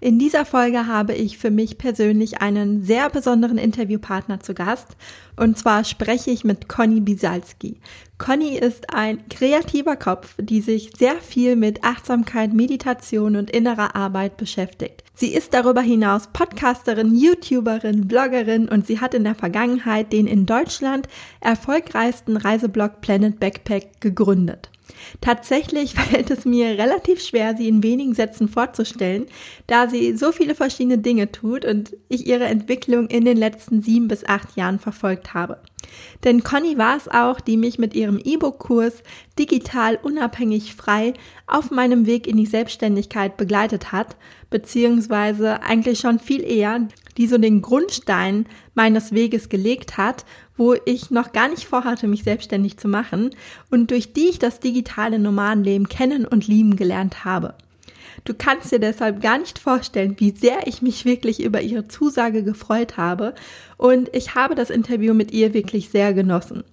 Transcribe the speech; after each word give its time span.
In 0.00 0.20
dieser 0.20 0.44
Folge 0.44 0.86
habe 0.86 1.12
ich 1.12 1.38
für 1.38 1.50
mich 1.50 1.76
persönlich 1.76 2.40
einen 2.40 2.84
sehr 2.84 3.10
besonderen 3.10 3.58
Interviewpartner 3.58 4.38
zu 4.38 4.54
Gast. 4.54 4.96
Und 5.36 5.58
zwar 5.58 5.82
spreche 5.82 6.30
ich 6.30 6.44
mit 6.44 6.68
Conny 6.68 7.00
Bisalski. 7.00 7.80
Conny 8.16 8.56
ist 8.56 8.94
ein 8.94 9.28
kreativer 9.28 9.96
Kopf, 9.96 10.36
die 10.38 10.60
sich 10.60 10.92
sehr 10.96 11.16
viel 11.16 11.56
mit 11.56 11.82
Achtsamkeit, 11.82 12.52
Meditation 12.52 13.34
und 13.34 13.50
innerer 13.50 13.96
Arbeit 13.96 14.36
beschäftigt. 14.36 15.02
Sie 15.14 15.34
ist 15.34 15.52
darüber 15.52 15.80
hinaus 15.80 16.28
Podcasterin, 16.32 17.16
YouTuberin, 17.16 18.06
Bloggerin 18.06 18.68
und 18.68 18.86
sie 18.86 19.00
hat 19.00 19.14
in 19.14 19.24
der 19.24 19.34
Vergangenheit 19.34 20.12
den 20.12 20.28
in 20.28 20.46
Deutschland 20.46 21.08
erfolgreichsten 21.40 22.36
Reiseblog 22.36 23.00
Planet 23.00 23.40
Backpack 23.40 24.00
gegründet. 24.00 24.70
Tatsächlich 25.20 25.94
fällt 25.94 26.30
es 26.30 26.44
mir 26.44 26.78
relativ 26.78 27.22
schwer, 27.22 27.56
sie 27.56 27.68
in 27.68 27.82
wenigen 27.82 28.14
Sätzen 28.14 28.48
vorzustellen, 28.48 29.26
da 29.66 29.88
sie 29.88 30.16
so 30.16 30.32
viele 30.32 30.54
verschiedene 30.54 30.98
Dinge 30.98 31.32
tut 31.32 31.64
und 31.64 31.96
ich 32.08 32.26
ihre 32.26 32.44
Entwicklung 32.44 33.08
in 33.08 33.24
den 33.24 33.36
letzten 33.36 33.82
sieben 33.82 34.08
bis 34.08 34.24
acht 34.24 34.56
Jahren 34.56 34.78
verfolgt 34.78 35.34
habe. 35.34 35.60
Denn 36.24 36.42
Conny 36.42 36.76
war 36.76 36.96
es 36.96 37.08
auch, 37.08 37.40
die 37.40 37.56
mich 37.56 37.78
mit 37.78 37.94
ihrem 37.94 38.20
E-Book-Kurs 38.22 39.02
digital 39.38 39.98
unabhängig 40.02 40.74
frei 40.74 41.14
auf 41.46 41.70
meinem 41.70 42.06
Weg 42.06 42.26
in 42.26 42.36
die 42.36 42.46
Selbstständigkeit 42.46 43.36
begleitet 43.36 43.92
hat, 43.92 44.16
beziehungsweise 44.50 45.62
eigentlich 45.62 46.00
schon 46.00 46.18
viel 46.18 46.42
eher, 46.42 46.88
die 47.16 47.26
so 47.26 47.38
den 47.38 47.62
Grundstein 47.62 48.46
meines 48.74 49.12
Weges 49.12 49.48
gelegt 49.48 49.96
hat, 49.96 50.24
wo 50.58 50.74
ich 50.84 51.10
noch 51.10 51.32
gar 51.32 51.48
nicht 51.48 51.64
vorhatte, 51.64 52.06
mich 52.06 52.24
selbstständig 52.24 52.76
zu 52.76 52.88
machen 52.88 53.30
und 53.70 53.90
durch 53.90 54.12
die 54.12 54.28
ich 54.28 54.38
das 54.38 54.60
digitale 54.60 55.18
Nomadenleben 55.18 55.88
kennen 55.88 56.26
und 56.26 56.46
lieben 56.46 56.76
gelernt 56.76 57.24
habe. 57.24 57.54
Du 58.24 58.34
kannst 58.34 58.72
dir 58.72 58.78
deshalb 58.78 59.22
gar 59.22 59.38
nicht 59.38 59.58
vorstellen, 59.58 60.16
wie 60.18 60.32
sehr 60.32 60.66
ich 60.66 60.82
mich 60.82 61.04
wirklich 61.04 61.42
über 61.42 61.62
ihre 61.62 61.88
Zusage 61.88 62.42
gefreut 62.42 62.96
habe 62.96 63.34
und 63.76 64.14
ich 64.14 64.34
habe 64.34 64.54
das 64.54 64.70
Interview 64.70 65.14
mit 65.14 65.30
ihr 65.32 65.54
wirklich 65.54 65.90
sehr 65.90 66.12
genossen. 66.12 66.64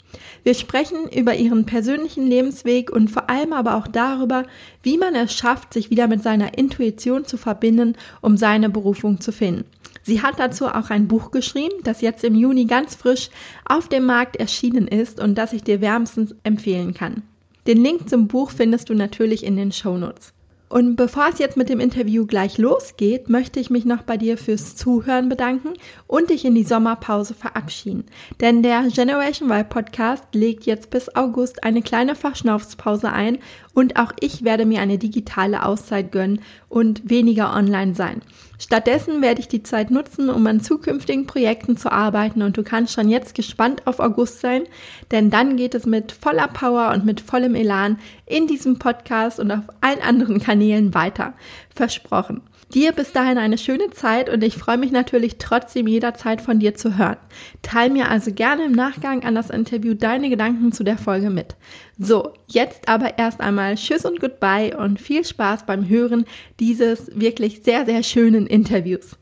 Wir 0.43 0.55
sprechen 0.55 1.07
über 1.15 1.35
ihren 1.35 1.65
persönlichen 1.65 2.25
Lebensweg 2.25 2.91
und 2.91 3.09
vor 3.09 3.29
allem 3.29 3.53
aber 3.53 3.75
auch 3.75 3.87
darüber, 3.87 4.45
wie 4.81 4.97
man 4.97 5.15
es 5.15 5.33
schafft, 5.33 5.73
sich 5.73 5.89
wieder 5.89 6.07
mit 6.07 6.23
seiner 6.23 6.57
Intuition 6.57 7.25
zu 7.25 7.37
verbinden, 7.37 7.95
um 8.21 8.37
seine 8.37 8.69
Berufung 8.69 9.21
zu 9.21 9.31
finden. 9.31 9.65
Sie 10.05 10.21
hat 10.21 10.39
dazu 10.39 10.67
auch 10.67 10.91
ein 10.91 11.07
Buch 11.07 11.31
geschrieben, 11.31 11.73
das 11.83 12.01
jetzt 12.01 12.23
im 12.23 12.35
Juni 12.35 12.65
ganz 12.65 12.93
frisch 12.93 13.31
auf 13.65 13.89
dem 13.89 14.05
Markt 14.05 14.35
erschienen 14.35 14.87
ist 14.87 15.19
und 15.19 15.35
das 15.35 15.51
ich 15.51 15.63
dir 15.63 15.81
wärmstens 15.81 16.35
empfehlen 16.43 16.93
kann. 16.93 17.23
Den 17.65 17.81
Link 17.81 18.07
zum 18.07 18.27
Buch 18.27 18.51
findest 18.51 18.89
du 18.89 18.93
natürlich 18.93 19.43
in 19.43 19.57
den 19.57 19.71
Shownotes. 19.71 20.35
Und 20.69 20.95
bevor 20.95 21.29
es 21.31 21.39
jetzt 21.39 21.57
mit 21.57 21.69
dem 21.69 21.79
Interview 21.79 22.27
gleich 22.27 22.57
losgeht, 22.57 23.29
möchte 23.29 23.59
ich 23.59 23.69
mich 23.71 23.85
noch 23.85 24.03
bei 24.03 24.17
dir 24.17 24.37
fürs 24.37 24.75
Zuhören 24.75 25.29
bedanken 25.29 25.73
und 26.05 26.29
dich 26.29 26.45
in 26.45 26.53
die 26.53 26.63
Sommerpause 26.63 27.33
verabschieden. 27.33 28.05
Denn 28.41 28.61
der 28.61 28.83
Generation 28.89 29.49
Y 29.49 29.67
Podcast 29.67 30.25
legt 30.33 30.65
jetzt 30.65 30.89
bis 30.91 31.15
August 31.15 31.63
eine 31.63 31.81
kleine 31.81 32.13
Verschnaufspause 32.13 33.11
ein 33.11 33.39
und 33.73 33.97
auch 33.97 34.11
ich 34.19 34.43
werde 34.43 34.65
mir 34.65 34.81
eine 34.81 34.97
digitale 34.97 35.65
Auszeit 35.65 36.11
gönnen 36.11 36.41
und 36.67 37.09
weniger 37.09 37.55
online 37.55 37.95
sein. 37.95 38.21
Stattdessen 38.57 39.21
werde 39.21 39.41
ich 39.41 39.47
die 39.47 39.63
Zeit 39.63 39.91
nutzen, 39.91 40.29
um 40.29 40.45
an 40.47 40.61
zukünftigen 40.61 41.27
Projekten 41.27 41.77
zu 41.77 41.91
arbeiten 41.91 42.41
und 42.41 42.57
du 42.57 42.63
kannst 42.63 42.93
schon 42.93 43.09
jetzt 43.09 43.35
gespannt 43.35 43.85
auf 43.85 43.99
August 43.99 44.41
sein, 44.41 44.63
denn 45.11 45.29
dann 45.29 45.57
geht 45.57 45.75
es 45.75 45.85
mit 45.85 46.11
voller 46.11 46.47
Power 46.47 46.91
und 46.93 47.05
mit 47.05 47.21
vollem 47.21 47.55
Elan 47.55 47.99
in 48.25 48.47
diesem 48.47 48.79
Podcast 48.79 49.39
und 49.39 49.51
auf 49.51 49.63
allen 49.81 50.01
anderen 50.01 50.39
Kanälen 50.39 50.93
weiter. 50.93 51.33
Versprochen. 51.73 52.41
Dir 52.75 52.91
bis 52.91 53.13
dahin 53.13 53.37
eine 53.37 53.57
schöne 53.57 53.89
Zeit 53.91 54.29
und 54.29 54.43
ich 54.43 54.57
freue 54.57 54.77
mich 54.77 54.91
natürlich 54.91 55.37
trotzdem 55.37 55.87
jederzeit 55.87 56.41
von 56.41 56.59
dir 56.59 56.75
zu 56.75 56.97
hören. 56.97 57.15
Teil 57.61 57.89
mir 57.89 58.09
also 58.09 58.33
gerne 58.33 58.65
im 58.65 58.73
Nachgang 58.73 59.23
an 59.23 59.33
das 59.33 59.49
Interview 59.49 59.93
deine 59.93 60.29
Gedanken 60.29 60.73
zu 60.73 60.83
der 60.83 60.97
Folge 60.97 61.29
mit. 61.29 61.55
So, 61.97 62.33
jetzt 62.47 62.89
aber 62.89 63.17
erst 63.17 63.39
einmal 63.39 63.75
Tschüss 63.75 64.03
und 64.03 64.19
Goodbye 64.19 64.75
und 64.75 64.99
viel 64.99 65.23
Spaß 65.23 65.65
beim 65.65 65.87
Hören 65.87 66.25
dieses 66.59 67.17
wirklich 67.17 67.61
sehr, 67.63 67.85
sehr 67.85 68.03
schönen 68.03 68.45
Interviews. 68.45 69.17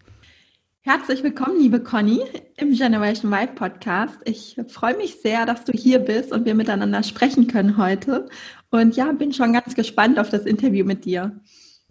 Herzlich 0.81 1.21
willkommen, 1.21 1.59
liebe 1.59 1.79
Conny, 1.79 2.21
im 2.57 2.73
Generation 2.73 3.31
Y 3.31 3.53
Podcast. 3.53 4.17
Ich 4.25 4.59
freue 4.67 4.97
mich 4.97 5.21
sehr, 5.21 5.45
dass 5.45 5.63
du 5.63 5.73
hier 5.73 5.99
bist 5.99 6.31
und 6.31 6.45
wir 6.45 6.55
miteinander 6.55 7.03
sprechen 7.03 7.45
können 7.45 7.77
heute. 7.77 8.27
Und 8.71 8.95
ja, 8.95 9.11
bin 9.11 9.31
schon 9.31 9.53
ganz 9.53 9.75
gespannt 9.75 10.17
auf 10.17 10.31
das 10.31 10.47
Interview 10.47 10.83
mit 10.85 11.05
dir. 11.05 11.39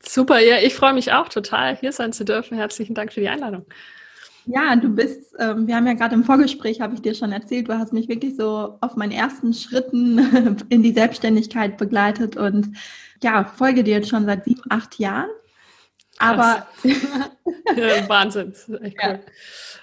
Super, 0.05 0.41
ja, 0.41 0.59
ich 0.59 0.75
freue 0.75 0.95
mich 0.95 1.13
auch 1.13 1.29
total, 1.29 1.77
hier 1.77 1.93
sein 1.93 2.13
zu 2.13 2.25
dürfen. 2.25 2.57
Herzlichen 2.57 2.95
Dank 2.95 3.13
für 3.13 3.21
die 3.21 3.29
Einladung. 3.29 3.67
Ja, 4.47 4.75
du 4.75 4.89
bist, 4.89 5.35
ähm, 5.39 5.69
wir 5.69 5.77
haben 5.77 5.87
ja 5.87 5.95
gerade 5.95 6.15
im 6.15 6.25
Vorgespräch, 6.25 6.81
habe 6.81 6.95
ich 6.95 7.03
dir 7.03 7.15
schon 7.15 7.31
erzählt, 7.31 7.69
du 7.69 7.79
hast 7.79 7.93
mich 7.93 8.09
wirklich 8.09 8.37
so 8.37 8.77
auf 8.81 8.97
meinen 8.97 9.13
ersten 9.13 9.55
Schritten 9.55 10.59
in 10.69 10.83
die 10.83 10.93
Selbstständigkeit 10.93 11.79
begleitet 11.79 12.37
und 12.37 12.77
ja, 13.23 13.45
folge 13.45 13.85
dir 13.85 13.95
jetzt 13.95 14.09
schon 14.09 14.27
seit 14.27 14.45
sieben, 14.45 14.63
acht 14.69 14.99
Jahren. 14.99 15.31
Aber 16.23 16.67
ja, 16.85 18.09
Wahnsinn, 18.09 18.53
echt 18.83 18.97
cool. 19.03 19.13
Ja. 19.13 19.19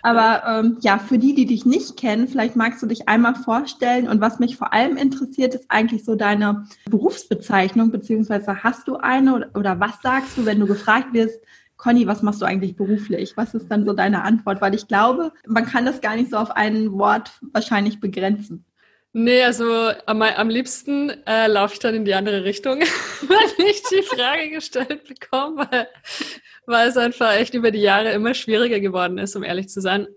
Aber 0.02 0.44
ähm, 0.48 0.78
ja, 0.80 0.98
für 0.98 1.18
die, 1.18 1.36
die 1.36 1.46
dich 1.46 1.66
nicht 1.66 1.98
kennen, 1.98 2.30
vielleicht 2.30 2.56
magst 2.56 2.82
du 2.82 2.88
dich 2.88 3.10
einmal 3.10 3.36
vorstellen. 3.36 4.08
Und 4.08 4.22
was 4.22 4.40
mich 4.40 4.56
vor 4.56 4.72
allem 4.72 4.96
interessiert, 4.96 5.56
ist 5.56 5.66
eigentlich 5.68 6.06
so 6.06 6.16
deine 6.16 6.66
Berufsbezeichnung, 6.90 7.92
beziehungsweise 7.92 8.64
hast 8.64 8.88
du 8.88 8.96
eine 8.96 9.36
oder, 9.36 9.50
oder 9.56 9.80
was 9.82 10.02
sagst 10.02 10.38
du, 10.38 10.46
wenn 10.46 10.60
du 10.60 10.68
gefragt 10.68 11.14
wirst, 11.14 11.40
Conny, 11.76 12.08
was 12.08 12.22
machst 12.22 12.42
du 12.42 12.46
eigentlich 12.46 12.76
beruflich? 12.76 13.38
Was 13.38 13.54
ist 13.54 13.70
dann 13.70 13.86
so 13.86 13.94
deine 13.94 14.24
Antwort? 14.24 14.62
Weil 14.62 14.76
ich 14.76 14.88
glaube, 14.88 15.32
man 15.48 15.66
kann 15.66 15.86
das 15.86 16.02
gar 16.02 16.16
nicht 16.16 16.30
so 16.30 16.38
auf 16.38 16.52
ein 16.52 16.92
Wort 16.94 17.32
wahrscheinlich 17.54 18.00
begrenzen. 18.00 18.66
Nee, 19.12 19.44
also 19.44 19.92
am, 20.06 20.22
am 20.22 20.50
liebsten 20.50 21.10
äh, 21.26 21.48
laufe 21.48 21.74
ich 21.74 21.80
dann 21.80 21.96
in 21.96 22.06
die 22.06 22.14
andere 22.14 22.44
Richtung, 22.44 22.80
wenn 23.22 23.66
ich 23.66 23.82
die 23.84 24.04
Frage 24.04 24.52
gestellt 24.52 25.08
bekomme, 25.08 25.68
weil 26.68 26.88
es 26.88 26.96
einfach 26.96 27.34
echt 27.34 27.56
über 27.56 27.72
die 27.72 27.82
Jahre 27.82 28.12
immer 28.12 28.36
schwieriger 28.36 28.80
geworden 28.80 29.18
ist, 29.18 29.36
um 29.36 29.44
ehrlich 29.44 29.70
zu 29.70 29.82
sein. 29.82 30.08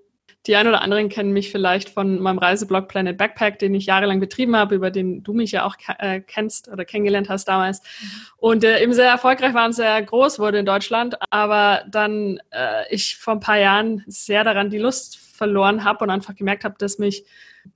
Die 0.46 0.56
einen 0.56 0.68
oder 0.68 0.82
anderen 0.82 1.08
kennen 1.08 1.32
mich 1.32 1.52
vielleicht 1.52 1.88
von 1.88 2.18
meinem 2.18 2.38
Reiseblog 2.38 2.88
Planet 2.88 3.16
Backpack, 3.16 3.60
den 3.60 3.74
ich 3.74 3.86
jahrelang 3.86 4.18
betrieben 4.18 4.56
habe, 4.56 4.74
über 4.74 4.90
den 4.90 5.22
du 5.22 5.32
mich 5.32 5.52
ja 5.52 5.64
auch 5.64 5.76
äh, 5.98 6.20
kennst 6.20 6.68
oder 6.68 6.84
kennengelernt 6.84 7.28
hast 7.28 7.46
damals. 7.46 7.80
Und 8.38 8.64
äh, 8.64 8.82
eben 8.82 8.92
sehr 8.92 9.08
erfolgreich 9.08 9.54
war 9.54 9.66
und 9.66 9.72
sehr 9.72 10.02
groß 10.02 10.40
wurde 10.40 10.58
in 10.58 10.66
Deutschland. 10.66 11.16
Aber 11.30 11.84
dann 11.88 12.40
äh, 12.50 12.92
ich 12.92 13.16
vor 13.16 13.34
ein 13.34 13.40
paar 13.40 13.58
Jahren 13.58 14.02
sehr 14.08 14.42
daran 14.42 14.68
die 14.68 14.78
Lust 14.78 15.16
verloren 15.32 15.84
habe 15.84 16.04
und 16.04 16.10
einfach 16.10 16.34
gemerkt 16.34 16.64
habe, 16.64 16.76
dass 16.78 16.98
mich 16.98 17.24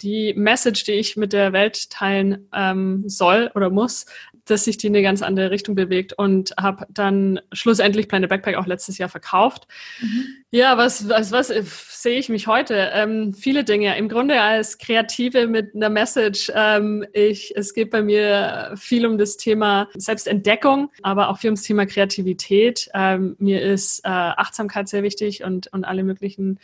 die 0.01 0.35
Message, 0.35 0.85
die 0.85 0.93
ich 0.93 1.17
mit 1.17 1.33
der 1.33 1.53
Welt 1.53 1.91
teilen 1.91 2.49
ähm, 2.53 3.09
soll 3.09 3.51
oder 3.55 3.71
muss, 3.71 4.07
dass 4.47 4.65
sich 4.65 4.79
die 4.79 4.87
in 4.87 4.95
eine 4.95 5.03
ganz 5.03 5.23
andere 5.23 5.51
Richtung 5.51 5.75
bewegt 5.75 6.13
und 6.13 6.55
habe 6.59 6.87
dann 6.89 7.41
schlussendlich 7.53 8.09
Planet 8.09 8.31
Backpack 8.31 8.57
auch 8.57 8.67
letztes 8.67 8.99
Jahr 8.99 9.09
verkauft. 9.09 9.67
Mhm. 10.01 10.27
Ja, 10.51 10.79
was, 10.79 11.09
was, 11.09 11.33
was 11.33 11.51
äh, 11.51 11.65
sehe 11.65 12.19
ich 12.19 12.29
mich 12.29 12.47
heute? 12.47 12.91
Ähm, 12.93 13.35
viele 13.35 13.65
Dinge. 13.65 13.97
Im 13.99 14.09
Grunde 14.09 14.41
als 14.41 14.79
Kreative 14.79 15.49
mit 15.49 15.75
einer 15.75 15.91
Message. 15.91 16.53
Ähm, 16.55 17.05
ich, 17.13 17.55
es 17.57 17.75
geht 17.75 17.91
bei 17.91 18.03
mir 18.03 18.73
viel 18.77 19.05
um 19.05 19.19
das 19.19 19.37
Thema 19.37 19.89
Selbstentdeckung, 19.97 20.91
aber 21.03 21.29
auch 21.29 21.39
viel 21.39 21.49
ums 21.49 21.63
Thema 21.63 21.85
Kreativität. 21.85 22.89
Ähm, 22.95 23.35
mir 23.39 23.61
ist 23.63 24.01
äh, 24.05 24.09
Achtsamkeit 24.09 24.89
sehr 24.89 25.03
wichtig 25.03 25.43
und, 25.43 25.67
und 25.73 25.85
alle 25.85 26.05
möglichen 26.05 26.61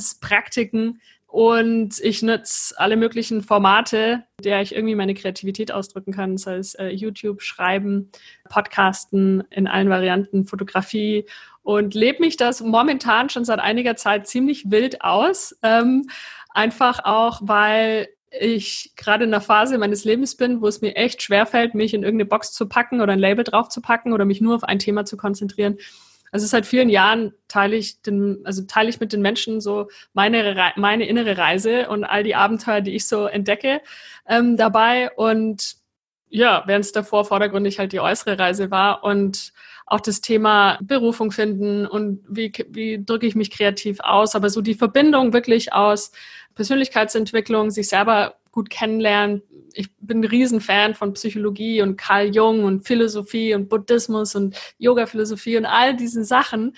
Bewusstseinspraktiken 0.00 1.00
und 1.26 2.00
ich 2.00 2.22
nutze 2.22 2.74
alle 2.76 2.96
möglichen 2.96 3.42
Formate, 3.42 4.24
der 4.42 4.62
ich 4.62 4.74
irgendwie 4.74 4.96
meine 4.96 5.14
Kreativität 5.14 5.70
ausdrücken 5.70 6.12
kann. 6.12 6.34
Das 6.34 6.46
heißt 6.46 6.78
äh, 6.80 6.88
YouTube, 6.88 7.42
Schreiben, 7.42 8.10
Podcasten 8.48 9.44
in 9.50 9.68
allen 9.68 9.90
Varianten, 9.90 10.44
Fotografie 10.44 11.26
und 11.62 11.94
lebe 11.94 12.20
mich 12.20 12.36
das 12.36 12.60
momentan 12.60 13.28
schon 13.28 13.44
seit 13.44 13.60
einiger 13.60 13.94
Zeit 13.94 14.26
ziemlich 14.26 14.72
wild 14.72 15.02
aus. 15.02 15.56
Ähm, 15.62 16.08
einfach 16.52 17.04
auch, 17.04 17.40
weil 17.44 18.08
ich 18.32 18.92
gerade 18.96 19.24
in 19.24 19.30
einer 19.32 19.40
Phase 19.40 19.78
meines 19.78 20.04
Lebens 20.04 20.36
bin, 20.36 20.60
wo 20.60 20.66
es 20.66 20.80
mir 20.80 20.96
echt 20.96 21.22
schwerfällt, 21.22 21.74
mich 21.74 21.94
in 21.94 22.02
irgendeine 22.02 22.28
Box 22.28 22.52
zu 22.52 22.68
packen 22.68 23.00
oder 23.00 23.12
ein 23.12 23.18
Label 23.18 23.44
drauf 23.44 23.68
zu 23.68 23.80
packen 23.80 24.12
oder 24.12 24.24
mich 24.24 24.40
nur 24.40 24.56
auf 24.56 24.64
ein 24.64 24.78
Thema 24.80 25.04
zu 25.04 25.16
konzentrieren. 25.16 25.78
Also 26.32 26.46
seit 26.46 26.66
vielen 26.66 26.88
Jahren 26.88 27.32
teile 27.48 27.76
ich 27.76 28.02
den, 28.02 28.40
also 28.44 28.62
teile 28.62 28.88
ich 28.88 29.00
mit 29.00 29.12
den 29.12 29.22
Menschen 29.22 29.60
so 29.60 29.88
meine, 30.12 30.72
meine 30.76 31.06
innere 31.06 31.36
Reise 31.36 31.88
und 31.88 32.04
all 32.04 32.22
die 32.22 32.34
Abenteuer, 32.34 32.80
die 32.80 32.94
ich 32.94 33.06
so 33.06 33.26
entdecke 33.26 33.80
ähm, 34.26 34.56
dabei. 34.56 35.10
Und 35.12 35.76
ja, 36.28 36.62
während 36.66 36.84
es 36.84 36.92
davor 36.92 37.24
vordergründig 37.24 37.78
halt 37.78 37.92
die 37.92 38.00
äußere 38.00 38.38
Reise 38.38 38.70
war 38.70 39.02
und 39.02 39.52
auch 39.90 40.00
das 40.00 40.20
Thema 40.20 40.78
Berufung 40.80 41.32
finden 41.32 41.84
und 41.84 42.24
wie, 42.28 42.52
wie 42.68 43.04
drücke 43.04 43.26
ich 43.26 43.34
mich 43.34 43.50
kreativ 43.50 43.98
aus, 44.00 44.34
aber 44.36 44.48
so 44.48 44.60
die 44.60 44.74
Verbindung 44.74 45.32
wirklich 45.32 45.72
aus 45.72 46.12
Persönlichkeitsentwicklung, 46.54 47.70
sich 47.70 47.88
selber 47.88 48.36
gut 48.52 48.70
kennenlernen. 48.70 49.42
Ich 49.74 49.88
bin 50.00 50.20
ein 50.20 50.24
Riesenfan 50.24 50.94
von 50.94 51.12
Psychologie 51.14 51.82
und 51.82 51.96
Carl 51.96 52.34
Jung 52.34 52.64
und 52.64 52.86
Philosophie 52.86 53.54
und 53.54 53.68
Buddhismus 53.68 54.34
und 54.36 54.56
Yoga-Philosophie 54.78 55.56
und 55.56 55.66
all 55.66 55.96
diesen 55.96 56.24
Sachen. 56.24 56.76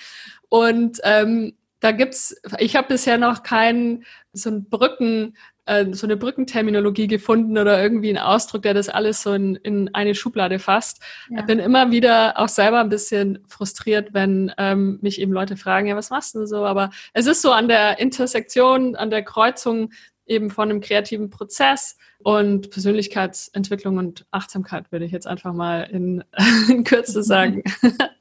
Und 0.48 0.98
ähm, 1.04 1.54
da 1.80 1.92
gibt's, 1.92 2.34
ich 2.58 2.76
habe 2.76 2.88
bisher 2.88 3.18
noch 3.18 3.42
keinen 3.42 4.04
so 4.32 4.48
einen 4.48 4.68
Brücken, 4.70 5.36
äh, 5.66 5.92
so 5.92 6.06
eine 6.06 6.16
Brückenterminologie 6.16 7.06
gefunden 7.06 7.58
oder 7.58 7.82
irgendwie 7.82 8.08
einen 8.08 8.18
Ausdruck, 8.18 8.62
der 8.62 8.74
das 8.74 8.88
alles 8.88 9.22
so 9.22 9.32
in, 9.32 9.56
in 9.56 9.94
eine 9.94 10.14
Schublade 10.14 10.58
fasst. 10.58 11.00
Ja. 11.30 11.40
Ich 11.40 11.46
bin 11.46 11.58
immer 11.58 11.90
wieder 11.90 12.38
auch 12.38 12.48
selber 12.48 12.80
ein 12.80 12.88
bisschen 12.88 13.38
frustriert, 13.48 14.12
wenn 14.12 14.52
ähm, 14.58 14.98
mich 15.02 15.20
eben 15.20 15.32
Leute 15.32 15.56
fragen, 15.56 15.86
ja, 15.86 15.96
was 15.96 16.10
machst 16.10 16.34
du 16.34 16.46
so? 16.46 16.64
Aber 16.64 16.90
es 17.12 17.26
ist 17.26 17.42
so 17.42 17.52
an 17.52 17.68
der 17.68 17.98
Intersektion, 17.98 18.96
an 18.96 19.10
der 19.10 19.22
Kreuzung 19.22 19.90
eben 20.26 20.50
von 20.50 20.70
einem 20.70 20.80
kreativen 20.80 21.30
Prozess 21.30 21.96
und 22.18 22.70
Persönlichkeitsentwicklung 22.70 23.98
und 23.98 24.26
Achtsamkeit, 24.30 24.90
würde 24.92 25.04
ich 25.04 25.12
jetzt 25.12 25.26
einfach 25.26 25.52
mal 25.52 25.82
in, 25.82 26.24
in 26.68 26.84
Kürze 26.84 27.22
sagen, 27.24 27.62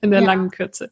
in 0.01 0.11
der 0.11 0.21
ja. 0.21 0.25
langen 0.25 0.51
Kürze. 0.51 0.91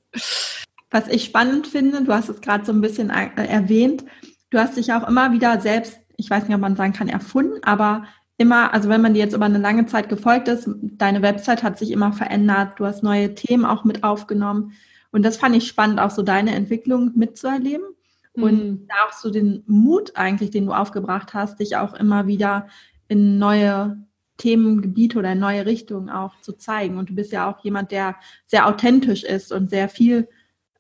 Was 0.92 1.08
ich 1.08 1.26
spannend 1.26 1.68
finde, 1.68 2.04
du 2.04 2.14
hast 2.14 2.30
es 2.30 2.42
gerade 2.42 2.66
so 2.66 2.72
ein 2.72 2.82
bisschen 2.82 3.10
äh, 3.10 3.30
erwähnt, 3.36 4.04
du 4.50 4.58
hast 4.58 4.78
dich 4.78 4.92
auch 4.94 5.08
immer 5.08 5.32
wieder 5.32 5.62
selbst, 5.62 6.00
ich 6.20 6.30
weiß 6.30 6.48
nicht, 6.48 6.56
ob 6.56 6.62
man 6.62 6.76
sagen 6.76 6.94
kann, 6.94 7.08
erfunden, 7.08 7.64
aber 7.64 8.04
immer, 8.38 8.74
also 8.74 8.90
wenn 8.90 9.02
man 9.02 9.14
dir 9.14 9.20
jetzt 9.20 9.34
über 9.36 9.46
eine 9.46 9.58
lange 9.58 9.86
Zeit 9.86 10.10
gefolgt 10.10 10.48
ist, 10.48 10.70
deine 10.82 11.22
Website 11.22 11.64
hat 11.64 11.78
sich 11.78 11.92
immer 11.92 12.14
verändert, 12.14 12.80
du 12.80 12.86
hast 12.86 13.04
neue 13.04 13.36
Themen 13.36 13.66
auch 13.66 13.84
mit 13.84 14.04
aufgenommen. 14.04 14.74
Und 15.12 15.24
das 15.24 15.38
fand 15.38 15.56
ich 15.56 15.68
spannend, 15.68 16.00
auch 16.00 16.12
so 16.12 16.22
deine 16.22 16.56
Entwicklung 16.56 17.12
mitzuerleben. 17.16 17.86
Und 18.34 18.54
mhm. 18.54 18.88
auch 19.06 19.12
so 19.12 19.30
den 19.30 19.64
Mut 19.66 20.16
eigentlich, 20.16 20.52
den 20.52 20.68
du 20.68 20.72
aufgebracht 20.72 21.34
hast, 21.34 21.60
dich 21.60 21.76
auch 21.76 21.94
immer 21.94 22.28
wieder 22.28 22.68
in 23.08 23.40
neue 23.40 23.98
Themengebiete 24.38 25.20
oder 25.20 25.34
in 25.34 25.40
neue 25.40 25.66
Richtungen 25.66 26.10
auch 26.10 26.40
zu 26.40 26.54
zeigen. 26.54 26.98
Und 26.98 27.10
du 27.10 27.16
bist 27.16 27.32
ja 27.32 27.52
auch 27.52 27.64
jemand, 27.64 27.92
der 27.92 28.16
sehr 28.46 28.68
authentisch 28.68 29.24
ist 29.24 29.52
und 29.52 29.70
sehr 29.70 29.90
viel, 29.90 30.30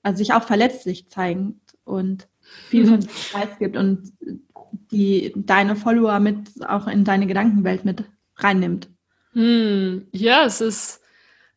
also 0.01 0.19
sich 0.19 0.33
auch 0.33 0.43
verletzlich 0.43 1.09
zeigt 1.09 1.53
und 1.83 2.27
viel 2.69 2.87
von 2.87 3.01
sich 3.01 3.31
Preis 3.31 3.49
gibt 3.59 3.75
und 3.75 4.13
die 4.91 5.33
deine 5.35 5.75
Follower 5.75 6.19
mit 6.19 6.37
auch 6.67 6.87
in 6.87 7.03
deine 7.03 7.27
Gedankenwelt 7.27 7.85
mit 7.85 8.03
reinnimmt. 8.37 8.89
Hm, 9.33 10.07
ja, 10.11 10.45
es 10.45 10.61
ist 10.61 11.01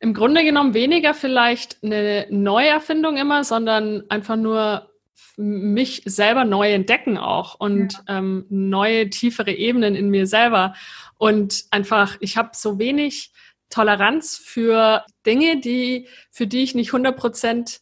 im 0.00 0.14
Grunde 0.14 0.44
genommen 0.44 0.74
weniger 0.74 1.14
vielleicht 1.14 1.78
eine 1.82 2.26
Neuerfindung 2.28 3.16
immer, 3.16 3.44
sondern 3.44 4.02
einfach 4.08 4.36
nur 4.36 4.90
mich 5.36 6.02
selber 6.04 6.44
neu 6.44 6.72
entdecken 6.72 7.16
auch 7.16 7.58
und 7.58 7.94
ja. 7.94 8.18
ähm, 8.18 8.44
neue, 8.48 9.08
tiefere 9.10 9.52
Ebenen 9.52 9.94
in 9.94 10.10
mir 10.10 10.26
selber. 10.26 10.74
Und 11.16 11.64
einfach, 11.70 12.16
ich 12.20 12.36
habe 12.36 12.50
so 12.54 12.78
wenig 12.78 13.32
Toleranz 13.70 14.36
für 14.36 15.04
Dinge, 15.24 15.60
die, 15.60 16.08
für 16.30 16.46
die 16.46 16.62
ich 16.62 16.74
nicht 16.74 16.88
100 16.88 17.16
Prozent 17.16 17.80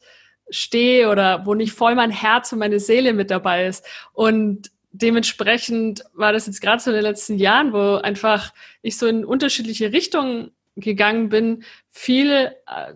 stehe 0.51 1.09
oder 1.09 1.47
wo 1.47 1.55
nicht 1.55 1.73
voll 1.73 1.95
mein 1.95 2.11
Herz 2.11 2.53
und 2.53 2.59
meine 2.59 2.81
Seele 2.81 3.13
mit 3.13 3.31
dabei 3.31 3.67
ist. 3.67 3.85
Und 4.13 4.71
dementsprechend 4.93 6.05
war 6.15 6.33
das 6.33 6.47
jetzt 6.47 6.61
gerade 6.61 6.83
so 6.83 6.91
in 6.91 6.97
den 6.97 7.05
letzten 7.05 7.39
Jahren, 7.39 7.73
wo 7.73 7.97
einfach 7.97 8.53
ich 8.83 8.97
so 8.97 9.07
in 9.07 9.25
unterschiedliche 9.25 9.93
Richtungen 9.93 10.51
gegangen 10.77 11.29
bin, 11.29 11.65
viel 11.91 12.53
äh, 12.67 12.93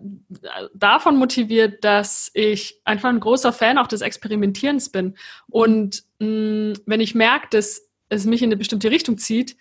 davon 0.73 1.17
motiviert, 1.17 1.83
dass 1.83 2.31
ich 2.33 2.81
einfach 2.83 3.09
ein 3.09 3.19
großer 3.19 3.53
Fan 3.53 3.77
auch 3.77 3.87
des 3.87 4.01
Experimentierens 4.01 4.89
bin. 4.89 5.15
Und 5.47 6.03
mh, 6.19 6.27
mm, 6.27 6.73
wenn 6.85 7.01
ich 7.01 7.15
merke, 7.15 7.47
dass 7.51 7.89
es 8.09 8.25
mich 8.25 8.41
in 8.41 8.49
eine 8.49 8.57
bestimmte 8.57 8.91
Richtung 8.91 9.17
zieht, 9.17 9.57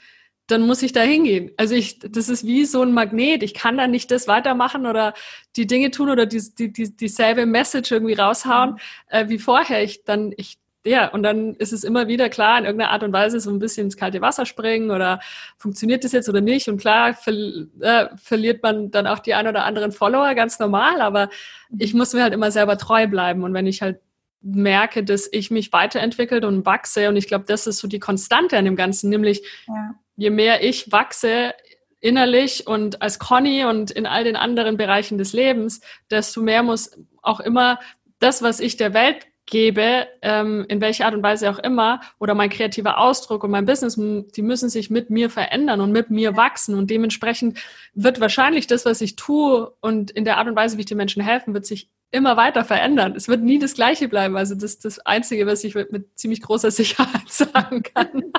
dann 0.46 0.66
muss 0.66 0.82
ich 0.82 0.92
da 0.92 1.00
hingehen. 1.00 1.52
Also 1.56 1.74
ich, 1.74 1.98
das 2.00 2.28
ist 2.28 2.46
wie 2.46 2.66
so 2.66 2.82
ein 2.82 2.92
Magnet. 2.92 3.42
Ich 3.42 3.54
kann 3.54 3.78
da 3.78 3.86
nicht 3.86 4.10
das 4.10 4.28
weitermachen 4.28 4.86
oder 4.86 5.14
die 5.56 5.66
Dinge 5.66 5.90
tun 5.90 6.10
oder 6.10 6.26
die, 6.26 6.42
die, 6.54 6.70
die, 6.70 6.94
dieselbe 6.94 7.46
Message 7.46 7.90
irgendwie 7.92 8.14
raushauen 8.14 8.72
mhm. 8.72 8.78
äh, 9.08 9.28
wie 9.28 9.38
vorher. 9.38 9.82
Ich 9.82 10.04
dann, 10.04 10.34
ich 10.36 10.58
ja, 10.86 11.08
und 11.08 11.22
dann 11.22 11.54
ist 11.54 11.72
es 11.72 11.82
immer 11.82 12.08
wieder 12.08 12.28
klar, 12.28 12.58
in 12.58 12.64
irgendeiner 12.64 12.90
Art 12.90 13.02
und 13.02 13.12
Weise 13.12 13.40
so 13.40 13.50
ein 13.50 13.58
bisschen 13.58 13.86
ins 13.86 13.96
kalte 13.96 14.20
Wasser 14.20 14.44
springen 14.44 14.90
oder 14.90 15.20
funktioniert 15.56 16.04
das 16.04 16.12
jetzt 16.12 16.28
oder 16.28 16.42
nicht. 16.42 16.68
Und 16.68 16.78
klar 16.78 17.14
ver 17.14 17.32
äh, 17.80 18.08
verliert 18.16 18.62
man 18.62 18.90
dann 18.90 19.06
auch 19.06 19.18
die 19.18 19.34
ein 19.34 19.46
oder 19.46 19.64
anderen 19.64 19.92
Follower, 19.92 20.34
ganz 20.34 20.58
normal, 20.58 21.00
aber 21.00 21.30
ich 21.78 21.94
muss 21.94 22.12
mir 22.12 22.22
halt 22.22 22.34
immer 22.34 22.50
selber 22.50 22.76
treu 22.76 23.06
bleiben. 23.06 23.44
Und 23.44 23.54
wenn 23.54 23.66
ich 23.66 23.80
halt 23.80 24.00
merke, 24.42 25.02
dass 25.02 25.26
ich 25.32 25.50
mich 25.50 25.72
weiterentwickelt 25.72 26.44
und 26.44 26.66
wachse, 26.66 27.08
und 27.08 27.16
ich 27.16 27.28
glaube, 27.28 27.46
das 27.48 27.66
ist 27.66 27.78
so 27.78 27.88
die 27.88 27.98
Konstante 27.98 28.58
an 28.58 28.66
dem 28.66 28.76
Ganzen, 28.76 29.08
nämlich 29.08 29.42
ja. 29.66 29.94
je 30.16 30.28
mehr 30.28 30.62
ich 30.62 30.92
wachse, 30.92 31.54
innerlich 32.00 32.66
und 32.66 33.00
als 33.00 33.18
Conny 33.18 33.64
und 33.64 33.90
in 33.90 34.04
all 34.04 34.24
den 34.24 34.36
anderen 34.36 34.76
Bereichen 34.76 35.16
des 35.16 35.32
Lebens, 35.32 35.80
desto 36.10 36.42
mehr 36.42 36.62
muss 36.62 36.90
auch 37.22 37.40
immer 37.40 37.80
das, 38.18 38.42
was 38.42 38.60
ich 38.60 38.76
der 38.76 38.92
Welt 38.92 39.26
gebe, 39.46 40.06
ähm, 40.22 40.64
in 40.68 40.80
welcher 40.80 41.06
Art 41.06 41.14
und 41.14 41.22
Weise 41.22 41.50
auch 41.50 41.58
immer, 41.58 42.00
oder 42.18 42.34
mein 42.34 42.50
kreativer 42.50 42.98
Ausdruck 42.98 43.44
und 43.44 43.50
mein 43.50 43.66
Business, 43.66 43.96
die 43.96 44.42
müssen 44.42 44.70
sich 44.70 44.90
mit 44.90 45.10
mir 45.10 45.30
verändern 45.30 45.80
und 45.80 45.92
mit 45.92 46.10
mir 46.10 46.36
wachsen. 46.36 46.74
Und 46.74 46.90
dementsprechend 46.90 47.58
wird 47.94 48.20
wahrscheinlich 48.20 48.66
das, 48.66 48.84
was 48.84 49.00
ich 49.00 49.16
tue 49.16 49.72
und 49.80 50.10
in 50.10 50.24
der 50.24 50.38
Art 50.38 50.48
und 50.48 50.56
Weise, 50.56 50.76
wie 50.76 50.80
ich 50.80 50.86
den 50.86 50.96
Menschen 50.96 51.22
helfen, 51.22 51.54
wird 51.54 51.66
sich 51.66 51.90
immer 52.10 52.36
weiter 52.36 52.64
verändern. 52.64 53.14
Es 53.16 53.28
wird 53.28 53.42
nie 53.42 53.58
das 53.58 53.74
Gleiche 53.74 54.08
bleiben. 54.08 54.36
Also 54.36 54.54
das 54.54 54.64
ist 54.64 54.84
das 54.84 55.00
Einzige, 55.00 55.46
was 55.46 55.64
ich 55.64 55.74
mit 55.74 56.16
ziemlich 56.18 56.40
großer 56.40 56.70
Sicherheit 56.70 57.22
sagen 57.28 57.82
kann. 57.82 58.32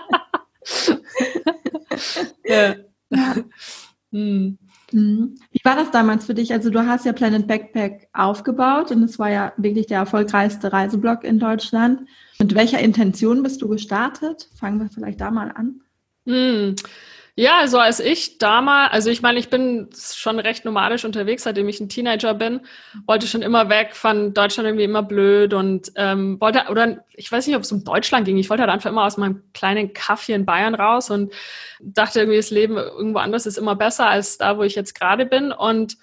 ja. 2.45 2.75
ja. 3.09 3.35
Hm. 4.11 4.57
Mhm. 4.95 5.35
Wie 5.51 5.59
war 5.65 5.75
das 5.75 5.91
damals 5.91 6.25
für 6.25 6.33
dich? 6.33 6.53
Also 6.53 6.69
du 6.69 6.87
hast 6.87 7.05
ja 7.05 7.11
Planet 7.11 7.45
Backpack 7.47 8.07
aufgebaut 8.13 8.91
und 8.91 9.03
es 9.03 9.19
war 9.19 9.29
ja 9.29 9.51
wirklich 9.57 9.87
der 9.87 9.97
erfolgreichste 9.97 10.71
Reiseblog 10.71 11.25
in 11.25 11.37
Deutschland. 11.37 12.07
Mit 12.39 12.55
welcher 12.55 12.79
Intention 12.79 13.43
bist 13.43 13.61
du 13.61 13.67
gestartet? 13.67 14.47
Fangen 14.57 14.79
wir 14.79 14.89
vielleicht 14.89 15.19
da 15.19 15.31
mal 15.31 15.51
an. 15.51 15.81
Hm. 16.25 16.75
Ja, 17.37 17.57
also 17.59 17.79
als 17.79 17.99
ich 17.99 18.37
damals, 18.37 18.93
also 18.93 19.09
ich 19.09 19.21
meine, 19.21 19.39
ich 19.39 19.49
bin 19.49 19.89
schon 19.93 20.39
recht 20.39 20.63
nomadisch 20.63 21.03
unterwegs, 21.03 21.43
seitdem 21.43 21.67
ich 21.67 21.81
ein 21.81 21.89
Teenager 21.89 22.33
bin, 22.33 22.61
wollte 23.07 23.27
schon 23.27 23.41
immer 23.41 23.67
weg, 23.67 23.93
fand 23.93 24.37
Deutschland 24.37 24.67
irgendwie 24.67 24.85
immer 24.85 25.03
blöd 25.03 25.53
und 25.53 25.91
ähm, 25.95 26.39
wollte, 26.39 26.63
oder 26.69 27.03
ich 27.13 27.29
weiß 27.29 27.45
nicht, 27.45 27.57
ob 27.57 27.63
es 27.63 27.71
um 27.73 27.83
Deutschland 27.83 28.25
ging, 28.25 28.37
ich 28.37 28.49
wollte 28.49 28.61
halt 28.63 28.71
einfach 28.71 28.89
immer 28.89 29.03
aus 29.03 29.17
meinem 29.17 29.43
kleinen 29.53 29.91
Kaffee 29.91 30.31
in 30.31 30.45
Bayern 30.45 30.75
raus 30.75 31.09
und 31.09 31.33
dachte 31.81 32.19
irgendwie, 32.19 32.37
das 32.37 32.51
Leben 32.51 32.77
irgendwo 32.77 33.19
anders 33.19 33.45
ist 33.45 33.57
immer 33.57 33.75
besser 33.75 34.07
als 34.07 34.37
da, 34.37 34.57
wo 34.57 34.63
ich 34.63 34.75
jetzt 34.75 34.97
gerade 34.97 35.25
bin. 35.25 35.51
Und 35.51 35.97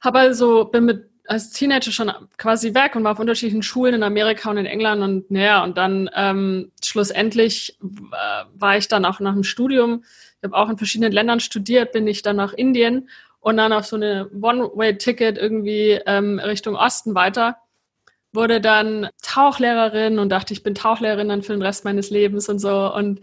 habe 0.00 0.20
also, 0.20 0.66
bin 0.66 0.84
mit 0.84 1.10
als 1.28 1.50
Teenager 1.50 1.92
schon 1.92 2.12
quasi 2.38 2.74
weg 2.74 2.96
und 2.96 3.04
war 3.04 3.12
auf 3.12 3.18
unterschiedlichen 3.18 3.62
Schulen 3.62 3.94
in 3.94 4.02
Amerika 4.02 4.50
und 4.50 4.58
in 4.58 4.66
England 4.66 5.02
und 5.02 5.30
naja, 5.30 5.64
und 5.64 5.76
dann 5.76 6.10
ähm, 6.14 6.72
schlussendlich 6.82 7.78
äh, 7.82 8.44
war 8.54 8.76
ich 8.76 8.88
dann 8.88 9.04
auch 9.04 9.20
nach 9.20 9.34
dem 9.34 9.44
Studium 9.44 10.02
ich 10.40 10.44
habe 10.44 10.56
auch 10.56 10.68
in 10.68 10.78
verschiedenen 10.78 11.12
Ländern 11.12 11.40
studiert, 11.40 11.92
bin 11.92 12.06
ich 12.06 12.22
dann 12.22 12.36
nach 12.36 12.52
Indien 12.52 13.08
und 13.40 13.56
dann 13.56 13.72
auf 13.72 13.86
so 13.86 13.96
eine 13.96 14.28
One-Way-Ticket 14.40 15.38
irgendwie 15.38 16.00
ähm, 16.06 16.38
Richtung 16.38 16.76
Osten 16.76 17.14
weiter. 17.14 17.56
Wurde 18.32 18.60
dann 18.60 19.08
Tauchlehrerin 19.22 20.18
und 20.18 20.28
dachte, 20.28 20.52
ich 20.52 20.62
bin 20.62 20.74
Tauchlehrerin 20.74 21.28
dann 21.28 21.42
für 21.42 21.52
den 21.52 21.62
Rest 21.62 21.84
meines 21.84 22.10
Lebens 22.10 22.48
und 22.48 22.58
so. 22.58 22.92
Und 22.92 23.20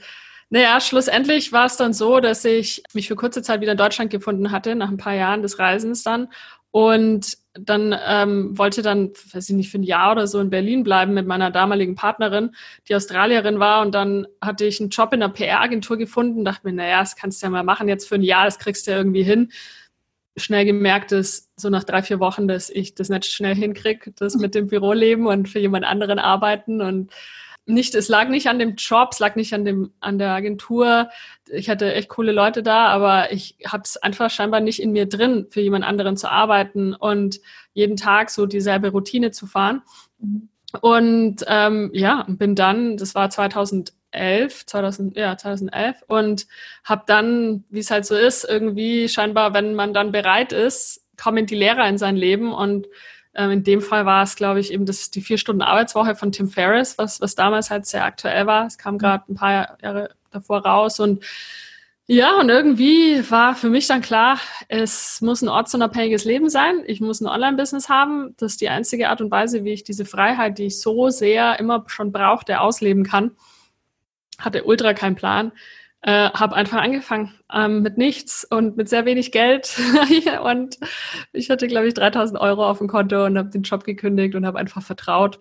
naja, 0.49 0.79
schlussendlich 0.81 1.51
war 1.51 1.65
es 1.65 1.77
dann 1.77 1.93
so, 1.93 2.19
dass 2.19 2.43
ich 2.45 2.83
mich 2.93 3.07
für 3.07 3.15
kurze 3.15 3.43
Zeit 3.43 3.61
wieder 3.61 3.73
in 3.73 3.77
Deutschland 3.77 4.09
gefunden 4.09 4.51
hatte, 4.51 4.75
nach 4.75 4.89
ein 4.89 4.97
paar 4.97 5.13
Jahren 5.13 5.43
des 5.43 5.59
Reisens 5.59 6.03
dann. 6.03 6.29
Und 6.73 7.37
dann 7.53 7.95
ähm, 8.03 8.57
wollte 8.57 8.81
dann, 8.81 9.11
weiß 9.31 9.47
ich 9.47 9.55
nicht, 9.55 9.69
für 9.69 9.77
ein 9.77 9.83
Jahr 9.83 10.13
oder 10.13 10.25
so 10.25 10.39
in 10.39 10.49
Berlin 10.49 10.83
bleiben 10.83 11.13
mit 11.13 11.27
meiner 11.27 11.51
damaligen 11.51 11.93
Partnerin, 11.93 12.55
die 12.89 12.95
Australierin 12.95 13.59
war. 13.59 13.83
Und 13.83 13.93
dann 13.93 14.25
hatte 14.41 14.65
ich 14.65 14.81
einen 14.81 14.89
Job 14.89 15.13
in 15.13 15.21
einer 15.21 15.31
PR-Agentur 15.31 15.97
gefunden, 15.97 16.43
dachte 16.43 16.65
mir, 16.65 16.73
naja, 16.73 17.01
das 17.01 17.15
kannst 17.15 17.43
du 17.43 17.45
ja 17.45 17.51
mal 17.51 17.61
machen 17.61 17.87
jetzt 17.87 18.09
für 18.09 18.15
ein 18.15 18.23
Jahr, 18.23 18.45
das 18.45 18.57
kriegst 18.57 18.87
du 18.87 18.91
ja 18.91 18.97
irgendwie 18.97 19.21
hin. 19.21 19.51
Schnell 20.35 20.65
gemerkt, 20.65 21.11
dass 21.11 21.51
so 21.55 21.69
nach 21.69 21.83
drei, 21.83 22.01
vier 22.01 22.19
Wochen, 22.19 22.47
dass 22.47 22.71
ich 22.71 22.95
das 22.95 23.09
nicht 23.09 23.25
schnell 23.25 23.53
hinkriege, 23.53 24.11
das 24.13 24.33
mit 24.33 24.55
dem 24.55 24.65
Büroleben 24.65 25.27
und 25.27 25.47
für 25.47 25.59
jemand 25.59 25.85
anderen 25.85 26.17
arbeiten 26.17 26.81
und 26.81 27.13
nicht, 27.65 27.95
es 27.95 28.09
lag 28.09 28.27
nicht 28.27 28.47
an 28.47 28.59
dem 28.59 28.75
Job, 28.75 29.09
es 29.11 29.19
lag 29.19 29.35
nicht 29.35 29.53
an 29.53 29.63
dem, 29.63 29.93
an 29.99 30.17
der 30.17 30.31
Agentur. 30.31 31.09
Ich 31.49 31.69
hatte 31.69 31.93
echt 31.93 32.09
coole 32.09 32.31
Leute 32.31 32.61
da, 32.61 32.87
aber 32.87 33.31
ich 33.31 33.57
habe 33.65 33.83
es 33.83 33.97
einfach 33.97 34.29
scheinbar 34.29 34.59
nicht 34.59 34.81
in 34.81 34.91
mir 34.91 35.07
drin, 35.07 35.47
für 35.49 35.61
jemand 35.61 35.85
anderen 35.85 36.17
zu 36.17 36.29
arbeiten 36.29 36.93
und 36.93 37.39
jeden 37.73 37.95
Tag 37.95 38.29
so 38.29 38.45
dieselbe 38.45 38.89
Routine 38.89 39.31
zu 39.31 39.47
fahren. 39.47 39.81
Und 40.81 41.37
ähm, 41.47 41.91
ja, 41.93 42.25
bin 42.27 42.55
dann, 42.55 42.97
das 42.97 43.15
war 43.15 43.29
2011, 43.29 44.65
2000, 44.65 45.15
ja, 45.15 45.37
2011 45.37 46.03
und 46.07 46.47
habe 46.83 47.03
dann, 47.05 47.63
wie 47.69 47.79
es 47.79 47.91
halt 47.91 48.05
so 48.05 48.15
ist, 48.15 48.43
irgendwie 48.43 49.07
scheinbar, 49.07 49.53
wenn 49.53 49.75
man 49.75 49.93
dann 49.93 50.11
bereit 50.11 50.51
ist, 50.51 51.05
kommen 51.21 51.45
die 51.45 51.55
Lehrer 51.55 51.87
in 51.87 51.97
sein 51.97 52.17
Leben 52.17 52.51
und 52.51 52.87
ähm, 53.35 53.51
in 53.51 53.63
dem 53.63 53.81
Fall 53.81 54.05
war 54.05 54.23
es, 54.23 54.35
glaube 54.35 54.59
ich, 54.59 54.71
eben 54.71 54.85
das, 54.85 55.09
die 55.11 55.21
vier 55.21 55.37
Stunden 55.37 55.61
Arbeitswoche 55.61 56.15
von 56.15 56.31
Tim 56.31 56.49
Ferriss, 56.49 56.97
was, 56.97 57.21
was 57.21 57.35
damals 57.35 57.71
halt 57.71 57.85
sehr 57.85 58.05
aktuell 58.05 58.45
war. 58.47 58.67
Es 58.67 58.77
kam 58.77 58.97
gerade 58.97 59.23
ein 59.31 59.35
paar 59.35 59.77
Jahre 59.81 60.09
davor 60.31 60.65
raus 60.65 60.99
und 60.99 61.23
ja, 62.05 62.37
und 62.37 62.49
irgendwie 62.49 63.23
war 63.31 63.55
für 63.55 63.69
mich 63.69 63.87
dann 63.87 64.01
klar, 64.01 64.37
es 64.67 65.21
muss 65.21 65.41
ein 65.41 65.47
ortsunabhängiges 65.47 66.25
Leben 66.25 66.49
sein. 66.49 66.83
Ich 66.85 66.99
muss 66.99 67.21
ein 67.21 67.27
Online-Business 67.27 67.87
haben. 67.87 68.35
Das 68.35 68.53
ist 68.53 68.61
die 68.61 68.67
einzige 68.67 69.07
Art 69.07 69.21
und 69.21 69.31
Weise, 69.31 69.63
wie 69.63 69.71
ich 69.71 69.85
diese 69.85 70.03
Freiheit, 70.03 70.57
die 70.57 70.65
ich 70.65 70.81
so 70.81 71.09
sehr 71.09 71.57
immer 71.61 71.85
schon 71.87 72.11
brauchte, 72.11 72.59
ausleben 72.59 73.05
kann. 73.05 73.31
Hatte 74.37 74.65
ultra 74.65 74.93
keinen 74.93 75.15
Plan 75.15 75.53
äh, 76.03 76.29
habe 76.31 76.55
einfach 76.55 76.81
angefangen 76.81 77.33
ähm, 77.51 77.81
mit 77.81 77.97
nichts 77.97 78.45
und 78.49 78.75
mit 78.75 78.89
sehr 78.89 79.05
wenig 79.05 79.31
Geld. 79.31 79.73
und 80.43 80.77
ich 81.31 81.49
hatte, 81.49 81.67
glaube 81.67 81.87
ich, 81.87 81.93
3000 81.93 82.39
Euro 82.39 82.69
auf 82.69 82.79
dem 82.79 82.89
Konto 82.89 83.25
und 83.25 83.37
habe 83.37 83.49
den 83.49 83.63
Job 83.63 83.85
gekündigt 83.85 84.35
und 84.35 84.45
habe 84.45 84.59
einfach 84.59 84.83
vertraut. 84.83 85.39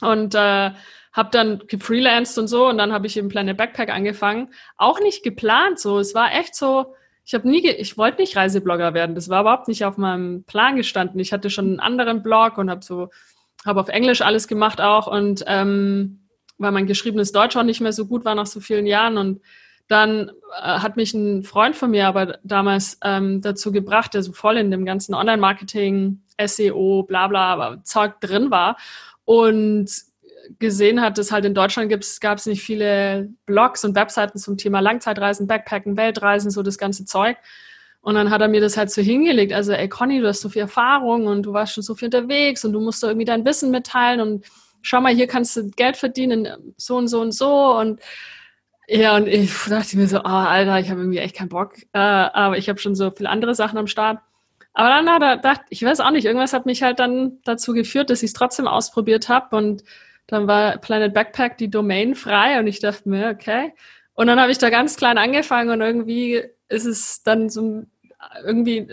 Und 0.00 0.34
äh, 0.34 0.70
habe 1.12 1.30
dann 1.30 1.62
gefreelanced 1.66 2.38
und 2.38 2.48
so 2.48 2.68
und 2.68 2.78
dann 2.78 2.92
habe 2.92 3.06
ich 3.06 3.16
eben 3.18 3.28
Planet 3.28 3.56
Backpack 3.56 3.90
angefangen. 3.90 4.54
Auch 4.78 5.00
nicht 5.00 5.22
geplant 5.22 5.78
so. 5.78 5.98
Es 5.98 6.14
war 6.14 6.32
echt 6.32 6.54
so, 6.54 6.94
ich 7.26 7.34
habe 7.34 7.46
nie, 7.46 7.68
ich 7.68 7.98
wollte 7.98 8.22
nicht 8.22 8.36
Reiseblogger 8.36 8.94
werden. 8.94 9.14
Das 9.14 9.28
war 9.28 9.42
überhaupt 9.42 9.68
nicht 9.68 9.84
auf 9.84 9.98
meinem 9.98 10.44
Plan 10.44 10.76
gestanden. 10.76 11.20
Ich 11.20 11.34
hatte 11.34 11.50
schon 11.50 11.66
einen 11.66 11.80
anderen 11.80 12.22
Blog 12.22 12.56
und 12.56 12.70
habe 12.70 12.82
so, 12.82 13.10
habe 13.66 13.80
auf 13.80 13.88
Englisch 13.88 14.22
alles 14.22 14.48
gemacht 14.48 14.80
auch 14.80 15.06
und 15.08 15.44
ähm, 15.46 16.28
weil 16.56 16.72
mein 16.72 16.86
geschriebenes 16.86 17.32
Deutsch 17.32 17.56
auch 17.56 17.64
nicht 17.64 17.80
mehr 17.82 17.92
so 17.92 18.06
gut 18.06 18.24
war 18.24 18.34
nach 18.34 18.46
so 18.46 18.60
vielen 18.60 18.86
Jahren 18.86 19.18
und 19.18 19.40
dann 19.90 20.30
äh, 20.56 20.62
hat 20.62 20.96
mich 20.96 21.12
ein 21.14 21.42
Freund 21.42 21.74
von 21.74 21.90
mir 21.90 22.06
aber 22.06 22.38
damals 22.44 22.98
ähm, 23.02 23.40
dazu 23.40 23.72
gebracht, 23.72 24.14
der 24.14 24.22
so 24.22 24.32
voll 24.32 24.56
in 24.56 24.70
dem 24.70 24.84
ganzen 24.84 25.14
Online-Marketing, 25.14 26.22
SEO, 26.42 27.02
bla 27.02 27.26
bla, 27.26 27.82
Zeug 27.82 28.20
drin 28.20 28.52
war 28.52 28.76
und 29.24 29.90
gesehen 30.60 31.00
hat, 31.00 31.18
dass 31.18 31.32
halt 31.32 31.44
in 31.44 31.54
Deutschland 31.54 31.90
gab 32.20 32.38
es 32.38 32.46
nicht 32.46 32.62
viele 32.62 33.30
Blogs 33.46 33.84
und 33.84 33.96
Webseiten 33.96 34.38
zum 34.38 34.56
Thema 34.56 34.78
Langzeitreisen, 34.78 35.48
Backpacken, 35.48 35.96
Weltreisen, 35.96 36.52
so 36.52 36.62
das 36.62 36.78
ganze 36.78 37.04
Zeug. 37.04 37.36
Und 38.00 38.14
dann 38.14 38.30
hat 38.30 38.40
er 38.40 38.48
mir 38.48 38.60
das 38.60 38.76
halt 38.76 38.90
so 38.90 39.02
hingelegt. 39.02 39.52
Also, 39.52 39.72
ey 39.72 39.88
Conny, 39.88 40.20
du 40.20 40.28
hast 40.28 40.40
so 40.40 40.48
viel 40.48 40.62
Erfahrung 40.62 41.26
und 41.26 41.42
du 41.42 41.52
warst 41.52 41.74
schon 41.74 41.82
so 41.82 41.94
viel 41.94 42.06
unterwegs 42.06 42.64
und 42.64 42.72
du 42.72 42.80
musst 42.80 43.02
da 43.02 43.08
irgendwie 43.08 43.26
dein 43.26 43.44
Wissen 43.44 43.70
mitteilen 43.72 44.20
und 44.20 44.46
schau 44.82 45.00
mal, 45.00 45.12
hier 45.12 45.26
kannst 45.26 45.56
du 45.56 45.68
Geld 45.70 45.96
verdienen, 45.96 46.48
so 46.76 46.96
und 46.96 47.08
so 47.08 47.20
und 47.20 47.32
so. 47.32 47.76
Und 47.76 48.00
ja, 48.92 49.16
und 49.16 49.28
ich 49.28 49.52
dachte 49.68 49.96
mir 49.96 50.08
so, 50.08 50.18
oh, 50.18 50.24
Alter, 50.24 50.80
ich 50.80 50.90
habe 50.90 51.00
irgendwie 51.00 51.18
echt 51.18 51.36
keinen 51.36 51.48
Bock. 51.48 51.74
Äh, 51.92 51.98
aber 51.98 52.58
ich 52.58 52.68
habe 52.68 52.80
schon 52.80 52.96
so 52.96 53.12
viele 53.12 53.28
andere 53.28 53.54
Sachen 53.54 53.78
am 53.78 53.86
Start. 53.86 54.18
Aber 54.72 54.88
dann 54.88 55.08
hat 55.08 55.22
er 55.22 55.36
gedacht, 55.36 55.60
ich 55.68 55.84
weiß 55.84 56.00
auch 56.00 56.10
nicht, 56.10 56.24
irgendwas 56.24 56.52
hat 56.52 56.66
mich 56.66 56.82
halt 56.82 56.98
dann 56.98 57.38
dazu 57.44 57.72
geführt, 57.72 58.10
dass 58.10 58.24
ich 58.24 58.28
es 58.28 58.32
trotzdem 58.32 58.66
ausprobiert 58.66 59.28
habe. 59.28 59.56
Und 59.56 59.84
dann 60.26 60.48
war 60.48 60.78
Planet 60.78 61.14
Backpack 61.14 61.56
die 61.58 61.70
Domain 61.70 62.16
frei 62.16 62.58
und 62.58 62.66
ich 62.66 62.80
dachte 62.80 63.08
mir, 63.08 63.28
okay. 63.28 63.74
Und 64.14 64.26
dann 64.26 64.40
habe 64.40 64.50
ich 64.50 64.58
da 64.58 64.70
ganz 64.70 64.96
klein 64.96 65.18
angefangen 65.18 65.70
und 65.70 65.80
irgendwie 65.80 66.42
ist 66.68 66.84
es 66.84 67.22
dann 67.22 67.48
so 67.48 67.84
irgendwie 68.44 68.88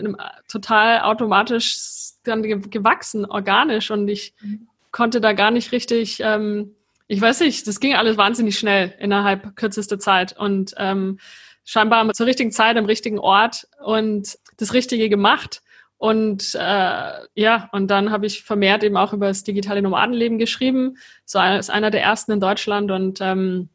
total 0.46 1.00
automatisch 1.00 1.76
dann 2.22 2.42
gewachsen, 2.42 3.24
organisch. 3.24 3.90
Und 3.90 4.06
ich 4.06 4.32
mhm. 4.40 4.68
konnte 4.92 5.20
da 5.20 5.32
gar 5.32 5.50
nicht 5.50 5.72
richtig 5.72 6.20
ähm, 6.20 6.76
ich 7.08 7.20
weiß 7.20 7.40
nicht, 7.40 7.66
das 7.66 7.80
ging 7.80 7.94
alles 7.94 8.18
wahnsinnig 8.18 8.58
schnell 8.58 8.94
innerhalb 8.98 9.56
kürzester 9.56 9.98
Zeit 9.98 10.36
und 10.38 10.74
ähm, 10.76 11.18
scheinbar 11.64 12.12
zur 12.12 12.26
richtigen 12.26 12.52
Zeit 12.52 12.76
am 12.76 12.84
richtigen 12.84 13.18
Ort 13.18 13.66
und 13.84 14.38
das 14.58 14.74
Richtige 14.74 15.08
gemacht. 15.08 15.62
Und 15.96 16.54
äh, 16.54 17.12
ja, 17.34 17.68
und 17.72 17.88
dann 17.88 18.12
habe 18.12 18.26
ich 18.26 18.44
vermehrt 18.44 18.84
eben 18.84 18.96
auch 18.96 19.12
über 19.12 19.26
das 19.26 19.42
digitale 19.42 19.82
Nomadenleben 19.82 20.38
geschrieben, 20.38 20.96
so 21.24 21.38
als 21.40 21.70
einer 21.70 21.90
der 21.90 22.02
ersten 22.02 22.32
in 22.32 22.40
Deutschland 22.40 22.90
und 22.90 23.20
ähm, 23.20 23.68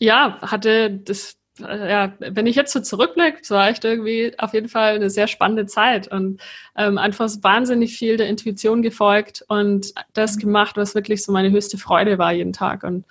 ja, 0.00 0.38
hatte 0.40 0.90
das 0.90 1.36
ja, 1.58 2.12
wenn 2.18 2.46
ich 2.46 2.56
jetzt 2.56 2.72
so 2.72 2.80
zurückblicke, 2.80 3.38
so 3.42 3.54
war 3.54 3.68
echt 3.68 3.84
irgendwie 3.84 4.34
auf 4.38 4.52
jeden 4.52 4.68
Fall 4.68 4.94
eine 4.94 5.10
sehr 5.10 5.26
spannende 5.26 5.66
Zeit 5.66 6.08
und 6.08 6.40
ähm, 6.76 6.98
einfach 6.98 7.30
wahnsinnig 7.42 7.96
viel 7.96 8.16
der 8.16 8.28
Intuition 8.28 8.82
gefolgt 8.82 9.44
und 9.48 9.94
das 10.12 10.36
mhm. 10.36 10.40
gemacht, 10.40 10.76
was 10.76 10.94
wirklich 10.94 11.22
so 11.22 11.32
meine 11.32 11.50
höchste 11.50 11.78
Freude 11.78 12.18
war 12.18 12.32
jeden 12.32 12.52
Tag. 12.52 12.82
Und 12.82 13.04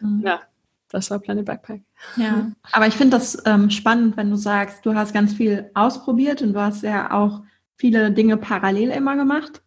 mhm. 0.00 0.22
ja, 0.24 0.40
das 0.88 1.10
war 1.10 1.18
Planet 1.18 1.44
Backpack. 1.44 1.82
Ja, 2.16 2.50
aber 2.72 2.86
ich 2.86 2.94
finde 2.94 3.16
das 3.16 3.42
ähm, 3.44 3.70
spannend, 3.70 4.16
wenn 4.16 4.30
du 4.30 4.36
sagst, 4.36 4.86
du 4.86 4.94
hast 4.94 5.12
ganz 5.12 5.32
viel 5.32 5.70
ausprobiert 5.74 6.42
und 6.42 6.52
du 6.52 6.60
hast 6.60 6.82
ja 6.82 7.12
auch 7.12 7.42
viele 7.76 8.12
Dinge 8.12 8.36
parallel 8.36 8.90
immer 8.90 9.16
gemacht. 9.16 9.62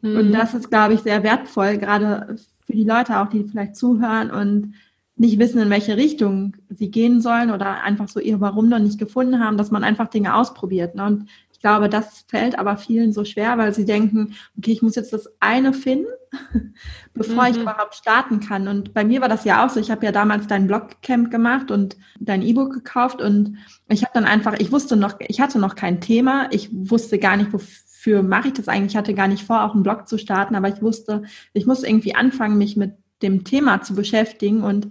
Mhm. 0.00 0.16
Und 0.16 0.32
das 0.32 0.54
ist, 0.54 0.70
glaube 0.70 0.94
ich, 0.94 1.00
sehr 1.00 1.22
wertvoll, 1.22 1.78
gerade 1.78 2.36
für 2.66 2.72
die 2.72 2.84
Leute 2.84 3.20
auch, 3.20 3.28
die 3.28 3.44
vielleicht 3.44 3.76
zuhören 3.76 4.30
und 4.30 4.74
nicht 5.20 5.38
wissen, 5.38 5.60
in 5.60 5.68
welche 5.68 5.98
Richtung 5.98 6.56
sie 6.70 6.90
gehen 6.90 7.20
sollen 7.20 7.50
oder 7.50 7.82
einfach 7.82 8.08
so 8.08 8.20
ihr 8.20 8.40
Warum 8.40 8.70
noch 8.70 8.78
nicht 8.78 8.98
gefunden 8.98 9.38
haben, 9.44 9.58
dass 9.58 9.70
man 9.70 9.84
einfach 9.84 10.08
Dinge 10.08 10.34
ausprobiert. 10.34 10.94
Ne? 10.94 11.04
Und 11.04 11.28
ich 11.52 11.60
glaube, 11.60 11.90
das 11.90 12.24
fällt 12.26 12.58
aber 12.58 12.78
vielen 12.78 13.12
so 13.12 13.26
schwer, 13.26 13.58
weil 13.58 13.74
sie 13.74 13.84
denken, 13.84 14.34
okay, 14.56 14.72
ich 14.72 14.80
muss 14.80 14.94
jetzt 14.94 15.12
das 15.12 15.28
eine 15.38 15.74
finden, 15.74 16.06
bevor 17.12 17.44
mhm. 17.44 17.50
ich 17.50 17.58
überhaupt 17.58 17.96
starten 17.96 18.40
kann. 18.40 18.66
Und 18.66 18.94
bei 18.94 19.04
mir 19.04 19.20
war 19.20 19.28
das 19.28 19.44
ja 19.44 19.62
auch 19.62 19.68
so. 19.68 19.78
Ich 19.78 19.90
habe 19.90 20.06
ja 20.06 20.10
damals 20.10 20.46
dein 20.46 20.66
Blogcamp 20.66 21.30
gemacht 21.30 21.70
und 21.70 21.98
dein 22.18 22.40
E-Book 22.40 22.72
gekauft 22.72 23.20
und 23.20 23.58
ich 23.88 24.02
habe 24.02 24.12
dann 24.14 24.24
einfach, 24.24 24.54
ich 24.58 24.72
wusste 24.72 24.96
noch, 24.96 25.16
ich 25.20 25.42
hatte 25.42 25.58
noch 25.58 25.74
kein 25.74 26.00
Thema. 26.00 26.48
Ich 26.50 26.70
wusste 26.72 27.18
gar 27.18 27.36
nicht, 27.36 27.52
wofür 27.52 28.22
mache 28.22 28.48
ich 28.48 28.54
das 28.54 28.68
eigentlich. 28.68 28.92
Ich 28.92 28.96
hatte 28.96 29.12
gar 29.12 29.28
nicht 29.28 29.44
vor, 29.44 29.64
auch 29.64 29.74
einen 29.74 29.82
Blog 29.82 30.08
zu 30.08 30.16
starten, 30.16 30.54
aber 30.54 30.68
ich 30.68 30.80
wusste, 30.80 31.24
ich 31.52 31.66
muss 31.66 31.82
irgendwie 31.82 32.14
anfangen, 32.14 32.56
mich 32.56 32.78
mit 32.78 32.94
dem 33.22 33.44
Thema 33.44 33.82
zu 33.82 33.94
beschäftigen. 33.94 34.62
Und 34.62 34.88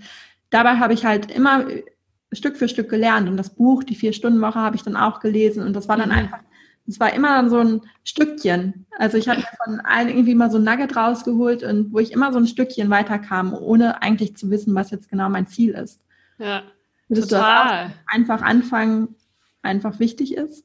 dabei 0.50 0.78
habe 0.78 0.94
ich 0.94 1.06
halt 1.06 1.32
immer 1.32 1.66
Stück 2.32 2.58
für 2.58 2.70
Stück 2.70 2.90
gelernt. 2.90 3.30
Und 3.30 3.38
das 3.38 3.56
Buch, 3.56 3.84
die 3.84 3.96
Vier-Stunden-Woche, 3.96 4.60
habe 4.60 4.76
ich 4.76 4.84
dann 4.84 4.96
auch 4.96 5.20
gelesen. 5.20 5.64
Und 5.64 5.74
das 5.74 5.88
war 5.88 5.98
dann 5.98 6.10
mhm. 6.10 6.16
einfach, 6.16 6.40
es 6.88 7.00
war 7.00 7.14
immer 7.14 7.36
dann 7.36 7.50
so 7.50 7.60
ein 7.60 7.82
Stückchen. 8.04 8.86
Also 8.98 9.18
ich 9.18 9.30
habe 9.30 9.44
von 9.64 9.80
allen 9.82 10.10
irgendwie 10.10 10.36
mal 10.36 10.52
so 10.52 10.58
ein 10.58 10.64
Nugget 10.64 10.96
rausgeholt 10.96 11.64
und 11.64 11.94
wo 11.94 12.00
ich 12.00 12.12
immer 12.12 12.32
so 12.32 12.40
ein 12.40 12.48
Stückchen 12.48 12.90
weiterkam, 12.90 13.54
ohne 13.54 14.02
eigentlich 14.02 14.36
zu 14.36 14.50
wissen, 14.50 14.76
was 14.76 14.92
jetzt 14.92 15.10
genau 15.10 15.30
mein 15.30 15.48
Ziel 15.48 15.72
ist. 15.72 16.02
Ja, 16.38 16.64
Würdest 17.10 17.32
total. 17.32 17.92
einfach 18.06 18.42
anfangen, 18.42 19.16
einfach 19.64 20.00
wichtig 20.00 20.36
ist? 20.36 20.64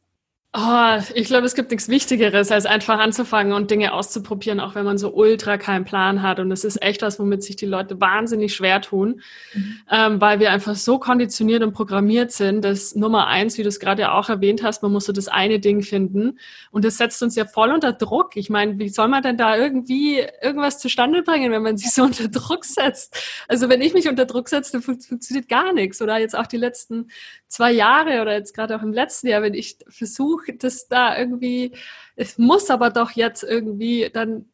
Oh, 0.56 1.00
ich 1.14 1.26
glaube, 1.26 1.46
es 1.46 1.56
gibt 1.56 1.72
nichts 1.72 1.88
Wichtigeres, 1.88 2.52
als 2.52 2.64
einfach 2.64 3.00
anzufangen 3.00 3.52
und 3.52 3.72
Dinge 3.72 3.92
auszuprobieren, 3.92 4.60
auch 4.60 4.76
wenn 4.76 4.84
man 4.84 4.98
so 4.98 5.12
ultra 5.12 5.58
keinen 5.58 5.84
Plan 5.84 6.22
hat. 6.22 6.38
Und 6.38 6.52
es 6.52 6.62
ist 6.62 6.80
echt 6.80 7.02
was, 7.02 7.18
womit 7.18 7.42
sich 7.42 7.56
die 7.56 7.66
Leute 7.66 8.00
wahnsinnig 8.00 8.54
schwer 8.54 8.80
tun, 8.80 9.20
mhm. 9.52 9.80
ähm, 9.90 10.20
weil 10.20 10.38
wir 10.38 10.52
einfach 10.52 10.76
so 10.76 11.00
konditioniert 11.00 11.64
und 11.64 11.72
programmiert 11.72 12.30
sind, 12.30 12.64
dass 12.64 12.94
Nummer 12.94 13.26
eins, 13.26 13.58
wie 13.58 13.64
du 13.64 13.68
es 13.68 13.80
gerade 13.80 14.02
ja 14.02 14.12
auch 14.12 14.28
erwähnt 14.28 14.62
hast, 14.62 14.84
man 14.84 14.92
muss 14.92 15.06
so 15.06 15.12
das 15.12 15.26
eine 15.26 15.58
Ding 15.58 15.82
finden. 15.82 16.38
Und 16.70 16.84
das 16.84 16.98
setzt 16.98 17.20
uns 17.24 17.34
ja 17.34 17.46
voll 17.46 17.72
unter 17.72 17.92
Druck. 17.92 18.36
Ich 18.36 18.48
meine, 18.48 18.78
wie 18.78 18.90
soll 18.90 19.08
man 19.08 19.24
denn 19.24 19.36
da 19.36 19.56
irgendwie 19.56 20.24
irgendwas 20.40 20.78
zustande 20.78 21.24
bringen, 21.24 21.50
wenn 21.50 21.62
man 21.62 21.76
sich 21.78 21.90
so 21.90 22.04
unter 22.04 22.28
Druck 22.28 22.64
setzt? 22.64 23.18
Also 23.48 23.68
wenn 23.68 23.80
ich 23.80 23.92
mich 23.92 24.08
unter 24.08 24.24
Druck 24.24 24.48
setze, 24.48 24.70
dann 24.70 24.82
fun 24.82 25.00
funktioniert 25.00 25.48
gar 25.48 25.72
nichts. 25.72 26.00
Oder 26.00 26.18
jetzt 26.18 26.38
auch 26.38 26.46
die 26.46 26.58
letzten 26.58 27.08
zwei 27.48 27.72
Jahre 27.72 28.20
oder 28.22 28.34
jetzt 28.34 28.54
gerade 28.54 28.76
auch 28.76 28.82
im 28.82 28.92
letzten 28.92 29.28
Jahr, 29.28 29.42
wenn 29.42 29.54
ich 29.54 29.78
versuche, 29.88 30.43
das 30.58 30.88
da 30.88 31.16
irgendwie, 31.18 31.72
es 32.16 32.38
muss 32.38 32.70
aber 32.70 32.90
doch 32.90 33.12
jetzt 33.12 33.42
irgendwie 33.42 34.10
dann, 34.12 34.46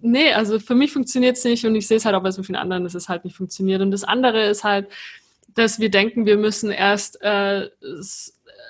nee, 0.00 0.32
also 0.32 0.58
für 0.58 0.74
mich 0.74 0.92
funktioniert 0.92 1.36
es 1.36 1.44
nicht 1.44 1.64
und 1.66 1.74
ich 1.74 1.86
sehe 1.86 1.96
es 1.96 2.04
halt 2.04 2.14
auch 2.14 2.22
bei 2.22 2.30
so 2.30 2.42
vielen 2.42 2.56
anderen, 2.56 2.84
dass 2.84 2.94
es 2.94 3.08
halt 3.08 3.24
nicht 3.24 3.36
funktioniert. 3.36 3.82
Und 3.82 3.90
das 3.90 4.04
andere 4.04 4.44
ist 4.46 4.64
halt, 4.64 4.88
dass 5.54 5.78
wir 5.78 5.90
denken, 5.90 6.26
wir 6.26 6.36
müssen 6.36 6.70
erst 6.70 7.20
äh, 7.22 7.68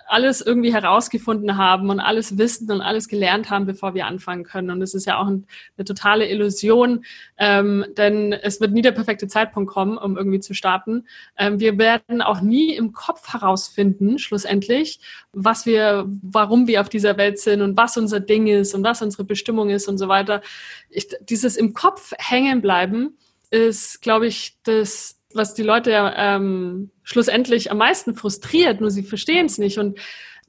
alles 0.06 0.40
irgendwie 0.40 0.72
herausgefunden 0.72 1.56
haben 1.56 1.88
und 1.90 2.00
alles 2.00 2.36
wissen 2.38 2.70
und 2.70 2.80
alles 2.80 3.08
gelernt 3.08 3.50
haben, 3.50 3.66
bevor 3.66 3.94
wir 3.94 4.06
anfangen 4.06 4.44
können. 4.44 4.70
Und 4.70 4.80
das 4.80 4.94
ist 4.94 5.06
ja 5.06 5.18
auch 5.18 5.26
ein, 5.26 5.46
eine 5.76 5.84
totale 5.84 6.28
Illusion, 6.28 7.04
ähm, 7.38 7.84
denn 7.96 8.32
es 8.32 8.60
wird 8.60 8.72
nie 8.72 8.82
der 8.82 8.92
perfekte 8.92 9.26
Zeitpunkt 9.26 9.70
kommen, 9.70 9.96
um 9.96 10.16
irgendwie 10.16 10.40
zu 10.40 10.54
starten. 10.54 11.06
Ähm, 11.38 11.60
wir 11.60 11.78
werden 11.78 12.20
auch 12.22 12.40
nie 12.40 12.74
im 12.74 12.92
Kopf 12.92 13.32
herausfinden, 13.32 14.18
schlussendlich, 14.18 15.00
was 15.32 15.66
wir, 15.66 16.06
warum 16.22 16.66
wir 16.66 16.80
auf 16.80 16.88
dieser 16.88 17.16
Welt 17.16 17.38
sind 17.38 17.62
und 17.62 17.76
was 17.76 17.96
unser 17.96 18.20
Ding 18.20 18.46
ist 18.46 18.74
und 18.74 18.84
was 18.84 19.02
unsere 19.02 19.24
Bestimmung 19.24 19.70
ist 19.70 19.88
und 19.88 19.98
so 19.98 20.08
weiter. 20.08 20.42
Ich, 20.90 21.08
dieses 21.20 21.56
im 21.56 21.72
Kopf 21.72 22.12
hängen 22.18 22.60
bleiben 22.60 23.16
ist, 23.50 24.00
glaube 24.00 24.26
ich, 24.26 24.56
das 24.62 25.21
was 25.34 25.54
die 25.54 25.62
Leute 25.62 26.14
ähm, 26.16 26.90
schlussendlich 27.02 27.70
am 27.70 27.78
meisten 27.78 28.14
frustriert, 28.14 28.80
nur 28.80 28.90
sie 28.90 29.02
verstehen 29.02 29.46
es 29.46 29.58
nicht. 29.58 29.78
Und 29.78 29.98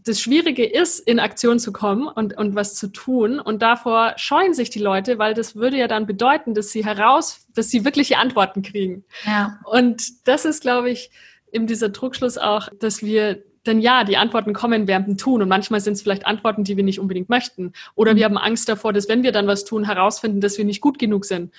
das 0.06 0.20
Schwierige 0.20 0.66
ist, 0.66 1.00
in 1.00 1.20
Aktion 1.20 1.60
zu 1.60 1.72
kommen 1.72 2.08
und, 2.08 2.38
und 2.38 2.56
was 2.56 2.76
zu 2.76 2.88
tun. 2.88 3.40
Und 3.40 3.62
davor 3.62 4.14
scheuen 4.18 4.54
sich 4.54 4.70
die 4.70 4.80
Leute, 4.80 5.18
weil 5.18 5.34
das 5.34 5.56
würde 5.56 5.78
ja 5.78 5.88
dann 5.88 6.06
bedeuten, 6.06 6.54
dass 6.54 6.72
sie 6.72 6.84
heraus, 6.84 7.48
dass 7.54 7.70
sie 7.70 7.86
wirkliche 7.86 8.18
Antworten 8.18 8.62
kriegen. 8.62 9.06
Ja. 9.26 9.60
Und 9.64 10.28
das 10.28 10.46
ist, 10.46 10.62
glaube 10.62 10.90
ich, 10.90 11.10
eben 11.52 11.68
dieser 11.68 11.90
Druckschluss 11.90 12.38
auch, 12.38 12.68
dass 12.80 13.02
wir 13.02 13.44
denn 13.66 13.80
ja, 13.80 14.04
die 14.04 14.18
Antworten 14.18 14.54
kommen 14.54 14.88
während 14.88 15.08
dem 15.08 15.18
Tun 15.18 15.42
und 15.42 15.48
manchmal 15.48 15.80
sind 15.80 15.94
es 15.94 16.02
vielleicht 16.02 16.26
Antworten, 16.26 16.64
die 16.64 16.78
wir 16.78 16.84
nicht 16.84 17.00
unbedingt 17.00 17.30
möchten. 17.30 17.74
Oder 17.96 18.14
mhm. 18.14 18.18
wir 18.18 18.26
haben 18.26 18.38
Angst 18.38 18.68
davor, 18.70 18.94
dass 18.94 19.08
wenn 19.08 19.24
wir 19.24 19.32
dann 19.32 19.48
was 19.48 19.66
tun, 19.66 19.86
herausfinden, 19.86 20.42
dass 20.42 20.58
wir 20.58 20.66
nicht 20.66 20.82
gut 20.82 21.00
genug 21.00 21.26
sind. 21.26 21.52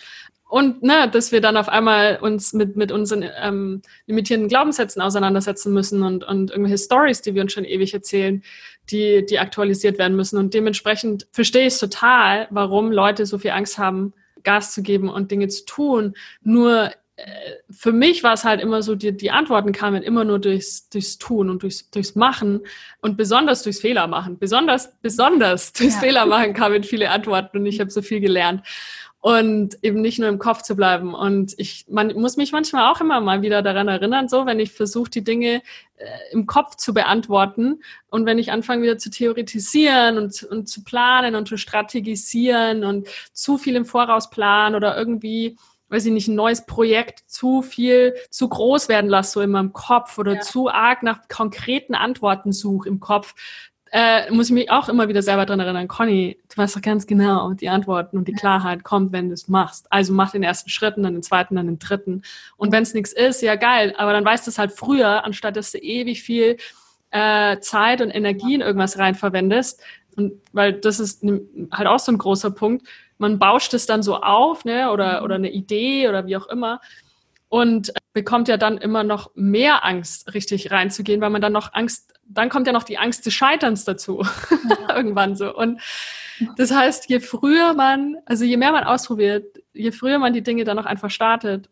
Und 0.49 0.83
ne, 0.83 1.09
dass 1.11 1.33
wir 1.33 1.41
dann 1.41 1.57
auf 1.57 1.69
einmal 1.69 2.19
uns 2.21 2.53
mit, 2.53 2.77
mit 2.77 2.93
unseren 2.93 3.25
ähm, 3.43 3.83
limitierenden 4.07 4.49
Glaubenssätzen 4.49 5.03
auseinandersetzen 5.03 5.73
müssen 5.73 6.03
und, 6.03 6.23
und 6.23 6.51
irgendwelche 6.51 6.79
Stories, 6.79 7.23
die 7.23 7.35
wir 7.35 7.43
uns 7.43 7.53
schon 7.53 7.65
ewig 7.65 7.93
erzählen, 7.95 8.43
die, 8.91 9.25
die 9.25 9.39
aktualisiert 9.39 9.99
werden 9.99 10.17
müssen. 10.17 10.39
Und 10.39 10.55
dementsprechend 10.55 11.27
verstehe 11.33 11.67
ich 11.67 11.79
total, 11.79 12.47
warum 12.51 12.93
Leute 12.93 13.27
so 13.27 13.39
viel 13.39 13.51
Angst 13.51 13.79
haben, 13.79 14.13
Gas 14.45 14.75
zu 14.75 14.83
geben 14.83 15.09
und 15.09 15.31
Dinge 15.31 15.49
zu 15.49 15.65
tun. 15.65 16.15
Nur 16.43 16.93
für 17.71 17.93
mich 17.93 18.25
war 18.25 18.33
es 18.33 18.45
halt 18.45 18.61
immer 18.61 18.83
so, 18.83 18.97
die, 18.97 19.17
die 19.17 19.31
Antworten 19.31 19.73
kamen 19.73 20.03
immer 20.03 20.25
nur 20.25 20.41
durchs, 20.41 20.89
durchs 20.89 21.19
Tun 21.19 21.49
und 21.49 21.63
durchs, 21.63 21.89
durchs 21.91 22.17
Machen 22.17 22.61
und 23.01 23.17
besonders 23.17 23.63
durchs 23.63 23.81
Fehler 23.81 24.07
machen. 24.09 24.39
Besonders, 24.39 24.97
besonders 25.01 25.73
durchs 25.75 25.95
ja. 25.95 26.01
Fehler 26.01 26.27
machen 26.27 26.55
kamen 26.55 26.83
viele 26.83 27.11
Antworten 27.11 27.59
und 27.59 27.67
ich 27.67 27.81
habe 27.81 27.91
so 27.91 28.03
viel 28.03 28.21
gelernt 28.21 28.63
und 29.21 29.79
eben 29.83 30.03
nicht 30.03 30.19
nur 30.19 30.29
im 30.29 30.39
Kopf 30.39 30.63
zu 30.63 30.75
bleiben. 30.75 31.15
Und 31.15 31.55
ich 31.57 31.87
man 31.89 32.13
muss 32.15 32.37
mich 32.37 32.53
manchmal 32.53 32.93
auch 32.93 33.01
immer 33.01 33.21
mal 33.21 33.43
wieder 33.43 33.63
daran 33.63 33.89
erinnern, 33.89 34.29
so 34.29 34.45
wenn 34.45 34.59
ich 34.59 34.73
versuche, 34.73 35.09
die 35.09 35.25
Dinge 35.25 35.63
äh, 35.97 36.33
im 36.33 36.47
Kopf 36.47 36.75
zu 36.75 36.93
beantworten 36.93 37.81
und 38.11 38.27
wenn 38.27 38.39
ich 38.39 38.51
anfange 38.51 38.83
wieder 38.83 38.99
zu 38.99 39.09
theoretisieren 39.09 40.19
und, 40.19 40.43
und 40.43 40.69
zu 40.69 40.83
planen 40.83 41.37
und 41.37 41.49
zu 41.49 41.57
strategisieren 41.57 42.85
und 42.85 43.09
zu 43.33 43.57
viel 43.57 43.77
im 43.77 43.87
Voraus 43.87 44.31
planen 44.31 44.75
oder 44.75 44.97
irgendwie 44.97 45.57
weiß 45.89 46.07
ich 46.07 46.13
nicht, 46.13 46.29
ein 46.29 46.35
neues 46.35 46.67
Projekt 46.67 47.25
zu 47.27 47.63
viel, 47.63 48.15
zu 48.31 48.49
groß 48.49 48.89
werden 48.89 49.09
lasse, 49.09 49.33
so 49.33 49.41
in 49.41 49.51
meinem 49.51 49.73
Kopf 49.73 50.19
oder 50.19 50.35
ja. 50.35 50.41
zu 50.41 50.69
arg 50.69 51.03
nach 51.03 51.29
konkreten 51.29 51.95
Antworten 51.95 52.53
suche 52.53 52.89
im 52.89 53.01
Kopf, 53.01 53.35
äh, 53.97 54.29
muss 54.33 54.47
ich 54.47 54.53
mich 54.53 54.71
auch 54.73 54.89
immer 54.89 55.07
wieder 55.07 55.23
selber 55.23 55.47
dran 55.47 55.61
erinnern, 55.61 55.87
Conny, 55.87 56.37
du 56.53 56.57
weißt 56.57 56.75
doch 56.75 56.83
ganz 56.83 57.07
genau, 57.07 57.53
die 57.53 57.69
Antworten 57.69 58.19
und 58.19 58.27
die 58.27 58.33
Klarheit 58.33 58.83
kommt, 58.83 59.13
wenn 59.13 59.29
du 59.29 59.35
es 59.35 59.47
machst. 59.47 59.87
Also 59.89 60.13
mach 60.13 60.33
den 60.33 60.43
ersten 60.43 60.69
Schritt, 60.69 60.97
dann 60.97 61.13
den 61.13 61.23
zweiten, 61.23 61.55
dann 61.55 61.67
den 61.67 61.79
dritten. 61.79 62.23
Und 62.57 62.73
wenn 62.73 62.83
es 62.83 62.93
nichts 62.93 63.13
ist, 63.13 63.41
ja 63.41 63.55
geil, 63.55 63.95
aber 63.97 64.13
dann 64.13 64.25
weißt 64.25 64.49
du 64.49 64.51
es 64.51 64.59
halt 64.59 64.73
früher, 64.73 65.25
anstatt 65.25 65.55
dass 65.55 65.71
du 65.71 65.79
ewig 65.79 66.25
viel 66.25 66.57
äh, 67.13 67.61
Zeit 67.61 68.01
und 68.01 68.11
Energie 68.11 68.55
in 68.55 68.63
irgendwas 68.63 68.99
rein 68.99 69.15
verwendest. 69.15 69.81
Und 70.17 70.41
weil 70.53 70.73
das 70.73 70.99
ist 70.99 71.25
halt 71.71 71.87
auch 71.87 72.01
so 72.01 72.11
ein 72.11 72.19
großer 72.19 72.51
Punkt. 72.51 72.89
Man 73.19 73.39
bauscht 73.39 73.75
es 73.75 73.87
dann 73.87 74.03
so 74.03 74.17
auf, 74.17 74.65
ne, 74.65 74.91
oder, 74.91 75.23
oder 75.23 75.37
eine 75.37 75.51
Idee 75.51 76.09
oder 76.09 76.27
wie 76.27 76.37
auch 76.37 76.47
immer 76.47 76.81
und 77.55 77.93
bekommt 78.13 78.49
ja 78.49 78.57
dann 78.57 78.79
immer 78.79 79.05
noch 79.05 79.31
mehr 79.37 79.85
Angst, 79.85 80.35
richtig 80.35 80.73
reinzugehen, 80.73 81.21
weil 81.21 81.31
man 81.31 81.41
dann 81.41 81.53
noch 81.53 81.73
Angst, 81.73 82.13
dann 82.25 82.49
kommt 82.49 82.67
ja 82.67 82.73
noch 82.73 82.83
die 82.83 82.99
Angst 82.99 83.27
des 83.27 83.35
Scheiterns 83.35 83.85
dazu, 83.85 84.25
ja. 84.89 84.97
irgendwann 84.97 85.37
so. 85.37 85.55
Und 85.55 85.81
das 86.57 86.73
heißt, 86.73 87.09
je 87.09 87.21
früher 87.21 87.75
man, 87.75 88.17
also 88.27 88.45
je 88.45 88.57
mehr 88.57 88.73
man 88.73 88.83
ausprobiert, 88.83 89.63
je 89.73 89.93
früher 89.93 90.19
man 90.19 90.33
die 90.33 90.43
Dinge 90.43 90.65
dann 90.65 90.77
noch 90.77 90.85
einfach 90.85 91.11
startet, 91.11 91.69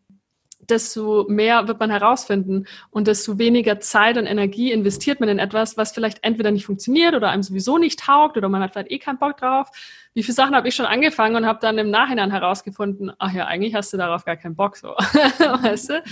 desto 0.68 1.26
mehr 1.28 1.66
wird 1.66 1.80
man 1.80 1.90
herausfinden 1.90 2.66
und 2.90 3.08
desto 3.08 3.38
weniger 3.38 3.80
Zeit 3.80 4.16
und 4.16 4.26
Energie 4.26 4.70
investiert 4.70 5.18
man 5.18 5.28
in 5.28 5.40
etwas, 5.40 5.76
was 5.76 5.90
vielleicht 5.90 6.22
entweder 6.22 6.52
nicht 6.52 6.66
funktioniert 6.66 7.14
oder 7.16 7.30
einem 7.30 7.42
sowieso 7.42 7.78
nicht 7.78 7.98
taugt 7.98 8.36
oder 8.36 8.48
man 8.48 8.62
hat 8.62 8.72
vielleicht 8.72 8.92
eh 8.92 8.98
keinen 9.00 9.18
Bock 9.18 9.36
drauf 9.36 9.68
wie 10.14 10.22
viele 10.22 10.34
Sachen 10.34 10.54
habe 10.54 10.68
ich 10.68 10.74
schon 10.74 10.86
angefangen 10.86 11.36
und 11.36 11.46
habe 11.46 11.58
dann 11.60 11.78
im 11.78 11.90
Nachhinein 11.90 12.30
herausgefunden, 12.30 13.12
ach 13.18 13.32
ja, 13.32 13.46
eigentlich 13.46 13.74
hast 13.74 13.92
du 13.92 13.96
darauf 13.96 14.24
gar 14.24 14.36
keinen 14.36 14.56
Bock 14.56 14.76
so, 14.76 14.88
weißt 14.88 15.90
du? 15.90 16.02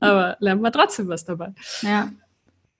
Aber 0.00 0.36
lernt 0.40 0.62
man 0.62 0.72
trotzdem 0.72 1.08
was 1.08 1.24
dabei. 1.24 1.52
Ja. 1.82 2.10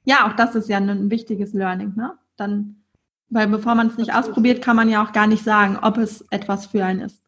Ja, 0.05 0.27
auch 0.27 0.35
das 0.35 0.55
ist 0.55 0.69
ja 0.69 0.79
ein 0.79 1.11
wichtiges 1.11 1.53
Learning, 1.53 1.93
ne? 1.95 2.14
Dann, 2.37 2.83
weil 3.29 3.47
bevor 3.49 3.75
man 3.75 3.88
es 3.88 3.99
nicht 3.99 4.14
ausprobiert, 4.14 4.62
kann 4.62 4.77
man 4.77 4.88
ja 4.88 5.05
auch 5.05 5.12
gar 5.12 5.27
nicht 5.27 5.45
sagen, 5.45 5.79
ob 5.81 5.99
es 5.99 6.25
etwas 6.31 6.66
für 6.66 6.85
einen 6.85 7.03
ist. 7.03 7.23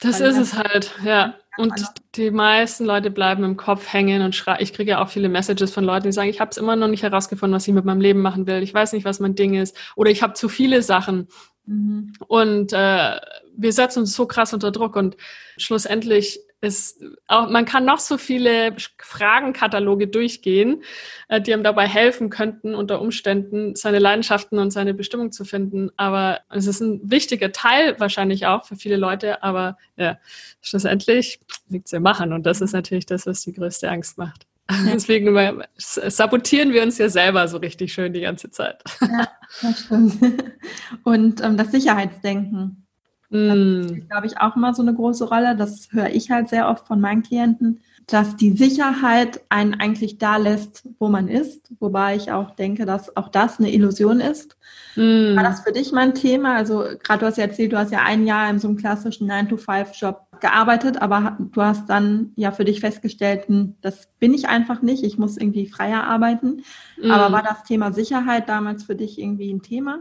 Das 0.00 0.20
weil 0.20 0.30
ist 0.30 0.38
es 0.38 0.54
halt, 0.54 0.94
ja. 1.04 1.34
Und 1.58 1.72
die 2.16 2.30
meisten 2.30 2.84
Leute 2.84 3.10
bleiben 3.10 3.42
im 3.42 3.56
Kopf 3.56 3.90
hängen 3.90 4.20
und 4.22 4.34
schreien. 4.34 4.60
Ich 4.60 4.74
kriege 4.74 4.90
ja 4.90 5.02
auch 5.02 5.08
viele 5.08 5.30
Messages 5.30 5.72
von 5.72 5.84
Leuten, 5.84 6.04
die 6.04 6.12
sagen, 6.12 6.28
ich 6.28 6.40
habe 6.40 6.50
es 6.50 6.58
immer 6.58 6.76
noch 6.76 6.88
nicht 6.88 7.02
herausgefunden, 7.02 7.54
was 7.54 7.66
ich 7.66 7.72
mit 7.72 7.86
meinem 7.86 8.00
Leben 8.00 8.20
machen 8.20 8.46
will. 8.46 8.62
Ich 8.62 8.74
weiß 8.74 8.92
nicht, 8.92 9.06
was 9.06 9.20
mein 9.20 9.34
Ding 9.34 9.54
ist. 9.54 9.76
Oder 9.96 10.10
ich 10.10 10.22
habe 10.22 10.34
zu 10.34 10.50
viele 10.50 10.82
Sachen. 10.82 11.28
Mhm. 11.66 12.12
Und 12.26 12.72
äh, 12.72 13.20
wir 13.56 13.72
setzen 13.72 14.00
uns 14.00 14.14
so 14.14 14.26
krass 14.26 14.54
unter 14.54 14.70
Druck 14.70 14.96
und 14.96 15.16
schlussendlich 15.56 16.40
ist 16.62 17.02
auch, 17.26 17.50
man 17.50 17.64
kann 17.66 17.84
noch 17.84 17.98
so 17.98 18.16
viele 18.16 18.74
Fragenkataloge 18.98 20.08
durchgehen, 20.08 20.82
äh, 21.28 21.40
die 21.40 21.52
einem 21.52 21.62
dabei 21.62 21.86
helfen 21.86 22.30
könnten, 22.30 22.74
unter 22.74 23.00
Umständen 23.00 23.76
seine 23.76 23.98
Leidenschaften 23.98 24.58
und 24.58 24.70
seine 24.70 24.94
Bestimmung 24.94 25.32
zu 25.32 25.44
finden. 25.44 25.90
Aber 25.96 26.40
es 26.48 26.66
ist 26.66 26.80
ein 26.80 27.00
wichtiger 27.04 27.52
Teil 27.52 27.98
wahrscheinlich 28.00 28.46
auch 28.46 28.64
für 28.64 28.76
viele 28.76 28.96
Leute, 28.96 29.42
aber 29.42 29.76
ja, 29.96 30.18
schlussendlich 30.62 31.40
liegt 31.68 31.86
es 31.86 31.92
im 31.92 32.02
Machen 32.02 32.32
und 32.32 32.46
das 32.46 32.60
ist 32.60 32.72
natürlich 32.72 33.06
das, 33.06 33.26
was 33.26 33.42
die 33.42 33.52
größte 33.52 33.90
Angst 33.90 34.16
macht. 34.16 34.46
Deswegen 34.92 35.62
sabotieren 35.76 36.72
wir 36.72 36.82
uns 36.82 36.98
ja 36.98 37.08
selber 37.08 37.46
so 37.46 37.58
richtig 37.58 37.92
schön 37.92 38.12
die 38.12 38.22
ganze 38.22 38.50
Zeit. 38.50 38.82
Ja, 39.00 39.28
das 39.62 39.80
stimmt. 39.80 40.18
Und 41.04 41.40
ähm, 41.42 41.56
das 41.56 41.70
Sicherheitsdenken. 41.70 42.86
Mm. 43.30 43.82
Das 43.82 43.88
spielt, 43.90 44.10
glaube 44.10 44.26
ich, 44.26 44.38
auch 44.38 44.56
immer 44.56 44.74
so 44.74 44.82
eine 44.82 44.94
große 44.94 45.28
Rolle. 45.28 45.56
Das 45.56 45.88
höre 45.92 46.10
ich 46.10 46.30
halt 46.30 46.48
sehr 46.48 46.68
oft 46.68 46.88
von 46.88 47.00
meinen 47.00 47.22
Klienten, 47.22 47.80
dass 48.06 48.36
die 48.36 48.56
Sicherheit 48.56 49.40
einen 49.48 49.74
eigentlich 49.74 50.18
da 50.18 50.36
lässt, 50.36 50.88
wo 51.00 51.08
man 51.08 51.26
ist. 51.26 51.72
Wobei 51.80 52.14
ich 52.14 52.30
auch 52.30 52.52
denke, 52.52 52.86
dass 52.86 53.16
auch 53.16 53.28
das 53.28 53.58
eine 53.58 53.72
Illusion 53.72 54.20
ist. 54.20 54.56
Mm. 54.94 55.34
War 55.34 55.42
das 55.42 55.62
für 55.62 55.72
dich 55.72 55.90
mein 55.90 56.14
Thema? 56.14 56.54
Also 56.54 56.84
gerade 57.02 57.20
du 57.20 57.26
hast 57.26 57.36
ja 57.36 57.44
erzählt, 57.44 57.72
du 57.72 57.78
hast 57.78 57.90
ja 57.90 58.04
ein 58.04 58.24
Jahr 58.24 58.48
in 58.48 58.60
so 58.60 58.68
einem 58.68 58.76
klassischen 58.76 59.28
9-to-5-Job 59.28 60.40
gearbeitet, 60.40 61.02
aber 61.02 61.36
du 61.40 61.62
hast 61.62 61.90
dann 61.90 62.32
ja 62.36 62.52
für 62.52 62.64
dich 62.64 62.78
festgestellt, 62.78 63.48
hm, 63.48 63.74
das 63.80 64.08
bin 64.20 64.34
ich 64.34 64.48
einfach 64.48 64.82
nicht, 64.82 65.02
ich 65.02 65.18
muss 65.18 65.36
irgendwie 65.36 65.66
freier 65.66 66.04
arbeiten. 66.04 66.62
Mhm. 67.02 67.10
Aber 67.10 67.32
war 67.32 67.42
das 67.42 67.64
Thema 67.64 67.92
Sicherheit 67.92 68.48
damals 68.48 68.84
für 68.84 68.94
dich 68.94 69.18
irgendwie 69.18 69.52
ein 69.52 69.62
Thema? 69.62 69.98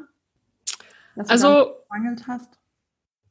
also 1.32 1.72
hast? 2.28 2.60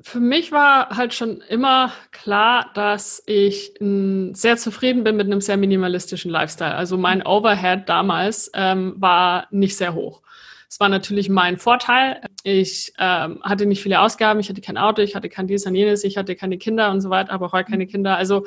Für 0.07 0.21
mich 0.21 0.53
war 0.53 0.91
halt 0.91 1.15
schon 1.15 1.41
immer 1.49 1.91
klar, 2.11 2.71
dass 2.75 3.23
ich 3.25 3.73
sehr 3.81 4.59
zufrieden 4.59 5.03
bin 5.03 5.17
mit 5.17 5.27
einem 5.27 5.41
sehr 5.41 5.57
minimalistischen 5.57 6.31
Lifestyle. 6.31 6.75
Also 6.75 6.99
mein 6.99 7.27
Overhead 7.27 7.89
damals 7.89 8.51
ähm, 8.53 8.97
war 8.99 9.49
nicht 9.51 9.79
sehr 9.79 9.95
hoch. 9.95 10.21
Es 10.69 10.79
war 10.79 10.91
natürlich 10.91 11.31
mein 11.31 11.57
Vorteil. 11.57 12.21
Ich 12.43 12.93
ähm, 12.99 13.41
hatte 13.43 13.65
nicht 13.65 13.83
viele 13.83 13.99
Ausgaben, 13.99 14.41
ich 14.41 14.51
hatte 14.51 14.61
kein 14.61 14.77
Auto, 14.77 15.01
ich 15.01 15.17
hatte 15.17 15.31
kein 15.31 15.47
dies 15.47 15.65
und 15.65 15.75
jenes, 15.75 16.05
ich 16.05 16.19
hatte 16.19 16.37
keine 16.37 16.59
Kinder 16.59 16.91
und 16.91 17.01
so 17.01 17.09
weiter, 17.09 17.33
aber 17.33 17.53
heute 17.53 17.71
keine 17.71 17.87
Kinder. 17.87 18.15
Also 18.19 18.45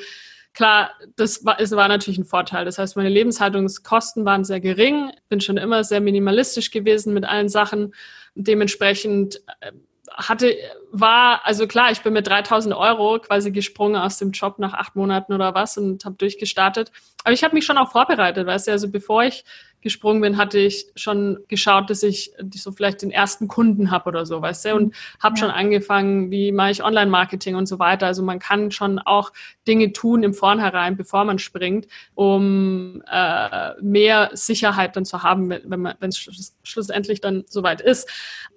klar, 0.53 0.91
das 1.15 1.43
war, 1.43 1.59
es 1.59 1.71
war 1.71 1.87
natürlich 1.87 2.19
ein 2.19 2.25
Vorteil. 2.25 2.65
Das 2.65 2.77
heißt, 2.77 2.95
meine 2.97 3.09
Lebenshaltungskosten 3.09 4.25
waren 4.25 4.43
sehr 4.43 4.59
gering, 4.59 5.11
bin 5.27 5.41
schon 5.41 5.57
immer 5.57 5.83
sehr 5.83 6.01
minimalistisch 6.01 6.69
gewesen 6.69 7.15
mit 7.15 7.25
allen 7.25 7.49
Sachen. 7.49 7.95
Dementsprechend 8.35 9.41
äh, 9.61 9.71
hatte, 10.17 10.55
war, 10.91 11.45
also 11.45 11.67
klar, 11.67 11.91
ich 11.91 12.01
bin 12.01 12.13
mit 12.13 12.27
3000 12.27 12.75
Euro 12.75 13.19
quasi 13.19 13.51
gesprungen 13.51 13.95
aus 13.95 14.17
dem 14.17 14.31
Job 14.31 14.57
nach 14.57 14.73
acht 14.73 14.95
Monaten 14.95 15.31
oder 15.31 15.53
was 15.53 15.77
und 15.77 16.03
habe 16.05 16.15
durchgestartet. 16.15 16.91
Aber 17.23 17.33
ich 17.33 17.43
habe 17.43 17.53
mich 17.53 17.65
schon 17.65 17.77
auch 17.77 17.91
vorbereitet, 17.91 18.47
weißt 18.47 18.67
du, 18.67 18.71
also 18.71 18.89
bevor 18.89 19.23
ich 19.23 19.45
gesprungen 19.81 20.21
bin, 20.21 20.37
hatte 20.37 20.59
ich 20.59 20.87
schon 20.95 21.39
geschaut, 21.47 21.89
dass 21.89 22.03
ich 22.03 22.33
so 22.53 22.71
vielleicht 22.71 23.01
den 23.01 23.11
ersten 23.11 23.47
Kunden 23.47 23.91
habe 23.91 24.09
oder 24.09 24.25
so, 24.25 24.41
weißt 24.41 24.65
du, 24.65 24.75
und 24.75 24.95
habe 25.19 25.35
ja. 25.35 25.39
schon 25.39 25.51
angefangen, 25.51 26.31
wie 26.31 26.51
mache 26.51 26.71
ich 26.71 26.83
Online-Marketing 26.83 27.55
und 27.55 27.67
so 27.67 27.79
weiter. 27.79 28.07
Also 28.07 28.23
man 28.23 28.39
kann 28.39 28.71
schon 28.71 28.99
auch 28.99 29.31
Dinge 29.67 29.93
tun 29.93 30.23
im 30.23 30.33
Vornherein, 30.33 30.97
bevor 30.97 31.23
man 31.25 31.39
springt, 31.39 31.87
um 32.15 33.03
äh, 33.11 33.79
mehr 33.81 34.31
Sicherheit 34.33 34.95
dann 34.95 35.05
zu 35.05 35.23
haben, 35.23 35.49
wenn 35.49 35.79
man, 35.79 35.95
wenn 35.99 36.09
es 36.09 36.53
schlussendlich 36.63 37.21
dann 37.21 37.45
soweit 37.47 37.81
ist. 37.81 38.09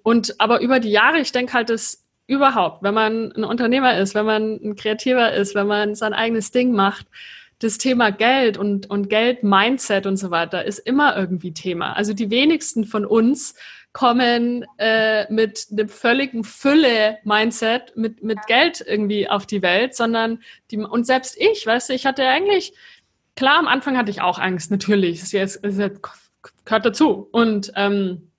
Und 0.03 0.39
aber 0.39 0.61
über 0.61 0.79
die 0.79 0.91
Jahre, 0.91 1.19
ich 1.19 1.31
denke 1.31 1.53
halt, 1.53 1.69
dass 1.69 2.03
überhaupt, 2.27 2.81
wenn 2.81 2.93
man 2.93 3.31
ein 3.33 3.43
Unternehmer 3.43 3.97
ist, 3.97 4.15
wenn 4.15 4.25
man 4.25 4.59
ein 4.63 4.75
Kreativer 4.75 5.33
ist, 5.33 5.53
wenn 5.53 5.67
man 5.67 5.95
sein 5.95 6.13
eigenes 6.13 6.51
Ding 6.51 6.71
macht, 6.71 7.07
das 7.63 7.77
Thema 7.77 8.11
Geld 8.11 8.57
und, 8.57 8.89
und 8.89 9.09
Geld-Mindset 9.09 10.07
und 10.07 10.17
so 10.17 10.31
weiter 10.31 10.65
ist 10.65 10.79
immer 10.79 11.15
irgendwie 11.15 11.53
Thema. 11.53 11.93
Also 11.93 12.13
die 12.13 12.31
wenigsten 12.31 12.85
von 12.85 13.05
uns 13.05 13.55
kommen 13.93 14.65
äh, 14.77 15.31
mit 15.31 15.67
einem 15.71 15.89
völligen 15.89 16.43
Fülle-Mindset, 16.43 17.95
mit, 17.95 18.23
mit 18.23 18.39
Geld 18.47 18.83
irgendwie 18.85 19.29
auf 19.29 19.45
die 19.45 19.61
Welt, 19.61 19.95
sondern 19.95 20.41
die, 20.71 20.77
und 20.77 21.05
selbst 21.05 21.35
ich, 21.37 21.65
weißt 21.65 21.89
du, 21.89 21.93
ich 21.93 22.05
hatte 22.05 22.25
eigentlich, 22.25 22.73
klar, 23.35 23.59
am 23.59 23.67
Anfang 23.67 23.97
hatte 23.97 24.11
ich 24.11 24.21
auch 24.21 24.39
Angst, 24.39 24.71
natürlich, 24.71 25.21
es, 25.21 25.33
ist, 25.33 25.63
es 25.63 25.91
gehört 26.65 26.85
dazu. 26.85 27.27
Und 27.31 27.73
ähm, 27.75 28.30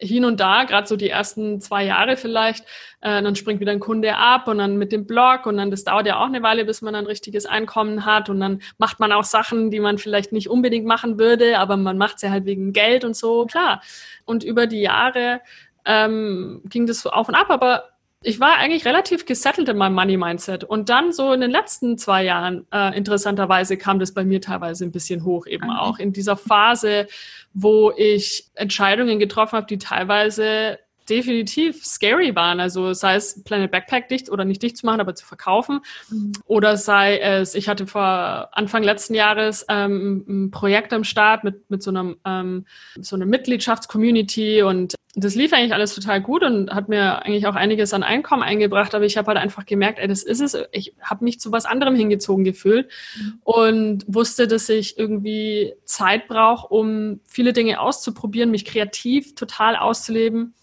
hin 0.00 0.24
und 0.24 0.40
da, 0.40 0.64
gerade 0.64 0.86
so 0.86 0.96
die 0.96 1.10
ersten 1.10 1.60
zwei 1.60 1.84
Jahre 1.84 2.16
vielleicht, 2.16 2.64
äh, 3.02 3.22
dann 3.22 3.36
springt 3.36 3.60
wieder 3.60 3.72
ein 3.72 3.80
Kunde 3.80 4.16
ab 4.16 4.48
und 4.48 4.58
dann 4.58 4.76
mit 4.76 4.92
dem 4.92 5.06
Blog 5.06 5.46
und 5.46 5.58
dann, 5.58 5.70
das 5.70 5.84
dauert 5.84 6.06
ja 6.06 6.18
auch 6.18 6.26
eine 6.26 6.42
Weile, 6.42 6.64
bis 6.64 6.82
man 6.82 6.94
ein 6.94 7.06
richtiges 7.06 7.46
Einkommen 7.46 8.04
hat 8.06 8.30
und 8.30 8.40
dann 8.40 8.62
macht 8.78 8.98
man 8.98 9.12
auch 9.12 9.24
Sachen, 9.24 9.70
die 9.70 9.80
man 9.80 9.98
vielleicht 9.98 10.32
nicht 10.32 10.48
unbedingt 10.48 10.86
machen 10.86 11.18
würde, 11.18 11.58
aber 11.58 11.76
man 11.76 11.98
macht 11.98 12.18
sie 12.18 12.30
halt 12.30 12.46
wegen 12.46 12.72
Geld 12.72 13.04
und 13.04 13.14
so, 13.14 13.46
klar. 13.46 13.82
Und 14.24 14.42
über 14.42 14.66
die 14.66 14.80
Jahre 14.80 15.40
ähm, 15.84 16.62
ging 16.64 16.86
das 16.86 17.06
auf 17.06 17.28
und 17.28 17.34
ab, 17.34 17.50
aber 17.50 17.89
ich 18.22 18.38
war 18.38 18.56
eigentlich 18.56 18.84
relativ 18.84 19.24
gesettelt 19.24 19.68
in 19.68 19.78
meinem 19.78 19.94
Money-Mindset. 19.94 20.64
Und 20.64 20.90
dann 20.90 21.12
so 21.12 21.32
in 21.32 21.40
den 21.40 21.50
letzten 21.50 21.96
zwei 21.96 22.22
Jahren, 22.22 22.66
äh, 22.70 22.96
interessanterweise, 22.96 23.78
kam 23.78 23.98
das 23.98 24.12
bei 24.12 24.24
mir 24.24 24.42
teilweise 24.42 24.84
ein 24.84 24.92
bisschen 24.92 25.24
hoch, 25.24 25.46
eben 25.46 25.70
okay. 25.70 25.78
auch 25.78 25.98
in 25.98 26.12
dieser 26.12 26.36
Phase, 26.36 27.06
wo 27.54 27.92
ich 27.96 28.50
Entscheidungen 28.54 29.18
getroffen 29.18 29.56
habe, 29.56 29.66
die 29.66 29.78
teilweise 29.78 30.78
definitiv 31.08 31.84
scary 31.84 32.36
waren. 32.36 32.60
Also 32.60 32.92
sei 32.92 33.16
es 33.16 33.42
Planet 33.42 33.70
Backpack 33.70 34.08
dicht 34.08 34.30
oder 34.30 34.44
nicht 34.44 34.62
dicht 34.62 34.76
zu 34.76 34.86
machen, 34.86 35.00
aber 35.00 35.14
zu 35.14 35.26
verkaufen. 35.26 35.80
Mhm. 36.10 36.32
Oder 36.44 36.76
sei 36.76 37.18
es, 37.18 37.54
ich 37.54 37.68
hatte 37.68 37.86
vor 37.86 38.48
Anfang 38.52 38.82
letzten 38.82 39.14
Jahres 39.14 39.64
ähm, 39.68 40.24
ein 40.28 40.50
Projekt 40.50 40.92
am 40.92 41.04
Start 41.04 41.42
mit, 41.42 41.68
mit 41.70 41.82
so 41.82 41.90
einem 41.90 42.16
ähm, 42.24 42.66
so 43.00 43.16
einer 43.16 43.26
Mitgliedschaftscommunity 43.26 44.62
und 44.62 44.94
das 45.14 45.34
lief 45.34 45.52
eigentlich 45.52 45.74
alles 45.74 45.94
total 45.94 46.20
gut 46.20 46.44
und 46.44 46.70
hat 46.72 46.88
mir 46.88 47.22
eigentlich 47.22 47.46
auch 47.46 47.56
einiges 47.56 47.92
an 47.92 48.04
Einkommen 48.04 48.44
eingebracht, 48.44 48.94
aber 48.94 49.04
ich 49.04 49.16
habe 49.16 49.28
halt 49.28 49.38
einfach 49.38 49.66
gemerkt, 49.66 49.98
ey, 49.98 50.06
das 50.06 50.22
ist 50.22 50.40
es. 50.40 50.56
Ich 50.70 50.94
habe 51.00 51.24
mich 51.24 51.40
zu 51.40 51.50
was 51.50 51.66
anderem 51.66 51.96
hingezogen 51.96 52.44
gefühlt 52.44 52.88
mhm. 53.16 53.40
und 53.42 54.04
wusste, 54.06 54.46
dass 54.46 54.68
ich 54.68 54.98
irgendwie 54.98 55.74
Zeit 55.84 56.28
brauche, 56.28 56.68
um 56.68 57.20
viele 57.24 57.52
Dinge 57.52 57.80
auszuprobieren, 57.80 58.52
mich 58.52 58.64
kreativ 58.64 59.34
total 59.34 59.74
auszuleben 59.74 60.54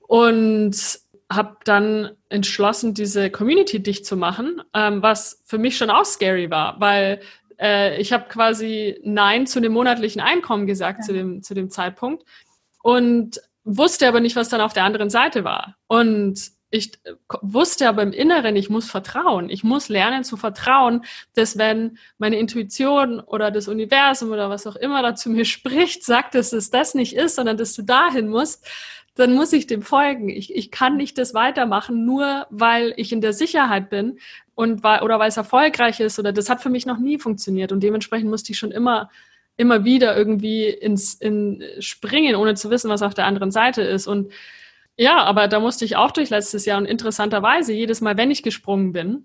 und 0.00 0.76
habe 1.32 1.56
dann 1.64 2.10
entschlossen, 2.28 2.92
diese 2.92 3.30
Community 3.30 3.82
dicht 3.82 4.04
zu 4.04 4.16
machen, 4.16 4.60
ähm, 4.74 5.00
was 5.00 5.42
für 5.46 5.58
mich 5.58 5.78
schon 5.78 5.88
auch 5.88 6.04
scary 6.04 6.50
war, 6.50 6.80
weil 6.80 7.20
äh, 7.58 7.98
ich 7.98 8.12
habe 8.12 8.28
quasi 8.28 9.00
Nein 9.04 9.46
zu 9.46 9.60
dem 9.60 9.72
monatlichen 9.72 10.20
Einkommen 10.20 10.66
gesagt 10.66 10.98
ja. 11.00 11.06
zu, 11.06 11.12
dem, 11.14 11.42
zu 11.42 11.54
dem 11.54 11.70
Zeitpunkt 11.70 12.24
und 12.82 13.40
wusste 13.64 14.08
aber 14.08 14.20
nicht, 14.20 14.36
was 14.36 14.48
dann 14.48 14.60
auf 14.60 14.72
der 14.72 14.84
anderen 14.84 15.10
Seite 15.10 15.44
war. 15.44 15.76
Und 15.86 16.52
ich 16.72 16.92
wusste 17.42 17.88
aber 17.88 18.02
im 18.02 18.12
Inneren, 18.12 18.54
ich 18.54 18.70
muss 18.70 18.88
vertrauen. 18.88 19.50
Ich 19.50 19.64
muss 19.64 19.88
lernen 19.88 20.22
zu 20.22 20.36
vertrauen, 20.36 21.04
dass 21.34 21.58
wenn 21.58 21.98
meine 22.18 22.38
Intuition 22.38 23.18
oder 23.18 23.50
das 23.50 23.66
Universum 23.66 24.30
oder 24.30 24.50
was 24.50 24.66
auch 24.68 24.76
immer 24.76 25.02
da 25.02 25.14
zu 25.14 25.30
mir 25.30 25.44
spricht, 25.46 26.04
sagt, 26.04 26.34
dass 26.34 26.52
es 26.52 26.70
das 26.70 26.94
nicht 26.94 27.16
ist, 27.16 27.34
sondern 27.36 27.56
dass 27.56 27.74
du 27.74 27.82
dahin 27.82 28.28
musst, 28.28 28.66
dann 29.16 29.34
muss 29.34 29.52
ich 29.52 29.66
dem 29.66 29.82
folgen. 29.82 30.28
Ich, 30.28 30.54
ich 30.54 30.70
kann 30.70 30.96
nicht 30.96 31.18
das 31.18 31.34
weitermachen, 31.34 32.04
nur 32.06 32.46
weil 32.50 32.94
ich 32.96 33.12
in 33.12 33.20
der 33.20 33.32
Sicherheit 33.32 33.90
bin 33.90 34.18
und 34.54 34.84
weil, 34.84 35.02
oder 35.02 35.18
weil 35.18 35.28
es 35.28 35.36
erfolgreich 35.36 35.98
ist 35.98 36.18
oder 36.18 36.32
das 36.32 36.48
hat 36.48 36.62
für 36.62 36.70
mich 36.70 36.86
noch 36.86 36.98
nie 36.98 37.18
funktioniert 37.18 37.72
und 37.72 37.82
dementsprechend 37.82 38.30
musste 38.30 38.52
ich 38.52 38.58
schon 38.58 38.70
immer 38.70 39.10
immer 39.60 39.84
wieder 39.84 40.16
irgendwie 40.16 40.68
ins 40.68 41.14
in 41.14 41.62
springen, 41.78 42.34
ohne 42.34 42.54
zu 42.54 42.70
wissen, 42.70 42.90
was 42.90 43.02
auf 43.02 43.14
der 43.14 43.26
anderen 43.26 43.50
Seite 43.50 43.82
ist 43.82 44.06
und 44.06 44.32
ja, 44.96 45.24
aber 45.24 45.48
da 45.48 45.60
musste 45.60 45.84
ich 45.86 45.96
auch 45.96 46.10
durch 46.10 46.28
letztes 46.28 46.66
Jahr 46.66 46.76
und 46.76 46.84
interessanterweise 46.84 47.72
jedes 47.72 48.02
Mal, 48.02 48.18
wenn 48.18 48.30
ich 48.30 48.42
gesprungen 48.42 48.92
bin, 48.92 49.24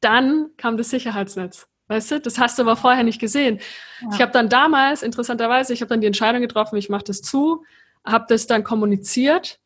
dann 0.00 0.50
kam 0.56 0.78
das 0.78 0.88
Sicherheitsnetz. 0.88 1.68
Weißt 1.88 2.12
du, 2.12 2.20
das 2.20 2.38
hast 2.38 2.58
du 2.58 2.62
aber 2.62 2.76
vorher 2.76 3.02
nicht 3.02 3.20
gesehen. 3.20 3.58
Ja. 4.00 4.08
Ich 4.14 4.22
habe 4.22 4.32
dann 4.32 4.48
damals, 4.48 5.02
interessanterweise, 5.02 5.74
ich 5.74 5.82
habe 5.82 5.90
dann 5.90 6.00
die 6.00 6.06
Entscheidung 6.06 6.40
getroffen, 6.40 6.76
ich 6.76 6.88
mache 6.88 7.04
das 7.04 7.20
zu, 7.20 7.64
habe 8.06 8.24
das 8.28 8.46
dann 8.46 8.64
kommuniziert 8.64 9.58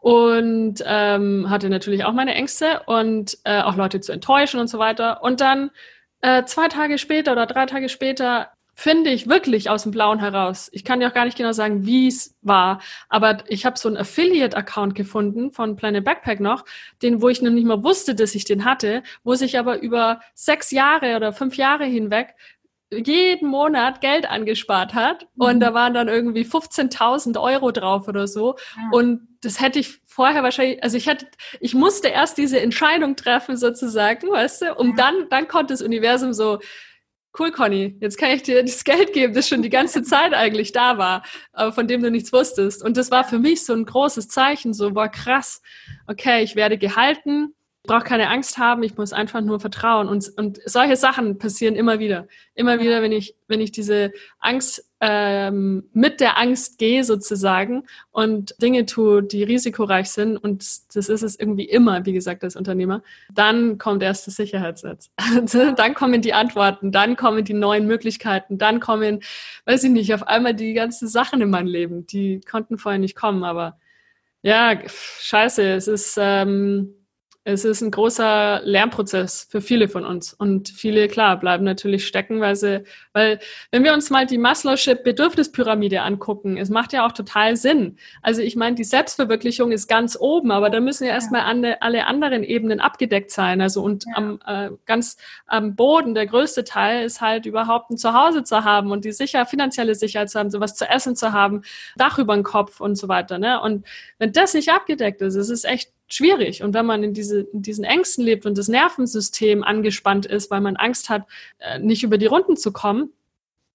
und 0.00 0.82
ähm, 0.84 1.50
hatte 1.50 1.68
natürlich 1.68 2.04
auch 2.04 2.12
meine 2.12 2.34
Ängste 2.34 2.82
und 2.86 3.38
äh, 3.44 3.60
auch 3.60 3.76
Leute 3.76 4.00
zu 4.00 4.10
enttäuschen 4.10 4.58
und 4.58 4.68
so 4.68 4.78
weiter. 4.78 5.22
Und 5.22 5.40
dann 5.40 5.70
äh, 6.22 6.44
zwei 6.44 6.68
Tage 6.68 6.98
später 6.98 7.32
oder 7.32 7.46
drei 7.46 7.66
Tage 7.66 7.88
später 7.88 8.48
finde 8.78 9.08
ich 9.08 9.26
wirklich 9.26 9.70
aus 9.70 9.84
dem 9.84 9.90
Blauen 9.90 10.20
heraus. 10.20 10.68
Ich 10.70 10.84
kann 10.84 11.00
dir 11.00 11.08
auch 11.08 11.14
gar 11.14 11.24
nicht 11.24 11.38
genau 11.38 11.52
sagen, 11.52 11.86
wie 11.86 12.08
es 12.08 12.36
war, 12.42 12.82
aber 13.08 13.38
ich 13.48 13.64
habe 13.64 13.78
so 13.78 13.88
einen 13.88 13.96
Affiliate-Account 13.96 14.94
gefunden 14.94 15.50
von 15.50 15.76
Planet 15.76 16.04
Backpack 16.04 16.40
noch, 16.40 16.66
den, 17.00 17.22
wo 17.22 17.30
ich 17.30 17.40
noch 17.40 17.50
nicht 17.50 17.66
mal 17.66 17.82
wusste, 17.82 18.14
dass 18.14 18.34
ich 18.34 18.44
den 18.44 18.66
hatte, 18.66 19.02
wo 19.24 19.34
sich 19.34 19.58
aber 19.58 19.80
über 19.80 20.20
sechs 20.34 20.72
Jahre 20.72 21.16
oder 21.16 21.32
fünf 21.32 21.56
Jahre 21.56 21.86
hinweg 21.86 22.34
jeden 22.92 23.48
Monat 23.48 24.02
Geld 24.02 24.30
angespart 24.30 24.92
hat 24.94 25.26
mhm. 25.34 25.46
und 25.46 25.60
da 25.60 25.72
waren 25.72 25.94
dann 25.94 26.08
irgendwie 26.08 26.42
15.000 26.42 27.40
Euro 27.40 27.72
drauf 27.72 28.06
oder 28.08 28.28
so 28.28 28.56
ja. 28.76 28.90
und 28.92 29.26
das 29.40 29.60
hätte 29.60 29.78
ich 29.78 30.00
vorher 30.06 30.42
wahrscheinlich, 30.42 30.82
also 30.84 30.96
ich 30.96 31.06
hätte, 31.06 31.26
ich 31.60 31.74
musste 31.74 32.08
erst 32.08 32.36
diese 32.36 32.60
Entscheidung 32.60 33.16
treffen 33.16 33.56
sozusagen, 33.56 34.28
weißt 34.30 34.62
du, 34.62 34.74
um 34.74 34.90
ja. 34.90 34.94
dann, 34.96 35.28
dann 35.30 35.48
konnte 35.48 35.72
das 35.72 35.82
Universum 35.82 36.32
so, 36.32 36.58
cool 37.38 37.50
Conny, 37.50 37.96
jetzt 38.00 38.18
kann 38.18 38.30
ich 38.30 38.42
dir 38.42 38.62
das 38.62 38.84
Geld 38.84 39.12
geben, 39.12 39.34
das 39.34 39.48
schon 39.48 39.62
die 39.62 39.70
ganze 39.70 40.02
Zeit 40.02 40.34
eigentlich 40.34 40.72
da 40.72 40.98
war, 40.98 41.22
aber 41.52 41.72
von 41.72 41.88
dem 41.88 42.02
du 42.02 42.10
nichts 42.10 42.32
wusstest. 42.32 42.82
Und 42.82 42.96
das 42.96 43.10
war 43.10 43.24
für 43.24 43.38
mich 43.38 43.64
so 43.64 43.72
ein 43.72 43.84
großes 43.84 44.28
Zeichen, 44.28 44.72
so, 44.74 44.92
boah 44.92 45.08
krass, 45.08 45.62
okay, 46.06 46.42
ich 46.42 46.56
werde 46.56 46.78
gehalten, 46.78 47.55
brauche 47.86 48.04
keine 48.04 48.28
Angst 48.28 48.58
haben, 48.58 48.82
ich 48.82 48.96
muss 48.96 49.12
einfach 49.12 49.40
nur 49.40 49.60
vertrauen. 49.60 50.08
Und, 50.08 50.30
und 50.36 50.60
solche 50.64 50.96
Sachen 50.96 51.38
passieren 51.38 51.76
immer 51.76 51.98
wieder. 51.98 52.26
Immer 52.54 52.80
wieder, 52.80 53.02
wenn 53.02 53.12
ich, 53.12 53.34
wenn 53.48 53.60
ich 53.60 53.72
diese 53.72 54.12
Angst 54.38 54.90
ähm, 55.00 55.84
mit 55.92 56.20
der 56.20 56.38
Angst 56.38 56.78
gehe 56.78 57.04
sozusagen 57.04 57.84
und 58.12 58.54
Dinge 58.62 58.86
tue, 58.86 59.22
die 59.22 59.42
risikoreich 59.42 60.10
sind, 60.10 60.36
und 60.36 60.64
das 60.94 61.08
ist 61.08 61.22
es 61.22 61.38
irgendwie 61.38 61.64
immer, 61.64 62.06
wie 62.06 62.12
gesagt, 62.12 62.44
als 62.44 62.56
Unternehmer, 62.56 63.02
dann 63.32 63.78
kommt 63.78 64.02
erst 64.02 64.26
das 64.26 64.36
Sicherheitsnetz. 64.36 65.10
dann 65.76 65.94
kommen 65.94 66.22
die 66.22 66.34
Antworten, 66.34 66.92
dann 66.92 67.16
kommen 67.16 67.44
die 67.44 67.54
neuen 67.54 67.86
Möglichkeiten, 67.86 68.58
dann 68.58 68.80
kommen, 68.80 69.20
weiß 69.66 69.84
ich 69.84 69.90
nicht, 69.90 70.14
auf 70.14 70.26
einmal 70.26 70.54
die 70.54 70.72
ganzen 70.72 71.08
Sachen 71.08 71.40
in 71.42 71.50
mein 71.50 71.66
Leben, 71.66 72.06
die 72.06 72.40
konnten 72.40 72.78
vorher 72.78 72.98
nicht 72.98 73.16
kommen, 73.16 73.44
aber 73.44 73.78
ja, 74.42 74.78
scheiße, 74.88 75.72
es 75.72 75.88
ist 75.88 76.16
ähm, 76.20 76.94
es 77.48 77.64
ist 77.64 77.80
ein 77.80 77.92
großer 77.92 78.60
Lernprozess 78.64 79.46
für 79.48 79.60
viele 79.60 79.86
von 79.88 80.04
uns. 80.04 80.32
Und 80.32 80.68
viele, 80.68 81.06
klar, 81.06 81.38
bleiben 81.38 81.62
natürlich 81.62 82.04
stecken, 82.04 82.40
weil 82.40 82.56
sie, 82.56 82.82
weil, 83.12 83.38
wenn 83.70 83.84
wir 83.84 83.94
uns 83.94 84.10
mal 84.10 84.26
die 84.26 84.36
Maslow'sche 84.36 84.96
Bedürfnispyramide 84.96 86.02
angucken, 86.02 86.56
es 86.56 86.70
macht 86.70 86.92
ja 86.92 87.06
auch 87.06 87.12
total 87.12 87.56
Sinn. 87.56 87.98
Also 88.20 88.42
ich 88.42 88.56
meine, 88.56 88.74
die 88.74 88.82
Selbstverwirklichung 88.82 89.70
ist 89.70 89.86
ganz 89.86 90.18
oben, 90.18 90.50
aber 90.50 90.70
da 90.70 90.80
müssen 90.80 91.04
ja 91.04 91.12
erstmal 91.12 91.42
alle, 91.42 91.80
alle 91.82 92.06
anderen 92.06 92.42
Ebenen 92.42 92.80
abgedeckt 92.80 93.30
sein. 93.30 93.60
Also 93.60 93.80
und 93.80 94.06
ja. 94.06 94.16
am, 94.16 94.40
äh, 94.44 94.70
ganz 94.84 95.16
am 95.46 95.76
Boden, 95.76 96.14
der 96.14 96.26
größte 96.26 96.64
Teil 96.64 97.04
ist 97.04 97.20
halt 97.20 97.46
überhaupt 97.46 97.92
ein 97.92 97.96
Zuhause 97.96 98.42
zu 98.42 98.64
haben 98.64 98.90
und 98.90 99.04
die 99.04 99.12
sicher, 99.12 99.46
finanzielle 99.46 99.94
Sicherheit 99.94 100.30
zu 100.30 100.40
haben, 100.40 100.50
sowas 100.50 100.74
zu 100.74 100.84
essen 100.90 101.14
zu 101.14 101.32
haben, 101.32 101.62
Dach 101.96 102.18
über 102.18 102.34
den 102.34 102.42
Kopf 102.42 102.80
und 102.80 102.96
so 102.96 103.06
weiter. 103.06 103.38
Ne? 103.38 103.60
Und 103.60 103.86
wenn 104.18 104.32
das 104.32 104.52
nicht 104.54 104.70
abgedeckt 104.70 105.22
ist, 105.22 105.36
es 105.36 105.48
ist 105.48 105.64
echt 105.64 105.92
schwierig. 106.08 106.62
Und 106.62 106.74
wenn 106.74 106.86
man 106.86 107.02
in, 107.02 107.14
diese, 107.14 107.40
in 107.40 107.62
diesen 107.62 107.84
Ängsten 107.84 108.24
lebt 108.24 108.46
und 108.46 108.56
das 108.56 108.68
Nervensystem 108.68 109.62
angespannt 109.62 110.26
ist, 110.26 110.50
weil 110.50 110.60
man 110.60 110.76
Angst 110.76 111.08
hat, 111.08 111.26
äh, 111.58 111.78
nicht 111.78 112.02
über 112.02 112.18
die 112.18 112.26
Runden 112.26 112.56
zu 112.56 112.72
kommen, 112.72 113.12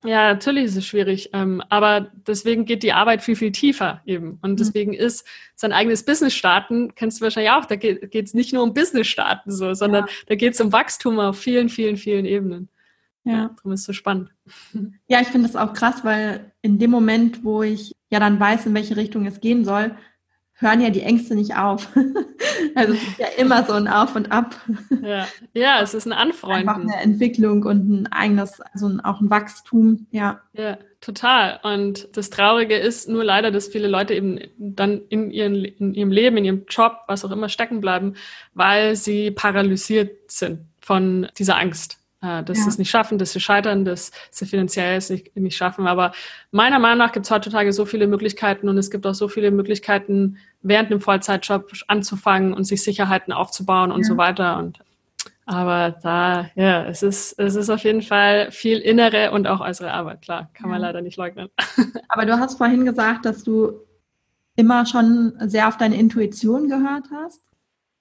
ja, 0.04 0.34
natürlich 0.34 0.66
ist 0.66 0.78
es 0.78 0.86
schwierig, 0.86 1.30
ähm, 1.34 1.62
aber 1.70 2.12
deswegen 2.26 2.66
geht 2.66 2.82
die 2.82 2.94
Arbeit 2.94 3.22
viel, 3.22 3.36
viel 3.36 3.52
tiefer 3.52 4.02
eben. 4.06 4.40
Und 4.42 4.52
mhm. 4.52 4.56
deswegen 4.56 4.94
ist 4.94 5.28
sein 5.56 5.74
eigenes 5.74 6.04
Business 6.04 6.34
starten, 6.34 6.96
kennst 6.96 7.20
du 7.20 7.24
wahrscheinlich 7.24 7.52
auch, 7.52 7.66
da 7.66 7.76
geht 7.76 8.14
es 8.14 8.34
nicht 8.34 8.52
nur 8.52 8.64
um 8.64 8.74
Business 8.74 9.08
starten 9.08 9.52
so, 9.52 9.76
sondern 9.76 10.06
ja. 10.06 10.14
da 10.28 10.36
geht 10.36 10.54
es 10.56 10.62
um 10.62 10.72
Wachstum 10.72 11.20
auf 11.20 11.38
vielen, 11.38 11.70
vielen, 11.70 11.98
vielen 11.98 12.26
Ebenen. 12.26 12.70
Ja. 13.24 13.52
Darum 13.56 13.74
ist 13.74 13.82
es 13.82 13.86
so 13.86 13.94
spannend. 13.94 14.30
Ja, 15.08 15.22
ich 15.22 15.28
finde 15.28 15.48
das 15.48 15.56
auch 15.56 15.74
krass, 15.74 16.04
weil 16.04 16.52
in 16.64 16.80
dem 16.80 16.90
Moment, 16.90 17.44
wo 17.44 17.62
ich 17.62 17.96
ja 18.10 18.20
dann 18.20 18.40
weiß, 18.40 18.66
in 18.66 18.74
welche 18.74 18.98
Richtung 18.98 19.28
es 19.28 19.40
gehen 19.40 19.64
soll, 19.64 19.96
hören 20.62 20.82
ja 20.82 20.90
die 20.90 21.02
Ängste 21.02 21.36
nicht 21.36 21.56
auf. 21.56 21.90
also 22.76 22.94
es 22.94 23.02
ist 23.02 23.20
ja 23.20 23.28
immer 23.38 23.66
so 23.66 23.74
ein 23.74 23.88
Auf 23.88 24.16
und 24.16 24.32
Ab. 24.32 24.56
Ja, 25.02 25.28
ja 25.54 25.82
es 25.82 25.94
ist 25.94 26.06
ein 26.06 26.14
Anfreunden. 26.14 26.70
Einfach 26.70 26.82
eine 26.82 27.02
Entwicklung 27.02 27.64
und 27.64 27.90
ein 27.90 28.12
eigenes, 28.12 28.62
also 28.62 28.92
auch 29.04 29.22
ein 29.22 29.30
Wachstum, 29.30 30.08
ja. 30.12 30.42
Ja, 30.54 30.78
total. 31.02 31.60
Und 31.64 32.16
das 32.16 32.30
Traurige 32.30 32.76
ist 32.76 33.10
nur 33.10 33.24
leider, 33.24 33.52
dass 33.52 33.68
viele 33.68 33.88
Leute 33.88 34.14
eben 34.14 34.40
dann 34.58 35.02
in, 35.10 35.32
ihren, 35.32 35.66
in 35.66 35.94
ihrem 35.94 36.12
Leben, 36.12 36.38
in 36.38 36.46
ihrem 36.46 36.66
Job, 36.70 36.98
was 37.08 37.26
auch 37.26 37.32
immer, 37.32 37.50
stecken 37.50 37.82
bleiben, 37.82 38.16
weil 38.54 38.96
sie 38.96 39.32
paralysiert 39.32 40.32
sind 40.32 40.62
von 40.80 41.28
dieser 41.38 41.58
Angst 41.58 42.01
äh, 42.22 42.44
dass 42.44 42.58
ja. 42.58 42.64
sie 42.64 42.70
es 42.70 42.78
nicht 42.78 42.90
schaffen, 42.90 43.18
dass 43.18 43.34
sie 43.34 43.40
scheitern, 43.40 43.86
dass 43.86 44.12
sie 44.30 44.46
finanziell 44.46 44.98
es 44.98 45.10
nicht, 45.10 45.36
nicht 45.36 45.58
schaffen. 45.58 45.88
Aber 45.88 46.12
meiner 46.52 46.80
Meinung 46.80 47.00
nach 47.00 47.12
gibt 47.12 47.26
es 47.26 47.32
heutzutage 47.32 47.74
so 47.74 47.86
viele 47.86 48.08
Möglichkeiten 48.08 48.70
und 48.70 48.78
es 48.78 48.92
gibt 48.92 49.06
auch 49.06 49.16
so 49.16 49.28
viele 49.28 49.52
Möglichkeiten, 49.52 50.38
während 50.62 50.92
einem 50.92 51.02
Vollzeitjob 51.02 51.72
anzufangen 51.88 52.54
und 52.54 52.64
sich 52.66 52.84
Sicherheiten 52.84 53.34
aufzubauen 53.34 53.92
und 53.92 54.02
ja. 54.02 54.08
so 54.08 54.18
weiter. 54.18 54.58
Und 54.60 54.80
aber 55.46 55.98
da, 56.02 56.50
ja, 56.56 56.86
es 56.86 57.04
ist, 57.04 57.38
es 57.40 57.56
ist 57.56 57.70
auf 57.70 57.84
jeden 57.84 58.02
Fall 58.02 58.52
viel 58.52 58.78
innere 58.78 59.32
und 59.32 59.48
auch 59.48 59.60
äußere 59.60 59.92
Arbeit, 59.92 60.22
klar, 60.22 60.50
kann 60.54 60.68
ja. 60.68 60.74
man 60.74 60.82
leider 60.82 61.02
nicht 61.02 61.18
leugnen. 61.18 61.50
Aber 62.08 62.26
du 62.26 62.40
hast 62.40 62.58
vorhin 62.58 62.86
gesagt, 62.86 63.26
dass 63.26 63.44
du 63.44 63.74
immer 64.56 64.86
schon 64.86 65.34
sehr 65.40 65.68
auf 65.68 65.78
deine 65.78 65.98
Intuition 65.98 66.70
gehört 66.70 67.06
hast. 67.12 67.42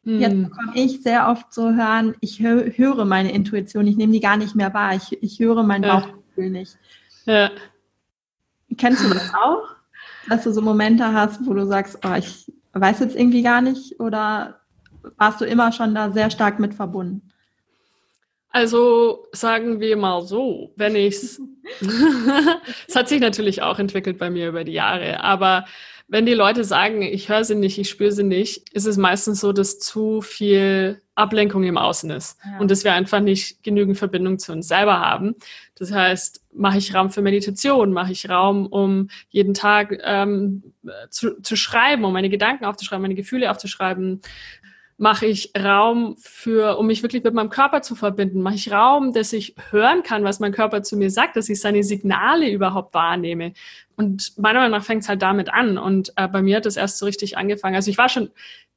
Hm. 0.04 0.20
Jetzt 0.20 0.42
bekomme 0.42 0.72
ich 0.74 1.02
sehr 1.02 1.28
oft 1.28 1.52
zu 1.52 1.76
hören, 1.76 2.14
ich 2.20 2.40
hö 2.40 2.70
höre 2.74 3.04
meine 3.04 3.32
Intuition, 3.32 3.86
ich 3.86 3.96
nehme 3.96 4.12
die 4.12 4.20
gar 4.20 4.36
nicht 4.36 4.54
mehr 4.54 4.72
wahr, 4.72 4.94
ich, 4.94 5.22
ich 5.22 5.38
höre 5.38 5.62
mein 5.62 5.82
Bauchgefühl 5.82 6.44
ja. 6.44 6.50
nicht. 6.50 6.78
Ja. 7.26 7.50
Kennst 8.78 9.04
du 9.04 9.10
das 9.10 9.32
auch? 9.34 9.76
Dass 10.28 10.44
du 10.44 10.52
so 10.52 10.62
Momente 10.62 11.12
hast, 11.12 11.46
wo 11.46 11.52
du 11.52 11.66
sagst, 11.66 11.98
oh, 12.04 12.14
ich 12.14 12.50
weiß 12.72 13.00
jetzt 13.00 13.16
irgendwie 13.16 13.42
gar 13.42 13.60
nicht 13.60 14.00
oder 14.00 14.60
warst 15.16 15.40
du 15.40 15.44
immer 15.44 15.72
schon 15.72 15.94
da 15.94 16.10
sehr 16.10 16.30
stark 16.30 16.60
mit 16.60 16.74
verbunden? 16.74 17.30
Also 18.50 19.26
sagen 19.32 19.80
wir 19.80 19.96
mal 19.96 20.22
so, 20.22 20.72
wenn 20.76 20.96
ich's, 20.96 21.40
es 22.88 22.96
hat 22.96 23.08
sich 23.08 23.20
natürlich 23.20 23.62
auch 23.62 23.78
entwickelt 23.78 24.18
bei 24.18 24.30
mir 24.30 24.48
über 24.48 24.64
die 24.64 24.72
Jahre, 24.72 25.20
aber 25.22 25.66
wenn 26.10 26.26
die 26.26 26.34
Leute 26.34 26.64
sagen, 26.64 27.02
ich 27.02 27.28
höre 27.28 27.44
sie 27.44 27.54
nicht, 27.54 27.78
ich 27.78 27.88
spüre 27.88 28.10
sie 28.10 28.24
nicht, 28.24 28.68
ist 28.70 28.86
es 28.86 28.96
meistens 28.96 29.40
so, 29.40 29.52
dass 29.52 29.78
zu 29.78 30.20
viel 30.20 31.00
Ablenkung 31.14 31.62
im 31.62 31.78
Außen 31.78 32.10
ist 32.10 32.36
ja. 32.44 32.58
und 32.58 32.68
dass 32.68 32.82
wir 32.82 32.92
einfach 32.94 33.20
nicht 33.20 33.62
genügend 33.62 33.96
Verbindung 33.96 34.40
zu 34.40 34.50
uns 34.50 34.66
selber 34.66 34.98
haben. 34.98 35.36
Das 35.76 35.92
heißt, 35.92 36.42
mache 36.52 36.78
ich 36.78 36.94
Raum 36.94 37.10
für 37.10 37.22
Meditation, 37.22 37.92
mache 37.92 38.10
ich 38.10 38.28
Raum, 38.28 38.66
um 38.66 39.08
jeden 39.28 39.54
Tag 39.54 40.00
ähm, 40.02 40.74
zu, 41.10 41.40
zu 41.42 41.54
schreiben, 41.54 42.04
um 42.04 42.12
meine 42.12 42.28
Gedanken 42.28 42.64
aufzuschreiben, 42.64 43.02
meine 43.02 43.14
Gefühle 43.14 43.48
aufzuschreiben, 43.48 44.20
mache 45.00 45.24
ich 45.24 45.52
Raum 45.58 46.14
für, 46.18 46.76
um 46.76 46.86
mich 46.86 47.02
wirklich 47.02 47.24
mit 47.24 47.32
meinem 47.32 47.48
Körper 47.48 47.80
zu 47.80 47.94
verbinden, 47.94 48.42
mache 48.42 48.56
ich 48.56 48.70
Raum, 48.70 49.14
dass 49.14 49.32
ich 49.32 49.54
hören 49.70 50.02
kann, 50.02 50.24
was 50.24 50.40
mein 50.40 50.52
Körper 50.52 50.82
zu 50.82 50.98
mir 50.98 51.10
sagt, 51.10 51.36
dass 51.36 51.48
ich 51.48 51.58
seine 51.58 51.82
Signale 51.82 52.50
überhaupt 52.50 52.92
wahrnehme. 52.92 53.54
Und 54.00 54.32
meiner 54.38 54.60
Meinung 54.60 54.78
nach 54.78 54.86
fängt 54.86 55.02
es 55.02 55.10
halt 55.10 55.20
damit 55.20 55.52
an. 55.52 55.76
Und 55.76 56.14
äh, 56.16 56.26
bei 56.26 56.40
mir 56.40 56.56
hat 56.56 56.64
es 56.64 56.78
erst 56.78 56.96
so 56.96 57.04
richtig 57.04 57.36
angefangen. 57.36 57.74
Also 57.74 57.90
ich 57.90 57.98
war 57.98 58.08
schon 58.08 58.30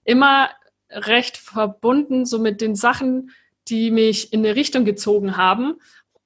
immer 0.04 0.50
recht 0.90 1.38
verbunden, 1.38 2.26
so 2.26 2.40
mit 2.40 2.60
den 2.60 2.76
Sachen, 2.76 3.32
die 3.70 3.90
mich 3.90 4.34
in 4.34 4.46
eine 4.46 4.58
Richtung 4.58 4.84
gezogen 4.84 5.38
haben. 5.38 5.76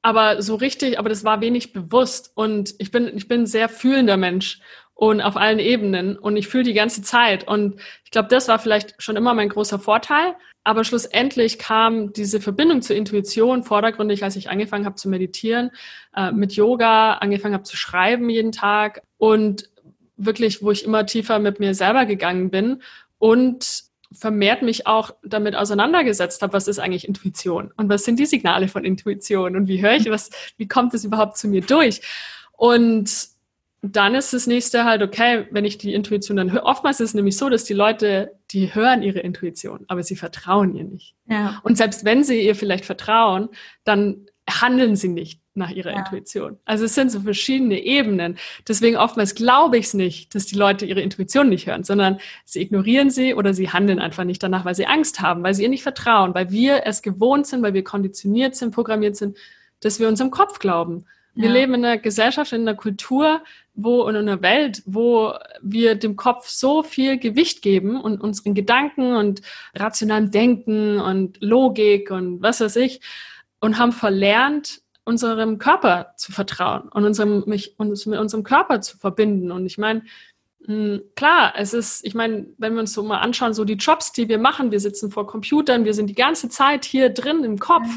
Aber 0.01 0.41
so 0.41 0.55
richtig, 0.55 0.97
aber 0.97 1.10
das 1.10 1.23
war 1.23 1.41
wenig 1.41 1.73
bewusst. 1.73 2.31
Und 2.33 2.73
ich 2.79 2.89
bin, 2.89 3.15
ich 3.15 3.27
bin 3.27 3.41
ein 3.41 3.45
sehr 3.45 3.69
fühlender 3.69 4.17
Mensch 4.17 4.62
und 4.95 5.21
auf 5.21 5.38
allen 5.38 5.60
Ebenen 5.60 6.17
und 6.17 6.36
ich 6.36 6.47
fühle 6.47 6.63
die 6.63 6.73
ganze 6.73 7.03
Zeit. 7.03 7.47
Und 7.47 7.79
ich 8.03 8.10
glaube, 8.10 8.29
das 8.29 8.47
war 8.47 8.57
vielleicht 8.57 8.95
schon 8.97 9.15
immer 9.15 9.36
mein 9.36 9.49
großer 9.49 9.77
Vorteil. 9.77 10.33
Aber 10.67 10.84
schlussendlich 10.84 11.60
kam 11.60 12.12
diese 12.12 12.41
Verbindung 12.41 12.82
zur 12.82 12.97
Intuition 12.97 13.63
vordergründig, 13.63 14.25
als 14.25 14.36
ich 14.36 14.49
angefangen 14.49 14.86
habe 14.86 14.97
zu 14.97 15.08
meditieren, 15.08 15.71
äh, 16.13 16.34
mit 16.34 16.51
Yoga, 16.51 17.13
angefangen 17.13 17.53
habe 17.53 17.63
zu 17.63 17.77
schreiben 17.77 18.30
jeden 18.30 18.51
Tag 18.51 19.01
und 19.17 19.69
wirklich, 20.17 20.62
wo 20.62 20.71
ich 20.71 20.84
immer 20.84 21.06
tiefer 21.06 21.39
mit 21.39 21.62
mir 21.62 21.73
selber 21.73 22.06
gegangen 22.06 22.49
bin 22.49 22.82
und 23.17 23.84
vermehrt 24.12 24.62
mich 24.62 24.88
auch 24.88 25.12
damit 25.23 25.56
auseinandergesetzt 25.56 26.41
habe, 26.41 26.51
was 26.51 26.67
ist 26.67 26.80
eigentlich 26.80 27.08
Intuition 27.08 27.71
und 27.77 27.88
was 27.88 28.03
sind 28.03 28.19
die 28.19 28.25
Signale 28.25 28.67
von 28.67 28.84
Intuition 28.84 29.56
und 29.56 29.69
wie 29.69 29.82
höre 29.82 29.95
ich 29.95 30.10
was, 30.10 30.32
wie 30.58 30.67
kommt 30.67 30.93
es 30.93 31.06
überhaupt 31.06 31.38
zu 31.38 31.47
mir 31.47 31.62
durch? 31.62 32.01
Und 32.58 33.10
dann 33.81 34.15
ist 34.15 34.33
das 34.33 34.47
nächste 34.47 34.85
halt, 34.85 35.01
okay, 35.01 35.47
wenn 35.51 35.65
ich 35.65 35.77
die 35.77 35.93
Intuition 35.93 36.37
dann 36.37 36.51
höre. 36.51 36.63
Oftmals 36.63 36.99
ist 36.99 37.09
es 37.09 37.13
nämlich 37.13 37.37
so, 37.37 37.49
dass 37.49 37.63
die 37.63 37.73
Leute, 37.73 38.31
die 38.51 38.73
hören 38.73 39.03
ihre 39.03 39.19
Intuition, 39.19 39.85
aber 39.87 40.03
sie 40.03 40.15
vertrauen 40.15 40.75
ihr 40.75 40.83
nicht. 40.83 41.15
Ja. 41.27 41.59
Und 41.63 41.77
selbst 41.77 42.03
wenn 42.03 42.23
sie 42.23 42.41
ihr 42.41 42.55
vielleicht 42.55 42.85
vertrauen, 42.85 43.49
dann 43.83 44.25
handeln 44.49 44.95
sie 44.95 45.09
nicht 45.09 45.41
nach 45.53 45.71
ihrer 45.71 45.91
ja. 45.91 45.99
Intuition. 45.99 46.57
Also 46.65 46.85
es 46.85 46.95
sind 46.95 47.11
so 47.11 47.19
verschiedene 47.19 47.79
Ebenen. 47.79 48.37
Deswegen 48.67 48.95
oftmals 48.95 49.35
glaube 49.35 49.77
ich 49.77 49.87
es 49.87 49.93
nicht, 49.93 50.33
dass 50.33 50.45
die 50.45 50.55
Leute 50.55 50.85
ihre 50.85 51.01
Intuition 51.01 51.49
nicht 51.49 51.67
hören, 51.67 51.83
sondern 51.83 52.19
sie 52.45 52.61
ignorieren 52.61 53.09
sie 53.09 53.33
oder 53.33 53.53
sie 53.53 53.69
handeln 53.69 53.99
einfach 53.99 54.23
nicht 54.23 54.41
danach, 54.41 54.65
weil 54.65 54.75
sie 54.75 54.85
Angst 54.85 55.19
haben, 55.19 55.43
weil 55.43 55.53
sie 55.53 55.63
ihr 55.63 55.69
nicht 55.69 55.83
vertrauen, 55.83 56.33
weil 56.33 56.51
wir 56.51 56.85
es 56.85 57.01
gewohnt 57.01 57.47
sind, 57.47 57.61
weil 57.61 57.73
wir 57.73 57.83
konditioniert 57.83 58.55
sind, 58.55 58.73
programmiert 58.73 59.17
sind, 59.17 59.37
dass 59.81 59.99
wir 59.99 60.07
unserem 60.07 60.31
Kopf 60.31 60.59
glauben. 60.59 61.05
Wir 61.39 61.51
leben 61.51 61.75
in 61.75 61.85
einer 61.85 61.97
Gesellschaft, 61.99 62.51
in 62.51 62.61
einer 62.61 62.73
Kultur, 62.73 63.43
wo 63.77 64.07
in 64.09 64.15
einer 64.15 64.41
Welt, 64.41 64.81
wo 64.85 65.33
wir 65.61 65.95
dem 65.95 66.15
Kopf 66.15 66.49
so 66.49 66.83
viel 66.83 67.17
Gewicht 67.17 67.61
geben 67.61 68.01
und 68.01 68.19
unseren 68.19 68.55
Gedanken 68.55 69.15
und 69.15 69.41
rationalem 69.75 70.31
Denken 70.31 70.99
und 70.99 71.37
Logik 71.41 72.11
und 72.11 72.41
was 72.41 72.59
weiß 72.59 72.75
ich 72.77 72.99
und 73.59 73.77
haben 73.77 73.91
verlernt, 73.91 74.81
unserem 75.05 75.57
Körper 75.57 76.13
zu 76.17 76.33
vertrauen 76.33 76.89
und 76.89 77.05
unserem, 77.05 77.43
mich, 77.45 77.79
uns 77.79 78.05
mit 78.07 78.19
unserem 78.19 78.43
Körper 78.43 78.81
zu 78.81 78.97
verbinden. 78.97 79.51
Und 79.51 79.65
ich 79.65 79.77
meine, 79.77 80.01
hm, 80.65 81.01
Klar, 81.15 81.53
es 81.55 81.73
ist, 81.73 82.05
ich 82.05 82.13
meine, 82.13 82.47
wenn 82.57 82.73
wir 82.73 82.81
uns 82.81 82.93
so 82.93 83.03
mal 83.03 83.19
anschauen, 83.19 83.53
so 83.53 83.63
die 83.63 83.75
Jobs, 83.75 84.11
die 84.11 84.27
wir 84.27 84.37
machen, 84.37 84.71
wir 84.71 84.81
sitzen 84.81 85.09
vor 85.09 85.25
Computern, 85.25 85.85
wir 85.85 85.93
sind 85.93 86.07
die 86.07 86.15
ganze 86.15 86.49
Zeit 86.49 86.83
hier 86.83 87.09
drin 87.09 87.43
im 87.45 87.57
Kopf, 87.57 87.87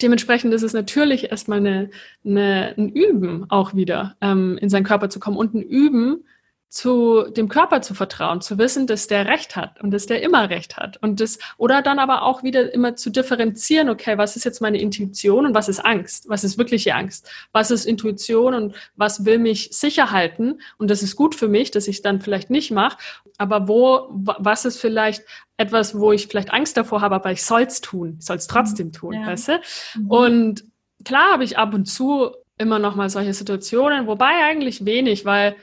dementsprechend 0.00 0.54
ist 0.54 0.62
es 0.62 0.72
natürlich 0.72 1.30
erstmal 1.30 1.58
eine, 1.58 1.90
eine, 2.24 2.74
ein 2.76 2.88
Üben 2.88 3.46
auch 3.50 3.74
wieder, 3.74 4.16
ähm, 4.20 4.58
in 4.58 4.68
seinen 4.68 4.84
Körper 4.84 5.10
zu 5.10 5.20
kommen 5.20 5.36
und 5.36 5.54
ein 5.54 5.62
Üben, 5.62 6.24
zu 6.72 7.24
dem 7.28 7.50
Körper 7.50 7.82
zu 7.82 7.92
vertrauen, 7.92 8.40
zu 8.40 8.56
wissen, 8.56 8.86
dass 8.86 9.06
der 9.06 9.26
Recht 9.26 9.56
hat 9.56 9.78
und 9.82 9.90
dass 9.90 10.06
der 10.06 10.22
immer 10.22 10.48
Recht 10.48 10.78
hat 10.78 10.96
und 11.02 11.20
das 11.20 11.38
oder 11.58 11.82
dann 11.82 11.98
aber 11.98 12.22
auch 12.22 12.42
wieder 12.42 12.72
immer 12.72 12.96
zu 12.96 13.10
differenzieren, 13.10 13.90
okay, 13.90 14.16
was 14.16 14.36
ist 14.36 14.44
jetzt 14.44 14.62
meine 14.62 14.80
Intuition 14.80 15.44
und 15.44 15.54
was 15.54 15.68
ist 15.68 15.84
Angst? 15.84 16.30
Was 16.30 16.44
ist 16.44 16.56
wirkliche 16.56 16.94
Angst? 16.94 17.30
Was 17.52 17.70
ist 17.70 17.84
Intuition 17.84 18.54
und 18.54 18.74
was 18.96 19.26
will 19.26 19.36
mich 19.36 19.68
sicher 19.72 20.12
halten 20.12 20.62
und 20.78 20.90
das 20.90 21.02
ist 21.02 21.14
gut 21.14 21.34
für 21.34 21.46
mich, 21.46 21.72
dass 21.72 21.88
ich 21.88 21.96
es 21.96 22.02
dann 22.02 22.22
vielleicht 22.22 22.48
nicht 22.48 22.70
mache, 22.70 22.96
aber 23.36 23.68
wo 23.68 24.08
was 24.10 24.64
ist 24.64 24.80
vielleicht 24.80 25.24
etwas, 25.58 25.98
wo 25.98 26.10
ich 26.10 26.28
vielleicht 26.28 26.54
Angst 26.54 26.78
davor 26.78 27.02
habe, 27.02 27.16
aber 27.16 27.32
ich 27.32 27.42
soll 27.42 27.64
es 27.64 27.82
tun, 27.82 28.16
ich 28.18 28.24
soll 28.24 28.38
es 28.38 28.46
trotzdem 28.46 28.86
mhm. 28.86 28.92
tun, 28.92 29.12
ja. 29.12 29.26
weißt 29.26 29.48
du? 29.48 29.60
Mhm. 29.96 30.10
Und 30.10 30.64
klar 31.04 31.32
habe 31.32 31.44
ich 31.44 31.58
ab 31.58 31.74
und 31.74 31.84
zu 31.84 32.30
immer 32.56 32.78
noch 32.78 32.96
mal 32.96 33.10
solche 33.10 33.34
Situationen, 33.34 34.06
wobei 34.06 34.42
eigentlich 34.46 34.86
wenig, 34.86 35.26
weil 35.26 35.54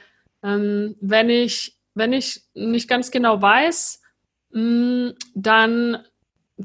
ähm, 0.44 0.96
wenn 1.02 1.30
ich, 1.30 1.78
wenn 1.94 2.14
ich 2.14 2.44
nicht 2.54 2.88
ganz 2.88 3.12
genau 3.12 3.42
weiß, 3.42 4.02
mh, 4.52 4.62
mm, 4.62 5.14
dann 5.36 5.98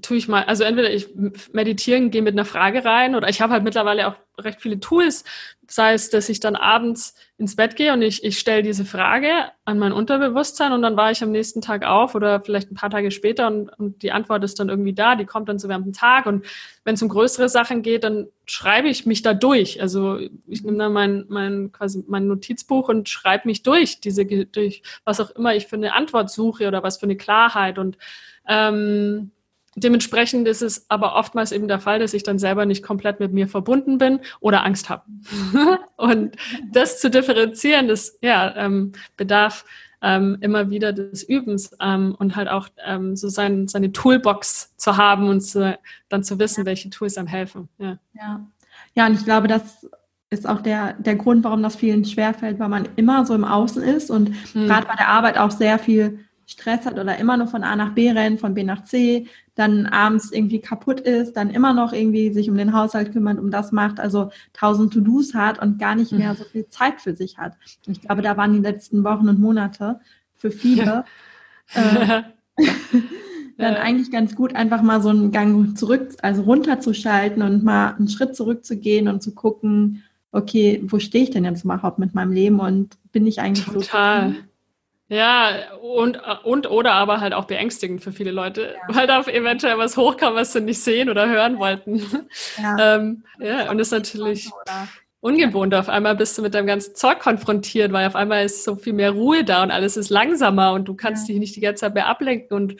tue 0.02 0.16
ich 0.16 0.28
mal, 0.28 0.44
also 0.44 0.64
entweder 0.64 0.92
ich 0.92 1.08
meditieren, 1.52 2.10
gehe 2.10 2.22
mit 2.22 2.34
einer 2.34 2.44
Frage 2.44 2.84
rein 2.84 3.14
oder 3.14 3.28
ich 3.28 3.40
habe 3.40 3.52
halt 3.52 3.62
mittlerweile 3.62 4.08
auch 4.08 4.16
recht 4.38 4.60
viele 4.60 4.80
Tools, 4.80 5.24
sei 5.68 5.94
es, 5.94 6.10
dass 6.10 6.28
ich 6.28 6.40
dann 6.40 6.56
abends 6.56 7.14
ins 7.36 7.56
Bett 7.56 7.76
gehe 7.76 7.92
und 7.92 8.02
ich, 8.02 8.22
ich 8.22 8.38
stelle 8.38 8.62
diese 8.62 8.84
Frage 8.84 9.30
an 9.64 9.78
mein 9.78 9.92
Unterbewusstsein 9.92 10.72
und 10.72 10.82
dann 10.82 10.96
war 10.96 11.10
ich 11.10 11.22
am 11.22 11.32
nächsten 11.32 11.60
Tag 11.60 11.84
auf 11.84 12.14
oder 12.14 12.40
vielleicht 12.40 12.70
ein 12.70 12.76
paar 12.76 12.90
Tage 12.90 13.10
später 13.10 13.48
und, 13.48 13.68
und 13.78 14.02
die 14.02 14.12
Antwort 14.12 14.44
ist 14.44 14.60
dann 14.60 14.68
irgendwie 14.68 14.94
da, 14.94 15.16
die 15.16 15.24
kommt 15.24 15.48
dann 15.48 15.58
so 15.58 15.68
während 15.68 15.86
dem 15.86 15.92
Tag 15.92 16.26
und 16.26 16.46
wenn 16.84 16.94
es 16.94 17.02
um 17.02 17.08
größere 17.08 17.48
Sachen 17.48 17.82
geht, 17.82 18.04
dann 18.04 18.28
schreibe 18.46 18.88
ich 18.88 19.06
mich 19.06 19.22
da 19.22 19.34
durch. 19.34 19.80
Also 19.80 20.18
ich 20.46 20.62
nehme 20.62 20.78
dann 20.78 20.92
mein, 20.92 21.24
mein, 21.28 21.72
quasi 21.72 22.04
mein 22.06 22.26
Notizbuch 22.26 22.88
und 22.88 23.08
schreibe 23.08 23.48
mich 23.48 23.62
durch, 23.62 24.00
diese, 24.00 24.26
durch 24.26 24.82
was 25.04 25.20
auch 25.20 25.30
immer 25.30 25.54
ich 25.54 25.66
für 25.66 25.76
eine 25.76 25.94
Antwort 25.94 26.30
suche 26.30 26.68
oder 26.68 26.82
was 26.82 26.98
für 26.98 27.06
eine 27.06 27.16
Klarheit 27.16 27.78
und 27.78 27.98
ähm, 28.46 29.32
Dementsprechend 29.76 30.46
ist 30.46 30.62
es 30.62 30.88
aber 30.88 31.16
oftmals 31.16 31.52
eben 31.52 31.68
der 31.68 31.80
Fall, 31.80 31.98
dass 31.98 32.14
ich 32.14 32.22
dann 32.22 32.38
selber 32.38 32.66
nicht 32.66 32.82
komplett 32.82 33.20
mit 33.20 33.32
mir 33.32 33.48
verbunden 33.48 33.98
bin 33.98 34.20
oder 34.40 34.64
Angst 34.64 34.88
habe. 34.88 35.04
und 35.96 36.36
das 36.72 37.00
zu 37.00 37.10
differenzieren, 37.10 37.88
das 37.88 38.18
ja, 38.22 38.54
ähm, 38.56 38.92
bedarf 39.16 39.64
ähm, 40.02 40.36
immer 40.40 40.70
wieder 40.70 40.92
des 40.92 41.22
Übens 41.22 41.76
ähm, 41.80 42.14
und 42.18 42.36
halt 42.36 42.48
auch 42.48 42.68
ähm, 42.84 43.16
so 43.16 43.28
sein, 43.28 43.68
seine 43.68 43.90
Toolbox 43.90 44.76
zu 44.76 44.96
haben 44.96 45.28
und 45.28 45.40
zu, 45.40 45.78
dann 46.08 46.22
zu 46.22 46.38
wissen, 46.38 46.60
ja. 46.60 46.66
welche 46.66 46.90
Tools 46.90 47.16
einem 47.16 47.26
helfen. 47.26 47.68
Ja. 47.78 47.98
ja. 48.12 48.46
Ja, 48.94 49.06
und 49.06 49.14
ich 49.14 49.24
glaube, 49.24 49.48
das 49.48 49.88
ist 50.30 50.48
auch 50.48 50.60
der, 50.60 50.94
der 50.94 51.16
Grund, 51.16 51.44
warum 51.44 51.62
das 51.62 51.76
vielen 51.76 52.04
schwerfällt, 52.04 52.58
weil 52.58 52.68
man 52.68 52.88
immer 52.96 53.24
so 53.24 53.34
im 53.34 53.44
Außen 53.44 53.82
ist 53.82 54.10
und 54.10 54.30
mhm. 54.54 54.66
gerade 54.66 54.86
bei 54.86 54.94
der 54.94 55.08
Arbeit 55.08 55.38
auch 55.38 55.50
sehr 55.50 55.78
viel 55.78 56.20
Stress 56.46 56.86
hat 56.86 56.98
oder 56.98 57.16
immer 57.18 57.36
nur 57.36 57.46
von 57.46 57.64
A 57.64 57.76
nach 57.76 57.94
B 57.94 58.10
rennt, 58.10 58.40
von 58.40 58.54
B 58.54 58.64
nach 58.64 58.84
C, 58.84 59.26
dann 59.54 59.86
abends 59.86 60.32
irgendwie 60.32 60.60
kaputt 60.60 61.00
ist, 61.00 61.34
dann 61.34 61.50
immer 61.50 61.72
noch 61.72 61.92
irgendwie 61.92 62.32
sich 62.32 62.50
um 62.50 62.56
den 62.56 62.72
Haushalt 62.72 63.12
kümmert, 63.12 63.38
um 63.38 63.50
das 63.50 63.72
macht, 63.72 64.00
also 64.00 64.30
tausend 64.52 64.92
To-Dos 64.92 65.34
hat 65.34 65.60
und 65.60 65.78
gar 65.78 65.94
nicht 65.94 66.12
mehr 66.12 66.32
mhm. 66.32 66.36
so 66.36 66.44
viel 66.44 66.68
Zeit 66.68 67.00
für 67.00 67.14
sich 67.14 67.38
hat. 67.38 67.54
Ich 67.86 68.00
glaube, 68.00 68.22
da 68.22 68.36
waren 68.36 68.52
die 68.52 68.60
letzten 68.60 69.04
Wochen 69.04 69.28
und 69.28 69.38
Monate 69.38 70.00
für 70.34 70.50
viele 70.50 71.04
äh, 71.74 72.22
dann 73.56 73.76
eigentlich 73.76 74.10
ganz 74.10 74.34
gut, 74.34 74.54
einfach 74.54 74.82
mal 74.82 75.00
so 75.00 75.10
einen 75.10 75.30
Gang 75.30 75.78
zurück, 75.78 76.16
also 76.22 76.42
runterzuschalten 76.42 77.42
und 77.42 77.62
mal 77.62 77.94
einen 77.94 78.08
Schritt 78.08 78.34
zurückzugehen 78.34 79.08
und 79.08 79.22
zu 79.22 79.34
gucken, 79.34 80.02
okay, 80.32 80.82
wo 80.86 80.98
stehe 80.98 81.24
ich 81.24 81.30
denn 81.30 81.44
jetzt 81.44 81.64
überhaupt 81.64 81.98
mit 81.98 82.14
meinem 82.14 82.32
Leben 82.32 82.58
und 82.58 82.96
bin 83.12 83.26
ich 83.26 83.40
eigentlich 83.40 83.66
Total. 83.66 84.30
so 84.30 84.36
ja, 85.08 85.74
und, 85.82 86.18
und 86.44 86.70
oder 86.70 86.92
aber 86.92 87.20
halt 87.20 87.34
auch 87.34 87.44
beängstigend 87.44 88.02
für 88.02 88.12
viele 88.12 88.30
Leute, 88.30 88.74
ja. 88.74 88.94
weil 88.96 89.06
da 89.06 89.22
eventuell 89.22 89.76
was 89.76 89.96
hochkam, 89.96 90.34
was 90.34 90.52
sie 90.52 90.62
nicht 90.62 90.80
sehen 90.80 91.10
oder 91.10 91.28
hören 91.28 91.58
wollten. 91.58 92.02
Ja, 92.56 92.76
ähm, 92.96 93.24
ja 93.38 93.70
und 93.70 93.78
das 93.78 93.88
ist 93.88 93.92
natürlich 93.92 94.50
ungewohnt. 95.20 95.74
Auf 95.74 95.88
einmal 95.88 96.16
bist 96.16 96.36
du 96.38 96.42
mit 96.42 96.54
deinem 96.54 96.66
ganzen 96.66 96.94
Zeug 96.94 97.20
konfrontiert, 97.20 97.92
weil 97.92 98.06
auf 98.06 98.16
einmal 98.16 98.44
ist 98.44 98.64
so 98.64 98.76
viel 98.76 98.94
mehr 98.94 99.10
Ruhe 99.10 99.44
da 99.44 99.62
und 99.62 99.70
alles 99.70 99.96
ist 99.96 100.10
langsamer 100.10 100.72
und 100.72 100.86
du 100.86 100.94
kannst 100.94 101.28
ja. 101.28 101.32
dich 101.32 101.40
nicht 101.40 101.56
die 101.56 101.60
ganze 101.60 101.82
Zeit 101.82 101.94
mehr 101.94 102.06
ablenken 102.06 102.56
und 102.56 102.76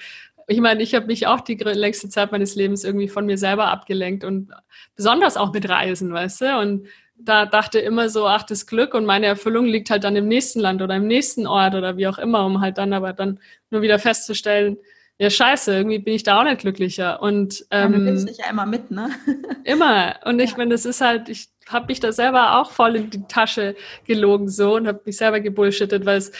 ich 0.47 0.61
meine, 0.61 0.83
ich 0.83 0.95
habe 0.95 1.07
mich 1.07 1.27
auch 1.27 1.41
die 1.41 1.55
längste 1.55 2.09
Zeit 2.09 2.33
meines 2.33 2.55
Lebens 2.55 2.85
irgendwie 2.85 3.09
von 3.09 3.25
mir 3.27 3.39
selber 3.39 3.69
abgelenkt 3.69 4.25
und 4.25 4.51
besonders 4.95 5.37
auch 5.37 5.53
mit 5.53 5.69
Reisen, 5.69 6.13
weißt 6.13 6.41
du? 6.43 6.59
Und 6.59 6.87
da 7.17 7.47
dachte 7.47 7.79
immer 7.79 8.09
so, 8.09 8.27
ach, 8.27 8.43
das 8.43 8.67
Glück 8.67 8.95
und 8.95 9.07
meine 9.07 9.27
Erfüllung 9.27 9.67
liegt 9.67 9.91
halt 9.91 10.05
dann 10.05 10.17
im 10.17 10.29
nächsten 10.29 10.61
Land 10.61 10.83
oder 10.83 10.97
im 10.97 11.07
nächsten 11.07 11.47
Ort 11.47 11.75
oder 11.75 11.97
wie 11.97 12.07
auch 12.07 12.19
immer, 12.19 12.45
um 12.45 12.61
halt 12.61 12.79
dann 12.79 12.93
aber 12.93 13.13
dann 13.13 13.41
nur 13.71 13.83
wieder 13.83 13.99
festzustellen, 13.99 14.77
ja, 15.19 15.31
scheiße, 15.31 15.73
irgendwie 15.73 16.01
bin 16.01 16.15
ich 16.15 16.25
da 16.25 16.41
auch 16.41 16.45
nicht 16.45 16.59
glücklicher. 16.59 17.23
Und 17.23 17.65
ähm, 17.71 17.93
ja, 17.93 17.99
du 17.99 18.05
nimmst 18.05 18.29
dich 18.29 18.39
ja 18.39 18.51
immer 18.51 18.67
mit, 18.67 18.91
ne? 18.91 19.11
immer. 19.65 20.17
Und 20.25 20.41
ich 20.41 20.51
ja. 20.51 20.57
meine, 20.57 20.73
das 20.73 20.85
ist 20.85 21.01
halt, 21.01 21.29
ich 21.29 21.49
habe 21.69 21.87
mich 21.87 22.01
da 22.01 22.11
selber 22.11 22.59
auch 22.59 22.73
voll 22.73 22.97
in 22.97 23.11
die 23.11 23.23
Tasche 23.29 23.77
gelogen 24.07 24.49
so 24.49 24.75
und 24.75 24.89
habe 24.89 25.03
mich 25.05 25.17
selber 25.17 25.41
gebullshittet, 25.41 26.05
weil 26.05 26.19
es 26.19 26.33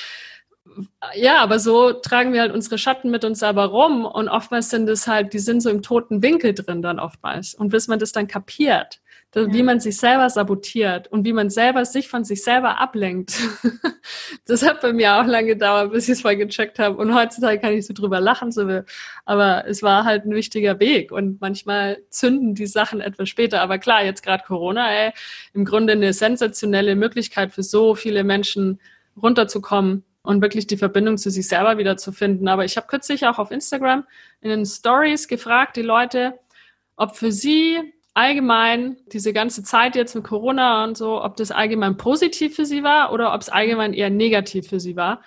ja, 1.15 1.39
aber 1.39 1.59
so 1.59 1.93
tragen 1.93 2.33
wir 2.33 2.41
halt 2.41 2.53
unsere 2.53 2.79
Schatten 2.79 3.11
mit 3.11 3.25
uns 3.25 3.39
selber 3.39 3.67
rum 3.67 4.05
und 4.05 4.29
oftmals 4.29 4.71
sind 4.71 4.89
es 4.89 5.07
halt, 5.07 5.33
die 5.33 5.39
sind 5.39 5.61
so 5.61 5.71
im 5.71 5.83
toten 5.83 6.23
Winkel 6.23 6.55
drin 6.55 6.83
dann 6.83 6.99
oftmals. 6.99 7.55
Und 7.55 7.69
bis 7.69 7.87
man 7.87 7.99
das 7.99 8.13
dann 8.13 8.27
kapiert, 8.27 9.01
ja. 9.41 9.53
wie 9.53 9.63
man 9.63 9.81
sich 9.81 9.97
selber 9.97 10.31
sabotiert 10.31 11.09
und 11.09 11.25
wie 11.25 11.33
man 11.33 11.51
selber 11.51 11.85
sich 11.85 12.09
von 12.09 12.25
sich 12.25 12.43
selber 12.43 12.81
ablenkt. 12.81 13.37
das 14.47 14.63
hat 14.63 14.81
bei 14.81 14.93
mir 14.93 15.17
auch 15.17 15.27
lange 15.27 15.49
gedauert, 15.49 15.93
bis 15.93 16.05
ich 16.09 16.19
es 16.19 16.25
mal 16.25 16.37
gecheckt 16.37 16.79
habe. 16.79 16.97
Und 16.97 17.15
heutzutage 17.15 17.61
kann 17.61 17.73
ich 17.73 17.87
so 17.87 17.95
drüber 17.95 18.21
lachen, 18.21 18.53
so 18.53 18.69
will. 18.69 18.85
aber 19.25 19.67
es 19.67 19.83
war 19.83 20.05
halt 20.05 20.25
ein 20.25 20.35
wichtiger 20.35 20.79
Weg. 20.81 21.13
Und 21.13 21.41
manchmal 21.41 21.99
zünden 22.11 22.55
die 22.55 22.67
Sachen 22.67 23.01
etwas 23.01 23.29
später. 23.29 23.61
Aber 23.61 23.79
klar, 23.79 24.05
jetzt 24.05 24.23
gerade 24.23 24.45
Corona, 24.47 24.91
ey, 24.91 25.13
im 25.53 25.65
Grunde 25.65 25.95
eine 25.95 26.13
sensationelle 26.13 26.97
Möglichkeit 26.97 27.53
für 27.53 27.63
so 27.63 27.95
viele 27.95 28.25
Menschen 28.25 28.81
runterzukommen 29.21 30.05
und 30.23 30.43
wirklich 30.43 30.67
die 30.67 30.77
Verbindung 30.77 31.19
zu 31.19 31.31
sich 31.31 31.49
selber 31.49 31.79
wieder 31.79 31.97
zu 31.97 32.11
finden. 32.11 32.49
Aber 32.49 32.65
ich 32.65 32.77
habe 32.77 32.87
kürzlich 32.87 33.27
auch 33.27 33.39
auf 33.39 33.51
Instagram 33.51 34.05
in 34.41 34.51
den 34.51 34.67
Stories 34.67 35.29
gefragt, 35.29 35.77
die 35.77 35.83
Leute, 35.83 36.39
ob 36.97 37.17
für 37.17 37.31
sie 37.31 37.94
allgemein 38.15 38.97
diese 39.13 39.33
ganze 39.33 39.63
Zeit 39.63 39.97
jetzt 39.97 40.15
mit 40.15 40.25
Corona 40.25 40.85
und 40.85 40.97
so, 40.97 41.23
ob 41.23 41.37
das 41.37 41.51
allgemein 41.51 41.97
positiv 41.97 42.55
für 42.55 42.65
sie 42.65 42.83
war 42.83 43.13
oder 43.13 43.35
ob 43.35 43.41
es 43.41 43.49
allgemein 43.49 43.93
eher 43.93 44.11
negativ 44.11 44.69
für 44.69 44.81
sie 44.81 44.97
war 44.97 45.21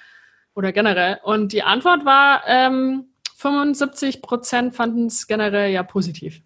oder 0.55 0.71
generell. 0.71 1.19
Und 1.23 1.51
die 1.51 1.63
Antwort 1.63 2.05
war, 2.05 2.41
ähm, 2.47 3.05
75 3.35 4.21
Prozent 4.21 4.73
fanden 4.73 5.05
es 5.05 5.27
generell 5.27 5.71
ja 5.71 5.83
positiv. 5.83 6.41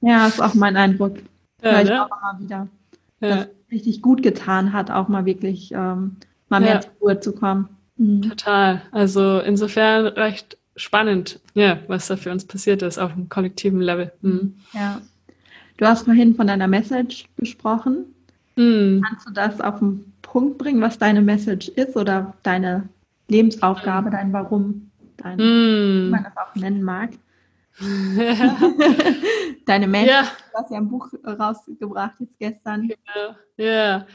Ja, 0.00 0.26
ist 0.26 0.42
auch 0.42 0.54
mein 0.54 0.76
Eindruck. 0.76 1.16
Ja, 1.62 1.82
ne? 1.82 2.04
auch 2.04 2.08
immer 2.08 2.40
wieder. 2.40 2.68
Ja. 3.20 3.28
Dass 3.28 3.46
es 3.46 3.72
richtig 3.72 4.02
gut 4.02 4.22
getan 4.22 4.72
hat, 4.74 4.90
auch 4.90 5.08
mal 5.08 5.24
wirklich 5.24 5.72
ähm, 5.72 6.16
mal 6.48 6.60
mehr 6.60 6.74
ja. 6.74 6.80
zur 6.80 6.92
Ruhe 7.00 7.20
zu 7.20 7.32
kommen. 7.32 7.68
Mhm. 7.96 8.22
Total. 8.22 8.82
Also 8.90 9.40
insofern 9.40 10.06
recht 10.06 10.58
spannend, 10.76 11.40
ja, 11.54 11.78
was 11.86 12.08
da 12.08 12.16
für 12.16 12.30
uns 12.30 12.44
passiert 12.44 12.82
ist 12.82 12.98
auf 12.98 13.12
einem 13.12 13.30
kollektiven 13.30 13.80
Level. 13.80 14.12
Mhm. 14.20 14.56
Ja. 14.74 15.00
Du 15.76 15.86
hast 15.86 16.04
vorhin 16.04 16.34
von 16.34 16.46
deiner 16.46 16.68
Message 16.68 17.28
gesprochen. 17.36 18.14
Mhm. 18.56 19.04
Kannst 19.06 19.28
du 19.28 19.32
das 19.32 19.60
auf 19.60 19.78
den 19.80 20.12
Punkt 20.22 20.58
bringen, 20.58 20.80
was 20.80 20.98
deine 20.98 21.20
Message 21.20 21.68
ist 21.68 21.96
oder 21.96 22.34
deine 22.42 22.88
Lebensaufgabe, 23.28 24.10
dein 24.10 24.32
Warum, 24.32 24.90
dein, 25.16 25.38
mhm. 25.38 26.06
wie 26.06 26.10
man 26.10 26.24
das 26.24 26.36
auch 26.36 26.54
nennen 26.54 26.82
mag? 26.82 27.10
deine 29.66 29.86
Message, 29.86 30.10
ja. 30.10 30.22
du 30.22 30.58
hast 30.58 30.70
ja 30.70 30.78
ein 30.78 30.88
Buch 30.88 31.10
rausgebracht 31.24 32.14
jetzt 32.20 32.38
gestern. 32.38 32.88
Ja, 32.88 33.36
ja. 33.56 34.06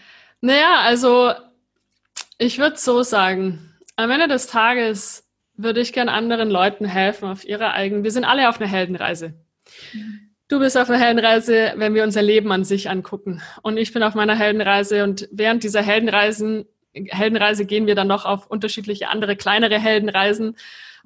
Naja, 0.42 0.80
also 0.80 1.32
ich 2.40 2.58
würde 2.58 2.78
so 2.78 3.04
sagen, 3.04 3.60
am 3.96 4.10
Ende 4.10 4.28
des 4.28 4.48
Tages 4.48 5.28
würde 5.56 5.80
ich 5.80 5.94
gern 5.94 6.10
anderen 6.10 6.50
Leuten 6.50 6.86
helfen 6.86 7.30
auf 7.30 7.46
ihrer 7.46 7.74
eigenen. 7.74 8.04
Wir 8.04 8.12
sind 8.12 8.26
alle 8.26 8.50
auf 8.50 8.60
einer 8.60 8.70
Heldenreise. 8.70 9.36
Du 10.52 10.60
bist 10.60 10.78
auf 10.78 10.90
einer 10.90 11.02
Heldenreise, 11.02 11.72
wenn 11.78 11.94
wir 11.94 12.04
unser 12.04 12.22
Leben 12.22 12.52
an 12.52 12.66
sich 12.66 12.90
angucken. 12.90 13.42
Und 13.62 13.78
ich 13.78 13.94
bin 13.94 14.04
auf 14.04 14.16
meiner 14.16 14.36
Heldenreise. 14.36 15.06
Und 15.06 15.30
während 15.32 15.64
dieser 15.64 15.82
Heldenreisen, 15.82 16.66
Heldenreise 16.94 17.64
gehen 17.64 17.88
wir 17.88 17.96
dann 17.96 18.10
noch 18.10 18.26
auf 18.26 18.48
unterschiedliche 18.48 19.08
andere 19.08 19.38
kleinere 19.38 19.80
Heldenreisen. 19.80 20.58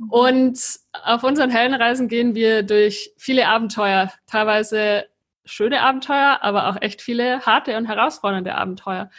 Und 0.10 0.60
auf 0.94 1.24
unseren 1.24 1.52
Heldenreisen 1.52 2.08
gehen 2.08 2.34
wir 2.34 2.64
durch 2.64 3.14
viele 3.18 3.48
Abenteuer, 3.48 4.12
teilweise 4.26 5.06
schöne 5.46 5.82
Abenteuer, 5.82 6.40
aber 6.42 6.68
auch 6.68 6.82
echt 6.82 7.04
viele 7.04 7.42
harte 7.42 7.78
und 7.78 7.86
herausfordernde 7.86 8.56
Abenteuer. 8.56 9.12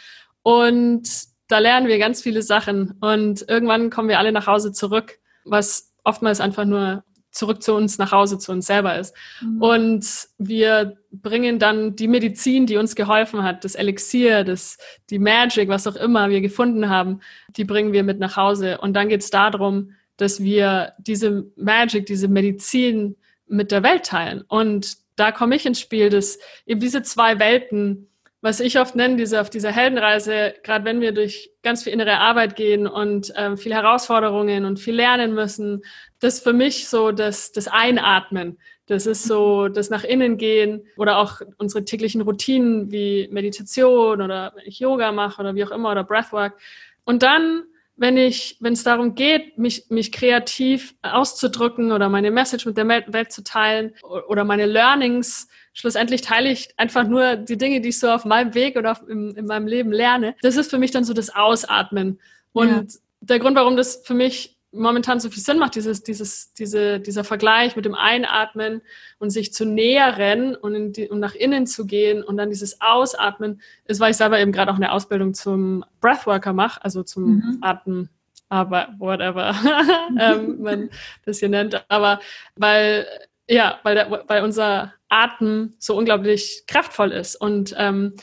Und 0.43 1.07
da 1.47 1.59
lernen 1.59 1.87
wir 1.87 1.99
ganz 1.99 2.21
viele 2.21 2.41
Sachen 2.41 2.97
und 2.99 3.45
irgendwann 3.47 3.89
kommen 3.89 4.09
wir 4.09 4.19
alle 4.19 4.33
nach 4.33 4.47
Hause 4.47 4.73
zurück, 4.73 5.19
was 5.45 5.93
oftmals 6.03 6.41
einfach 6.41 6.65
nur 6.65 7.05
zurück 7.37 7.61
zu 7.61 7.73
uns 7.73 7.97
nach 7.97 8.11
Hause, 8.11 8.37
zu 8.37 8.51
uns 8.51 8.67
selber 8.67 8.97
ist. 8.97 9.15
Mhm. 9.41 9.61
Und 9.61 10.27
wir 10.37 10.97
bringen 11.11 11.59
dann 11.59 11.95
die 11.95 12.07
Medizin, 12.07 12.65
die 12.65 12.77
uns 12.77 12.95
geholfen 12.95 13.43
hat, 13.43 13.63
das 13.63 13.75
Elixier, 13.75 14.43
das, 14.43 14.77
die 15.09 15.19
Magic, 15.19 15.69
was 15.69 15.87
auch 15.87 15.95
immer 15.95 16.29
wir 16.29 16.41
gefunden 16.41 16.89
haben, 16.89 17.21
die 17.55 17.63
bringen 17.63 17.93
wir 17.93 18.03
mit 18.03 18.19
nach 18.19 18.35
Hause. 18.35 18.79
Und 18.79 18.93
dann 18.93 19.09
geht 19.09 19.21
es 19.21 19.29
darum, 19.29 19.91
dass 20.17 20.41
wir 20.41 20.93
diese 20.97 21.45
Magic, 21.55 22.05
diese 22.05 22.27
Medizin 22.27 23.15
mit 23.47 23.71
der 23.71 23.83
Welt 23.83 24.05
teilen. 24.05 24.43
Und 24.47 24.97
da 25.15 25.31
komme 25.31 25.55
ich 25.55 25.65
ins 25.65 25.79
Spiel, 25.79 26.09
dass 26.09 26.39
eben 26.65 26.79
diese 26.79 27.01
zwei 27.01 27.39
Welten 27.39 28.07
was 28.47 28.61
ich 28.61 28.79
oft 28.79 28.95
nenne, 28.95 29.17
diese 29.17 29.41
auf 29.41 29.49
dieser 29.49 29.73
Heldenreise, 29.73 30.53
gerade 30.63 30.85
wenn 30.85 31.01
wir 31.01 31.11
durch 31.11 31.51
ganz 31.63 31.83
viel 31.83 31.91
innere 31.91 32.19
Arbeit 32.19 32.55
gehen 32.55 32.87
und 32.87 33.33
ähm, 33.35 33.57
viele 33.57 33.75
Herausforderungen 33.75 34.63
und 34.63 34.79
viel 34.79 34.95
lernen 34.95 35.33
müssen, 35.33 35.83
das 36.21 36.35
ist 36.35 36.43
für 36.45 36.53
mich 36.53 36.87
so 36.87 37.11
das, 37.11 37.51
das 37.51 37.67
Einatmen. 37.67 38.57
Das 38.85 39.05
ist 39.05 39.25
so 39.25 39.67
das 39.67 39.89
nach 39.89 40.05
innen 40.05 40.37
gehen 40.37 40.87
oder 40.95 41.17
auch 41.17 41.41
unsere 41.57 41.83
täglichen 41.83 42.21
Routinen 42.21 42.89
wie 42.89 43.27
Meditation 43.33 44.21
oder 44.21 44.53
wenn 44.55 44.65
ich 44.65 44.79
Yoga 44.79 45.11
mache 45.11 45.41
oder 45.41 45.53
wie 45.53 45.65
auch 45.65 45.71
immer 45.71 45.91
oder 45.91 46.05
Breathwork. 46.05 46.57
Und 47.03 47.23
dann, 47.23 47.63
wenn 47.97 48.15
ich, 48.15 48.55
wenn 48.61 48.71
es 48.71 48.83
darum 48.85 49.13
geht, 49.13 49.57
mich, 49.57 49.87
mich 49.89 50.13
kreativ 50.13 50.95
auszudrücken 51.01 51.91
oder 51.91 52.07
meine 52.07 52.31
Message 52.31 52.65
mit 52.65 52.77
der 52.77 52.87
Welt 52.87 53.33
zu 53.33 53.43
teilen 53.43 53.93
oder 54.29 54.45
meine 54.45 54.67
Learnings 54.67 55.49
schlussendlich 55.77 56.21
teile 56.21 56.49
ich 56.49 56.69
einfach 56.77 57.07
nur 57.07 57.35
die 57.35 57.57
Dinge, 57.57 57.81
die 57.81 57.89
ich 57.89 57.99
so 57.99 58.09
auf 58.09 58.25
meinem 58.25 58.55
Weg 58.55 58.77
oder 58.77 58.93
auf, 58.93 59.07
in, 59.07 59.35
in 59.35 59.45
meinem 59.45 59.67
Leben 59.67 59.91
lerne. 59.91 60.35
Das 60.41 60.57
ist 60.57 60.71
für 60.71 60.79
mich 60.79 60.89
dann 60.89 61.03
so 61.03 61.13
das 61.13 61.29
Ausatmen. 61.29 62.19
Und 62.51 62.69
ja. 62.69 62.99
der 63.21 63.37
Grund, 63.37 63.55
warum 63.55 63.77
das 63.77 64.01
für 64.03 64.15
mich 64.15 64.57
momentan 64.71 65.19
so 65.19 65.29
viel 65.29 65.43
Sinn 65.43 65.59
macht, 65.59 65.75
dieses, 65.75 66.01
dieses, 66.01 66.51
diese, 66.55 66.99
dieser 66.99 67.23
Vergleich 67.23 67.75
mit 67.75 67.85
dem 67.85 67.93
Einatmen 67.93 68.81
und 69.19 69.29
sich 69.29 69.53
zu 69.53 69.65
nähern 69.65 70.55
und, 70.55 70.93
die, 70.93 71.07
und 71.09 71.19
nach 71.19 71.35
innen 71.35 71.67
zu 71.67 71.85
gehen 71.85 72.23
und 72.23 72.37
dann 72.37 72.49
dieses 72.49 72.81
Ausatmen, 72.81 73.61
ist, 73.85 73.99
weil 73.99 74.09
ich 74.09 74.17
selber 74.17 74.39
eben 74.39 74.51
gerade 74.51 74.71
auch 74.71 74.77
eine 74.77 74.91
Ausbildung 74.91 75.35
zum 75.35 75.85
Breathworker 76.01 76.53
mache, 76.53 76.83
also 76.83 77.03
zum 77.03 77.35
mhm. 77.35 77.57
Atmen, 77.61 78.09
aber 78.49 78.95
whatever 78.97 79.53
ähm, 80.19 80.59
man 80.59 80.89
das 81.23 81.37
hier 81.37 81.49
nennt. 81.49 81.85
Aber 81.87 82.19
weil 82.55 83.05
ja, 83.49 83.79
weil, 83.83 83.95
der, 83.95 84.23
weil 84.27 84.43
unser 84.43 84.93
Atem 85.09 85.73
so 85.79 85.95
unglaublich 85.95 86.63
kraftvoll 86.67 87.11
ist 87.11 87.35
und, 87.35 87.73
ähm, 87.77 88.15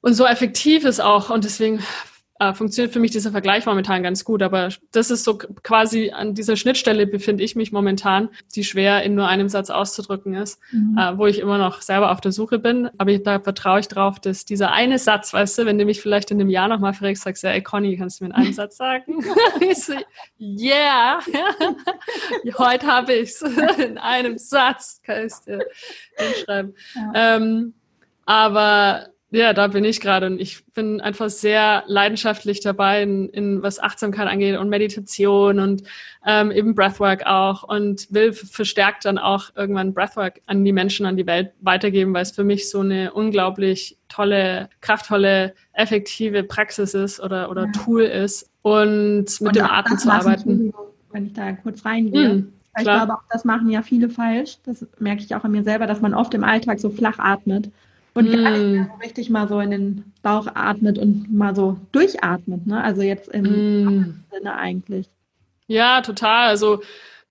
und 0.00 0.14
so 0.14 0.26
effektiv 0.26 0.84
ist 0.84 1.00
auch. 1.00 1.30
Und 1.30 1.44
deswegen 1.44 1.82
äh, 2.38 2.54
funktioniert 2.54 2.92
für 2.92 3.00
mich 3.00 3.10
dieser 3.10 3.30
Vergleich 3.30 3.66
momentan 3.66 4.02
ganz 4.02 4.24
gut. 4.24 4.42
Aber 4.42 4.68
das 4.92 5.10
ist 5.10 5.24
so 5.24 5.38
quasi 5.38 6.10
an 6.10 6.34
dieser 6.34 6.56
Schnittstelle 6.56 7.06
befinde 7.06 7.42
ich 7.42 7.56
mich 7.56 7.72
momentan, 7.72 8.28
die 8.54 8.64
schwer 8.64 9.02
in 9.02 9.14
nur 9.14 9.28
einem 9.28 9.48
Satz 9.48 9.70
auszudrücken 9.70 10.34
ist, 10.34 10.60
mhm. 10.72 10.98
äh, 10.98 11.18
wo 11.18 11.26
ich 11.26 11.38
immer 11.38 11.58
noch 11.58 11.82
selber 11.82 12.10
auf 12.10 12.20
der 12.20 12.32
Suche 12.32 12.58
bin. 12.58 12.90
Aber 12.98 13.10
ich, 13.10 13.22
da 13.22 13.40
vertraue 13.40 13.80
ich 13.80 13.88
drauf, 13.88 14.20
dass 14.20 14.44
dieser 14.44 14.72
eine 14.72 14.98
Satz, 14.98 15.32
weißt 15.32 15.58
du, 15.58 15.66
wenn 15.66 15.78
du 15.78 15.84
mich 15.84 16.00
vielleicht 16.00 16.30
in 16.30 16.40
einem 16.40 16.50
Jahr 16.50 16.68
nochmal 16.68 16.94
fragst, 16.94 17.22
sagst 17.22 17.44
du, 17.44 17.48
ey 17.48 17.62
Conny, 17.62 17.96
kannst 17.96 18.20
du 18.20 18.24
mir 18.24 18.30
in 18.30 18.36
einem 18.36 18.52
Satz 18.52 18.76
sagen? 18.76 19.24
ich 19.60 19.82
so, 19.82 19.94
yeah, 20.40 21.20
heute 22.58 22.86
habe 22.86 23.14
ich's 23.14 23.42
in 23.78 23.98
einem 23.98 24.38
Satz, 24.38 25.00
kann 25.04 25.18
ich 25.20 25.32
es 25.32 25.42
dir 25.42 25.64
hinschreiben. 26.16 26.74
Ja. 26.94 27.36
Ähm, 27.36 27.74
aber 28.26 29.08
ja, 29.30 29.52
da 29.52 29.66
bin 29.66 29.84
ich 29.84 30.00
gerade 30.00 30.26
und 30.26 30.40
ich 30.40 30.64
bin 30.66 31.00
einfach 31.00 31.28
sehr 31.30 31.82
leidenschaftlich 31.86 32.60
dabei, 32.60 33.02
in, 33.02 33.28
in 33.30 33.62
was 33.62 33.80
Achtsamkeit 33.80 34.28
angeht 34.28 34.56
und 34.56 34.68
Meditation 34.68 35.58
und 35.58 35.82
ähm, 36.24 36.52
eben 36.52 36.76
Breathwork 36.76 37.26
auch 37.26 37.64
und 37.64 38.06
will 38.10 38.32
verstärkt 38.32 39.04
dann 39.04 39.18
auch 39.18 39.50
irgendwann 39.56 39.94
Breathwork 39.94 40.40
an 40.46 40.64
die 40.64 40.72
Menschen, 40.72 41.06
an 41.06 41.16
die 41.16 41.26
Welt 41.26 41.50
weitergeben, 41.60 42.14
weil 42.14 42.22
es 42.22 42.30
für 42.30 42.44
mich 42.44 42.70
so 42.70 42.80
eine 42.80 43.12
unglaublich 43.14 43.98
tolle, 44.08 44.70
kraftvolle, 44.80 45.54
effektive 45.72 46.44
Praxis 46.44 46.94
ist 46.94 47.18
oder, 47.18 47.50
oder 47.50 47.66
ja. 47.66 47.72
Tool 47.72 48.02
ist 48.02 48.48
und 48.62 49.24
mit 49.24 49.40
und 49.40 49.56
dem 49.56 49.66
Atem 49.66 49.98
zu 49.98 50.08
arbeiten. 50.08 50.72
Wenn 51.10 51.26
ich 51.26 51.32
da 51.32 51.52
kurz 51.52 51.84
reingehe. 51.84 52.30
Hm, 52.30 52.52
ich 52.78 52.84
glaube, 52.84 53.14
auch 53.14 53.22
das 53.30 53.44
machen 53.44 53.70
ja 53.70 53.82
viele 53.82 54.08
falsch. 54.08 54.58
Das 54.64 54.86
merke 55.00 55.22
ich 55.22 55.34
auch 55.34 55.42
an 55.42 55.50
mir 55.50 55.64
selber, 55.64 55.88
dass 55.88 56.00
man 56.00 56.14
oft 56.14 56.32
im 56.34 56.44
Alltag 56.44 56.78
so 56.78 56.90
flach 56.90 57.18
atmet 57.18 57.70
und 58.16 58.30
gar 58.30 58.50
nicht 58.50 58.80
mm. 58.80 58.84
so 58.84 58.98
richtig 59.02 59.30
mal 59.30 59.48
so 59.48 59.60
in 59.60 59.70
den 59.70 60.12
Bauch 60.22 60.46
atmet 60.54 60.98
und 60.98 61.32
mal 61.32 61.54
so 61.54 61.78
durchatmet, 61.92 62.66
ne? 62.66 62.82
Also 62.82 63.02
jetzt 63.02 63.28
im 63.28 63.44
mm. 63.44 64.24
Sinne 64.32 64.54
eigentlich. 64.54 65.08
Ja, 65.66 66.00
total. 66.00 66.48
Also, 66.48 66.82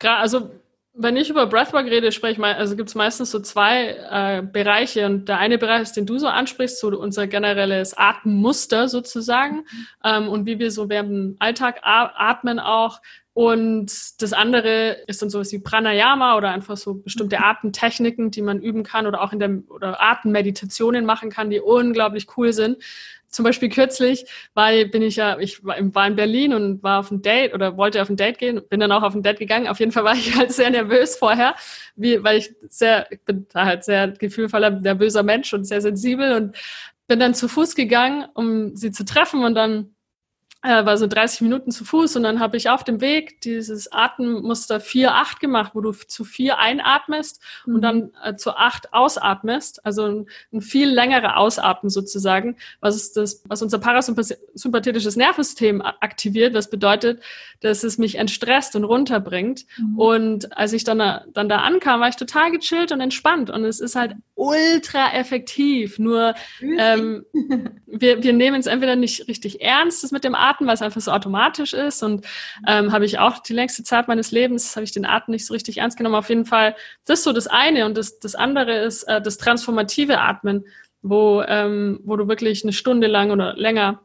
also 0.02 0.50
wenn 0.98 1.18
ich 1.18 1.30
über 1.30 1.48
Breathwork 1.48 1.86
rede, 1.86 2.12
spreche 2.12 2.34
ich 2.34 2.38
mal, 2.38 2.54
also 2.54 2.76
gibt 2.76 2.90
es 2.90 2.96
meistens 2.96 3.32
so 3.32 3.40
zwei 3.40 3.98
äh, 4.10 4.42
Bereiche 4.42 5.06
und 5.06 5.28
der 5.28 5.40
eine 5.40 5.58
Bereich 5.58 5.82
ist, 5.82 5.98
den 5.98 6.06
du 6.06 6.18
so 6.18 6.28
ansprichst, 6.28 6.80
so 6.80 6.88
unser 6.88 7.28
generelles 7.28 7.98
Atemmuster 7.98 8.88
sozusagen 8.88 9.58
mhm. 9.58 9.88
ähm, 10.04 10.28
und 10.30 10.46
wie 10.46 10.60
wir 10.60 10.72
so 10.72 10.90
während 10.90 11.10
dem 11.10 11.36
Alltag 11.40 11.80
atmen 11.84 12.60
auch. 12.60 13.02
Und 13.36 14.22
das 14.22 14.32
andere 14.32 14.92
ist 15.08 15.22
dann 15.22 15.30
sowas 15.30 15.52
wie 15.52 15.60
Pranayama 15.60 16.38
oder 16.38 16.52
einfach 16.52 16.78
so 16.78 16.94
bestimmte 16.94 17.36
mhm. 17.36 17.44
Atemtechniken, 17.44 18.32
die 18.32 18.42
man 18.42 18.62
üben 18.62 18.84
kann 18.84 19.08
oder 19.08 19.22
auch 19.22 19.34
in 19.34 19.40
der 19.40 19.60
oder 19.68 20.02
Atemmeditationen 20.02 21.06
machen 21.06 21.30
kann, 21.30 21.50
die 21.50 21.60
unglaublich 21.60 22.28
cool 22.38 22.54
sind. 22.54 22.78
Zum 23.28 23.44
Beispiel 23.44 23.68
kürzlich 23.68 24.26
war, 24.54 24.72
bin 24.86 25.02
ich 25.02 25.18
ja, 25.18 25.38
ich 25.38 25.66
war 25.66 25.78
in 25.78 26.16
Berlin 26.16 26.54
und 26.54 26.82
war 26.82 27.02
auf 27.02 27.12
ein 27.12 27.22
Date 27.22 27.54
oder 27.54 27.76
wollte 27.76 28.02
auf 28.02 28.10
ein 28.10 28.16
Date 28.16 28.38
gehen, 28.38 28.62
bin 28.70 28.80
dann 28.80 28.94
auch 28.94 29.04
auf 29.04 29.14
ein 29.14 29.22
Date 29.22 29.40
gegangen. 29.40 29.68
Auf 29.68 29.82
jeden 29.82 29.92
Fall 29.92 30.06
war 30.06 30.14
ich 30.14 30.34
halt 30.38 30.54
sehr 30.54 30.70
nervös 30.70 31.18
vorher, 31.18 31.56
wie, 31.98 32.24
weil 32.24 32.38
ich 32.38 32.56
sehr, 32.70 33.12
ich 33.12 33.20
bin 33.24 33.48
da 33.52 33.66
halt 33.66 33.84
sehr 33.84 34.08
gefühlvoller, 34.08 34.70
nervöser 34.70 35.24
Mensch 35.24 35.54
und 35.54 35.66
sehr 35.66 35.82
sensibel 35.82 36.38
und 36.38 36.56
bin 37.08 37.20
dann 37.20 37.34
zu 37.34 37.50
Fuß 37.50 37.76
gegangen, 37.76 38.26
um 38.34 38.78
sie 38.78 38.92
zu 38.92 39.04
treffen 39.04 39.44
und 39.44 39.56
dann 39.56 39.95
war 40.66 40.98
so 40.98 41.08
30 41.08 41.42
Minuten 41.42 41.72
zu 41.72 41.86
Fuß 41.86 42.16
und 42.16 42.24
dann 42.24 42.40
habe 42.40 42.58
ich 42.58 42.70
auf 42.70 42.84
dem 42.84 43.02
Weg 43.02 43.42
dieses 43.42 43.92
Atemmuster 43.92 44.78
4-8 44.78 45.40
gemacht, 45.40 45.72
wo 45.76 45.82
du 45.82 45.92
zu 45.92 46.24
4 46.24 46.60
einatmest 46.60 47.42
mhm. 47.66 47.76
und 47.76 47.82
dann 47.82 48.12
äh, 48.24 48.36
zu 48.36 48.56
8 48.56 48.94
ausatmest, 48.94 49.86
also 49.86 50.06
ein, 50.06 50.26
ein, 50.52 50.62
viel 50.62 50.90
längerer 50.90 51.38
Ausatmen 51.38 51.90
sozusagen, 51.90 52.58
was 52.80 52.96
ist 52.96 53.18
das, 53.18 53.44
was 53.48 53.62
unser 53.62 53.80
parasympathetisches 53.80 55.16
Nervensystem 55.16 55.82
aktiviert, 55.82 56.54
was 56.54 56.70
bedeutet, 56.70 57.22
dass 57.62 57.84
es 57.84 57.98
mich 57.98 58.16
entstresst 58.16 58.76
und 58.76 58.84
runterbringt. 58.84 59.66
Mhm. 59.78 60.00
Und 60.00 60.58
als 60.58 60.74
ich 60.74 60.84
dann, 60.84 61.00
dann 61.34 61.50
da 61.50 61.58
ankam, 61.58 62.02
war 62.02 62.10
ich 62.10 62.16
total 62.16 62.52
gechillt 62.52 62.92
und 62.92 63.02
entspannt 63.02 63.50
und 63.50 63.64
es 63.66 63.80
ist 63.80 63.96
halt 63.96 64.16
ultra 64.36 65.14
effektiv, 65.14 66.00
nur 66.00 66.34
ähm, 66.62 67.26
wir, 67.86 68.22
wir 68.22 68.34
nehmen 68.34 68.60
es 68.60 68.66
entweder 68.66 68.96
nicht 68.96 69.28
richtig 69.28 69.62
ernst, 69.62 70.04
das 70.04 70.12
mit 70.12 70.24
dem 70.24 70.36
Atmen, 70.36 70.56
Atem, 70.56 70.68
weil 70.68 70.74
es 70.76 70.82
einfach 70.82 71.02
so 71.02 71.12
automatisch 71.12 71.74
ist. 71.74 72.04
Und 72.04 72.26
ähm, 72.68 72.92
habe 72.92 73.06
ich 73.06 73.20
auch 73.20 73.40
die 73.40 73.54
längste 73.54 73.84
Zeit 73.84 74.08
meines 74.08 74.32
Lebens, 74.32 74.76
habe 74.76 74.84
ich 74.84 74.92
den 74.92 75.06
Atem 75.06 75.34
nicht 75.34 75.46
so 75.46 75.54
richtig 75.54 75.78
ernst 75.78 75.98
genommen. 75.98 76.16
Auf 76.16 76.30
jeden 76.30 76.46
Fall, 76.46 76.76
das 77.06 77.20
ist 77.20 77.26
so 77.26 77.34
das 77.34 77.48
eine. 77.48 77.86
Und 77.86 77.98
das, 77.98 78.20
das 78.20 78.36
andere 78.36 78.78
ist 78.84 79.04
äh, 79.04 79.22
das 79.22 79.38
transformative 79.38 80.20
Atmen, 80.20 80.66
wo, 81.02 81.44
ähm, 81.48 82.00
wo 82.04 82.16
du 82.16 82.28
wirklich 82.28 82.64
eine 82.64 82.74
Stunde 82.74 83.08
lang 83.08 83.32
oder 83.32 83.56
länger 83.56 84.02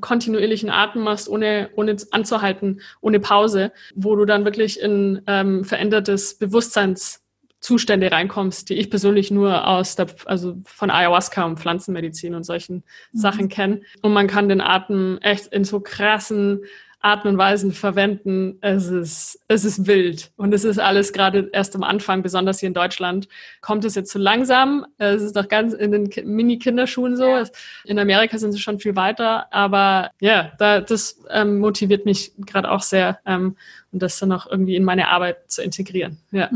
kontinuierlichen 0.00 0.70
Atem 0.70 1.02
machst, 1.02 1.28
ohne, 1.28 1.68
ohne 1.76 1.96
anzuhalten, 2.12 2.80
ohne 3.02 3.20
Pause, 3.20 3.72
wo 3.94 4.16
du 4.16 4.24
dann 4.24 4.44
wirklich 4.46 4.80
in 4.80 5.20
ähm, 5.26 5.64
verändertes 5.64 6.38
Bewusstseins 6.38 7.21
Zustände 7.62 8.10
reinkommst, 8.10 8.68
die 8.68 8.74
ich 8.74 8.90
persönlich 8.90 9.30
nur 9.30 9.66
aus 9.66 9.94
der, 9.94 10.08
also 10.26 10.56
von 10.64 10.90
Ayahuasca 10.90 11.44
und 11.44 11.60
Pflanzenmedizin 11.60 12.34
und 12.34 12.42
solchen 12.42 12.82
mhm. 13.12 13.18
Sachen 13.18 13.48
kenne. 13.48 13.82
Und 14.02 14.12
man 14.12 14.26
kann 14.26 14.48
den 14.48 14.60
Atem 14.60 15.18
echt 15.22 15.46
in 15.46 15.64
so 15.64 15.80
krassen 15.80 16.64
Art 17.02 17.24
und 17.24 17.36
Weisen 17.36 17.72
verwenden. 17.72 18.58
Es 18.60 18.86
ist, 18.86 19.40
es 19.48 19.64
ist 19.64 19.86
wild. 19.86 20.32
Und 20.36 20.54
es 20.54 20.64
ist 20.64 20.78
alles 20.78 21.12
gerade 21.12 21.50
erst 21.52 21.74
am 21.74 21.82
Anfang, 21.82 22.22
besonders 22.22 22.60
hier 22.60 22.68
in 22.68 22.74
Deutschland, 22.74 23.28
kommt 23.60 23.84
es 23.84 23.96
jetzt 23.96 24.12
so 24.12 24.18
langsam. 24.18 24.86
Es 24.98 25.22
ist 25.22 25.34
noch 25.34 25.48
ganz 25.48 25.72
in 25.72 25.90
den 25.90 26.10
Mini-Kinderschuhen 26.24 27.16
so. 27.16 27.26
Ja. 27.26 27.44
In 27.84 27.98
Amerika 27.98 28.38
sind 28.38 28.52
sie 28.52 28.60
schon 28.60 28.78
viel 28.78 28.94
weiter. 28.94 29.52
Aber 29.52 30.10
ja, 30.20 30.52
da, 30.58 30.80
das 30.80 31.20
ähm, 31.30 31.58
motiviert 31.58 32.06
mich 32.06 32.32
gerade 32.38 32.70
auch 32.70 32.82
sehr, 32.82 33.18
ähm, 33.26 33.56
und 33.92 34.00
das 34.00 34.18
dann 34.18 34.32
auch 34.32 34.46
irgendwie 34.46 34.76
in 34.76 34.84
meine 34.84 35.08
Arbeit 35.08 35.50
zu 35.50 35.62
integrieren. 35.62 36.18
Ja. 36.30 36.50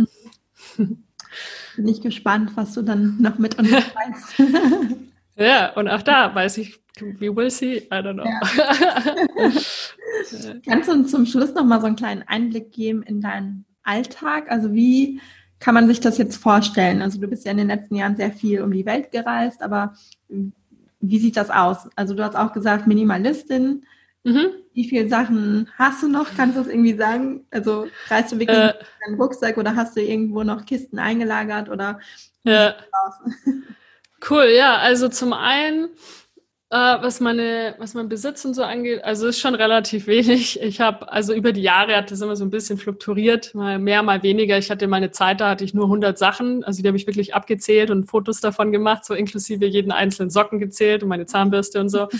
Bin 0.76 1.88
ich 1.88 2.00
gespannt, 2.00 2.52
was 2.54 2.74
du 2.74 2.82
dann 2.82 3.20
noch 3.20 3.38
mit 3.38 3.58
uns 3.58 3.70
weißt. 3.72 4.42
ja, 5.36 5.72
und 5.74 5.88
auch 5.88 6.02
da 6.02 6.34
weiß 6.34 6.58
ich, 6.58 6.78
we 7.00 7.34
will 7.34 7.50
see, 7.50 7.78
I 7.78 7.96
don't 7.96 8.14
know. 8.14 8.24
Ja. 8.24 8.40
Kannst 10.66 10.88
du 10.88 10.92
uns 10.92 11.10
zum 11.10 11.26
Schluss 11.26 11.54
noch 11.54 11.64
mal 11.64 11.80
so 11.80 11.86
einen 11.86 11.96
kleinen 11.96 12.22
Einblick 12.22 12.72
geben 12.72 13.02
in 13.02 13.20
deinen 13.20 13.66
Alltag? 13.82 14.50
Also 14.50 14.72
wie 14.72 15.20
kann 15.58 15.74
man 15.74 15.86
sich 15.88 16.00
das 16.00 16.18
jetzt 16.18 16.36
vorstellen? 16.36 17.02
Also 17.02 17.20
du 17.20 17.28
bist 17.28 17.44
ja 17.44 17.52
in 17.52 17.58
den 17.58 17.68
letzten 17.68 17.96
Jahren 17.96 18.16
sehr 18.16 18.32
viel 18.32 18.62
um 18.62 18.72
die 18.72 18.86
Welt 18.86 19.10
gereist, 19.10 19.62
aber 19.62 19.94
wie 21.00 21.18
sieht 21.18 21.36
das 21.36 21.50
aus? 21.50 21.88
Also 21.96 22.14
du 22.14 22.24
hast 22.24 22.36
auch 22.36 22.52
gesagt, 22.52 22.86
Minimalistin. 22.86 23.84
Mhm. 24.26 24.48
Wie 24.74 24.88
viele 24.88 25.08
Sachen 25.08 25.68
hast 25.78 26.02
du 26.02 26.08
noch? 26.08 26.26
Kannst 26.36 26.56
du 26.56 26.60
es 26.62 26.66
irgendwie 26.66 26.96
sagen? 26.96 27.46
Also 27.52 27.86
reist 28.08 28.32
du 28.32 28.40
wirklich 28.40 28.58
äh, 28.58 28.74
deinen 29.06 29.20
Rucksack 29.20 29.56
oder 29.56 29.76
hast 29.76 29.96
du 29.96 30.02
irgendwo 30.02 30.42
noch 30.42 30.66
Kisten 30.66 30.98
eingelagert 30.98 31.68
oder? 31.68 32.00
Ja. 32.42 32.74
Cool, 34.28 34.46
ja. 34.56 34.78
Also 34.78 35.08
zum 35.10 35.34
einen, 35.34 35.90
äh, 36.70 36.76
was 36.76 37.20
meine, 37.20 37.74
was 37.78 37.92
mein 37.92 38.08
Besitz 38.08 38.44
und 38.46 38.54
so 38.54 38.62
angeht, 38.62 39.04
also 39.04 39.28
ist 39.28 39.38
schon 39.38 39.54
relativ 39.54 40.06
wenig. 40.06 40.58
Ich 40.62 40.80
habe, 40.80 41.12
also 41.12 41.34
über 41.34 41.52
die 41.52 41.60
Jahre 41.60 41.94
hat 41.94 42.10
das 42.10 42.22
immer 42.22 42.34
so 42.34 42.42
ein 42.44 42.50
bisschen 42.50 42.78
fluktuiert, 42.78 43.54
mal 43.54 43.78
mehr, 43.78 44.02
mal 44.02 44.22
weniger. 44.22 44.56
Ich 44.56 44.70
hatte 44.70 44.88
mal 44.88 44.96
eine 44.96 45.10
Zeit, 45.10 45.42
da 45.42 45.50
hatte 45.50 45.64
ich 45.64 45.74
nur 45.74 45.84
100 45.84 46.18
Sachen, 46.18 46.64
also 46.64 46.80
die 46.80 46.88
habe 46.88 46.96
ich 46.96 47.06
wirklich 47.06 47.34
abgezählt 47.34 47.90
und 47.90 48.06
Fotos 48.06 48.40
davon 48.40 48.72
gemacht, 48.72 49.04
so 49.04 49.12
inklusive 49.12 49.66
jeden 49.66 49.92
einzelnen 49.92 50.30
Socken 50.30 50.58
gezählt 50.58 51.02
und 51.02 51.10
meine 51.10 51.26
Zahnbürste 51.26 51.78
und 51.78 51.90
so. 51.90 52.08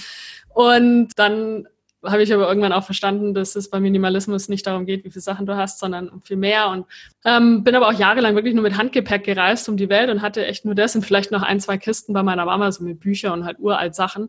Und 0.56 1.18
dann 1.18 1.68
habe 2.04 2.22
ich 2.22 2.32
aber 2.32 2.48
irgendwann 2.48 2.72
auch 2.72 2.84
verstanden, 2.84 3.34
dass 3.34 3.56
es 3.56 3.70
beim 3.70 3.82
Minimalismus 3.82 4.48
nicht 4.48 4.66
darum 4.66 4.86
geht, 4.86 5.04
wie 5.04 5.10
viele 5.10 5.22
Sachen 5.22 5.46
du 5.46 5.56
hast, 5.56 5.78
sondern 5.78 6.08
um 6.08 6.22
viel 6.22 6.36
mehr. 6.36 6.68
Und 6.68 6.86
ähm, 7.24 7.64
bin 7.64 7.74
aber 7.74 7.88
auch 7.88 7.98
jahrelang 7.98 8.34
wirklich 8.34 8.54
nur 8.54 8.62
mit 8.62 8.76
Handgepäck 8.76 9.24
gereist 9.24 9.68
um 9.68 9.76
die 9.76 9.88
Welt 9.88 10.10
und 10.10 10.22
hatte 10.22 10.46
echt 10.46 10.64
nur 10.64 10.74
das 10.74 10.94
und 10.94 11.02
vielleicht 11.02 11.30
noch 11.30 11.42
ein, 11.42 11.60
zwei 11.60 11.78
Kisten 11.78 12.12
bei 12.12 12.22
meiner 12.22 12.44
Mama, 12.44 12.70
so 12.70 12.84
mit 12.84 13.00
Büchern 13.00 13.32
und 13.32 13.44
halt 13.44 13.58
uralt 13.58 13.94
Sachen. 13.94 14.28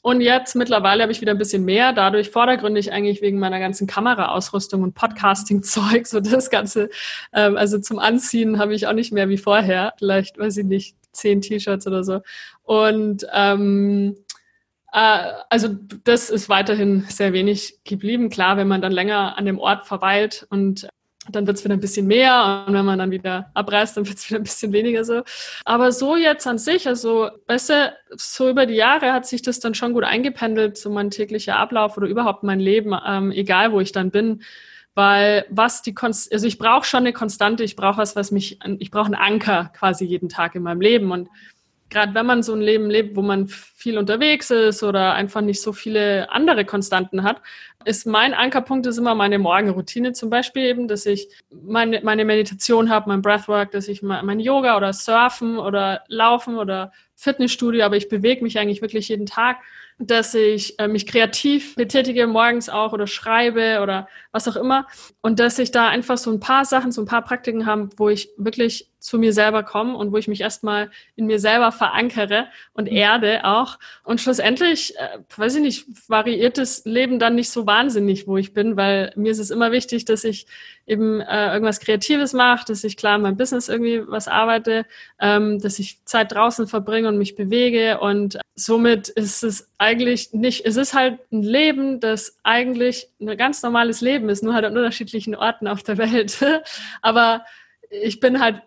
Und 0.00 0.20
jetzt 0.20 0.54
mittlerweile 0.54 1.02
habe 1.02 1.12
ich 1.12 1.20
wieder 1.20 1.32
ein 1.32 1.38
bisschen 1.38 1.64
mehr, 1.64 1.92
dadurch 1.92 2.30
vordergründig 2.30 2.92
eigentlich 2.92 3.20
wegen 3.20 3.38
meiner 3.38 3.58
ganzen 3.58 3.86
Kameraausrüstung 3.86 4.82
und 4.82 4.94
Podcasting-Zeug, 4.94 6.06
so 6.06 6.20
das 6.20 6.50
Ganze. 6.50 6.88
Ähm, 7.32 7.56
also 7.56 7.78
zum 7.78 7.98
Anziehen 7.98 8.58
habe 8.58 8.74
ich 8.74 8.86
auch 8.86 8.92
nicht 8.92 9.12
mehr 9.12 9.28
wie 9.28 9.38
vorher, 9.38 9.94
vielleicht, 9.98 10.38
weiß 10.38 10.56
ich 10.58 10.64
nicht, 10.64 10.96
zehn 11.12 11.40
T-Shirts 11.40 11.86
oder 11.86 12.04
so. 12.04 12.20
Und 12.62 13.26
ähm, 13.34 14.16
äh, 14.16 14.27
also 14.90 15.68
das 16.04 16.30
ist 16.30 16.48
weiterhin 16.48 17.04
sehr 17.08 17.32
wenig 17.32 17.80
geblieben. 17.84 18.30
Klar, 18.30 18.56
wenn 18.56 18.68
man 18.68 18.80
dann 18.80 18.92
länger 18.92 19.36
an 19.36 19.44
dem 19.44 19.58
Ort 19.58 19.86
verweilt 19.86 20.46
und 20.50 20.88
dann 21.30 21.46
wird 21.46 21.58
es 21.58 21.64
wieder 21.64 21.74
ein 21.74 21.80
bisschen 21.80 22.06
mehr 22.06 22.64
und 22.66 22.74
wenn 22.74 22.84
man 22.84 22.98
dann 22.98 23.10
wieder 23.10 23.50
abreist, 23.54 23.96
dann 23.96 24.06
wird 24.06 24.18
es 24.18 24.28
wieder 24.30 24.40
ein 24.40 24.44
bisschen 24.44 24.72
weniger 24.72 25.04
so. 25.04 25.22
Aber 25.64 25.92
so 25.92 26.16
jetzt 26.16 26.46
an 26.46 26.58
sich, 26.58 26.86
also 26.86 27.30
besser, 27.46 27.92
so 28.16 28.48
über 28.48 28.66
die 28.66 28.74
Jahre 28.74 29.12
hat 29.12 29.26
sich 29.26 29.42
das 29.42 29.60
dann 29.60 29.74
schon 29.74 29.92
gut 29.92 30.04
eingependelt, 30.04 30.78
so 30.78 30.90
mein 30.90 31.10
täglicher 31.10 31.56
Ablauf 31.56 31.96
oder 31.96 32.06
überhaupt 32.06 32.42
mein 32.42 32.60
Leben, 32.60 32.96
ähm, 33.06 33.30
egal 33.32 33.72
wo 33.72 33.80
ich 33.80 33.92
dann 33.92 34.10
bin. 34.10 34.42
Weil 34.94 35.46
was 35.48 35.82
die 35.82 35.94
Konst 35.94 36.32
also 36.32 36.46
ich 36.46 36.58
brauche 36.58 36.84
schon 36.84 37.00
eine 37.00 37.12
Konstante, 37.12 37.62
ich 37.62 37.76
brauche 37.76 37.98
was, 37.98 38.16
was 38.16 38.32
mich, 38.32 38.58
ich 38.78 38.90
brauche 38.90 39.06
einen 39.06 39.14
Anker 39.14 39.70
quasi 39.76 40.04
jeden 40.04 40.28
Tag 40.28 40.54
in 40.54 40.62
meinem 40.62 40.80
Leben 40.80 41.12
und 41.12 41.28
gerade 41.88 42.14
wenn 42.14 42.26
man 42.26 42.42
so 42.42 42.52
ein 42.52 42.60
Leben 42.60 42.90
lebt, 42.90 43.16
wo 43.16 43.22
man 43.22 43.48
viel 43.78 43.96
unterwegs 43.96 44.50
ist 44.50 44.82
oder 44.82 45.14
einfach 45.14 45.40
nicht 45.40 45.62
so 45.62 45.72
viele 45.72 46.28
andere 46.32 46.64
Konstanten 46.64 47.22
hat, 47.22 47.40
ist 47.84 48.08
mein 48.08 48.34
Ankerpunkt 48.34 48.86
ist 48.88 48.98
immer 48.98 49.14
meine 49.14 49.38
Morgenroutine 49.38 50.12
zum 50.14 50.30
Beispiel 50.30 50.64
eben, 50.64 50.88
dass 50.88 51.06
ich 51.06 51.28
meine, 51.50 52.00
meine 52.02 52.24
Meditation 52.24 52.90
habe, 52.90 53.08
mein 53.08 53.22
Breathwork, 53.22 53.70
dass 53.70 53.86
ich 53.86 54.02
mein 54.02 54.40
Yoga 54.40 54.76
oder 54.76 54.92
Surfen 54.92 55.58
oder 55.58 56.02
Laufen 56.08 56.58
oder 56.58 56.90
Fitnessstudio, 57.14 57.84
aber 57.84 57.96
ich 57.96 58.08
bewege 58.08 58.42
mich 58.42 58.58
eigentlich 58.58 58.82
wirklich 58.82 59.08
jeden 59.08 59.26
Tag 59.26 59.58
dass 59.98 60.32
ich 60.34 60.78
äh, 60.78 60.86
mich 60.86 61.06
kreativ 61.06 61.74
betätige 61.74 62.26
morgens 62.26 62.68
auch 62.68 62.92
oder 62.92 63.06
schreibe 63.06 63.80
oder 63.82 64.08
was 64.30 64.46
auch 64.46 64.56
immer 64.56 64.86
und 65.22 65.40
dass 65.40 65.58
ich 65.58 65.72
da 65.72 65.88
einfach 65.88 66.16
so 66.16 66.30
ein 66.30 66.40
paar 66.40 66.64
Sachen, 66.64 66.92
so 66.92 67.02
ein 67.02 67.06
paar 67.06 67.22
Praktiken 67.22 67.66
habe, 67.66 67.88
wo 67.96 68.08
ich 68.08 68.30
wirklich 68.36 68.90
zu 69.00 69.18
mir 69.18 69.32
selber 69.32 69.64
komme 69.64 69.96
und 69.96 70.12
wo 70.12 70.16
ich 70.16 70.28
mich 70.28 70.40
erstmal 70.40 70.90
in 71.16 71.26
mir 71.26 71.40
selber 71.40 71.72
verankere 71.72 72.46
und 72.74 72.88
mhm. 72.88 72.96
erde 72.96 73.44
auch. 73.44 73.67
Und 74.04 74.20
schlussendlich, 74.20 74.96
äh, 74.96 75.18
weiß 75.36 75.56
ich 75.56 75.62
nicht, 75.62 75.86
variiert 76.08 76.58
das 76.58 76.84
Leben 76.84 77.18
dann 77.18 77.34
nicht 77.34 77.50
so 77.50 77.66
wahnsinnig, 77.66 78.26
wo 78.26 78.36
ich 78.36 78.52
bin, 78.52 78.76
weil 78.76 79.12
mir 79.16 79.32
ist 79.32 79.38
es 79.38 79.50
immer 79.50 79.72
wichtig, 79.72 80.04
dass 80.04 80.24
ich 80.24 80.46
eben 80.86 81.20
äh, 81.20 81.52
irgendwas 81.52 81.80
Kreatives 81.80 82.32
mache, 82.32 82.64
dass 82.66 82.84
ich 82.84 82.96
klar 82.96 83.16
in 83.16 83.22
meinem 83.22 83.36
Business 83.36 83.68
irgendwie 83.68 84.02
was 84.06 84.28
arbeite, 84.28 84.86
ähm, 85.20 85.58
dass 85.60 85.78
ich 85.78 86.04
Zeit 86.04 86.32
draußen 86.32 86.66
verbringe 86.66 87.08
und 87.08 87.18
mich 87.18 87.34
bewege. 87.34 88.00
Und 88.00 88.38
somit 88.54 89.08
ist 89.08 89.42
es 89.44 89.70
eigentlich 89.78 90.32
nicht, 90.32 90.64
es 90.64 90.76
ist 90.76 90.94
halt 90.94 91.18
ein 91.30 91.42
Leben, 91.42 92.00
das 92.00 92.38
eigentlich 92.42 93.08
ein 93.20 93.36
ganz 93.36 93.62
normales 93.62 94.00
Leben 94.00 94.28
ist, 94.28 94.42
nur 94.42 94.54
halt 94.54 94.64
an 94.64 94.76
unterschiedlichen 94.76 95.34
Orten 95.34 95.68
auf 95.68 95.82
der 95.82 95.98
Welt. 95.98 96.38
Aber 97.02 97.44
ich 97.90 98.20
bin 98.20 98.40
halt 98.40 98.62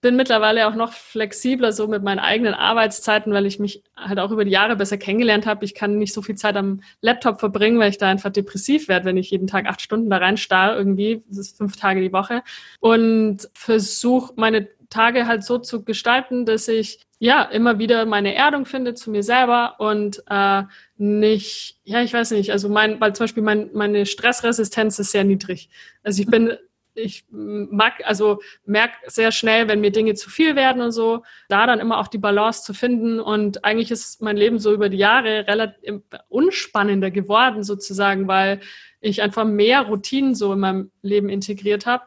bin 0.00 0.16
mittlerweile 0.16 0.68
auch 0.68 0.74
noch 0.74 0.92
flexibler 0.92 1.72
so 1.72 1.88
mit 1.88 2.02
meinen 2.02 2.20
eigenen 2.20 2.54
Arbeitszeiten, 2.54 3.32
weil 3.32 3.46
ich 3.46 3.58
mich 3.58 3.82
halt 3.96 4.20
auch 4.20 4.30
über 4.30 4.44
die 4.44 4.52
Jahre 4.52 4.76
besser 4.76 4.96
kennengelernt 4.96 5.46
habe. 5.46 5.64
Ich 5.64 5.74
kann 5.74 5.98
nicht 5.98 6.12
so 6.12 6.22
viel 6.22 6.36
Zeit 6.36 6.56
am 6.56 6.82
Laptop 7.00 7.40
verbringen, 7.40 7.78
weil 7.78 7.90
ich 7.90 7.98
da 7.98 8.08
einfach 8.08 8.30
depressiv 8.30 8.88
werde, 8.88 9.06
wenn 9.06 9.16
ich 9.16 9.30
jeden 9.30 9.48
Tag 9.48 9.66
acht 9.66 9.80
Stunden 9.80 10.08
da 10.08 10.18
rein 10.18 10.36
starre 10.36 10.76
irgendwie. 10.76 11.24
Das 11.28 11.38
ist 11.38 11.56
fünf 11.56 11.76
Tage 11.76 12.00
die 12.00 12.12
Woche. 12.12 12.42
Und 12.80 13.48
versuche 13.54 14.34
meine 14.36 14.68
Tage 14.88 15.26
halt 15.26 15.44
so 15.44 15.58
zu 15.58 15.84
gestalten, 15.84 16.46
dass 16.46 16.68
ich 16.68 17.00
ja 17.18 17.42
immer 17.42 17.78
wieder 17.78 18.06
meine 18.06 18.34
Erdung 18.34 18.64
finde 18.64 18.94
zu 18.94 19.10
mir 19.10 19.24
selber 19.24 19.74
und 19.78 20.22
äh, 20.30 20.62
nicht, 20.96 21.80
ja, 21.84 22.02
ich 22.02 22.12
weiß 22.12 22.30
nicht, 22.30 22.52
also 22.52 22.68
mein, 22.68 23.00
weil 23.00 23.14
zum 23.14 23.24
Beispiel 23.24 23.42
mein, 23.42 23.70
meine 23.74 24.06
Stressresistenz 24.06 24.98
ist 24.98 25.10
sehr 25.10 25.24
niedrig. 25.24 25.68
Also 26.04 26.22
ich 26.22 26.28
bin 26.28 26.56
ich 26.98 27.24
mag, 27.30 27.94
also 28.04 28.40
merke 28.64 28.94
sehr 29.06 29.32
schnell, 29.32 29.68
wenn 29.68 29.80
mir 29.80 29.92
Dinge 29.92 30.14
zu 30.14 30.30
viel 30.30 30.56
werden 30.56 30.82
und 30.82 30.92
so, 30.92 31.22
da 31.48 31.66
dann 31.66 31.80
immer 31.80 31.98
auch 31.98 32.08
die 32.08 32.18
Balance 32.18 32.62
zu 32.64 32.74
finden. 32.74 33.20
Und 33.20 33.64
eigentlich 33.64 33.90
ist 33.90 34.20
mein 34.20 34.36
Leben 34.36 34.58
so 34.58 34.72
über 34.72 34.88
die 34.88 34.98
Jahre 34.98 35.46
relativ 35.46 36.02
unspannender 36.28 37.10
geworden, 37.10 37.62
sozusagen, 37.62 38.28
weil 38.28 38.60
ich 39.00 39.22
einfach 39.22 39.44
mehr 39.44 39.82
Routinen 39.82 40.34
so 40.34 40.52
in 40.52 40.60
meinem 40.60 40.90
Leben 41.02 41.28
integriert 41.28 41.86
habe 41.86 42.04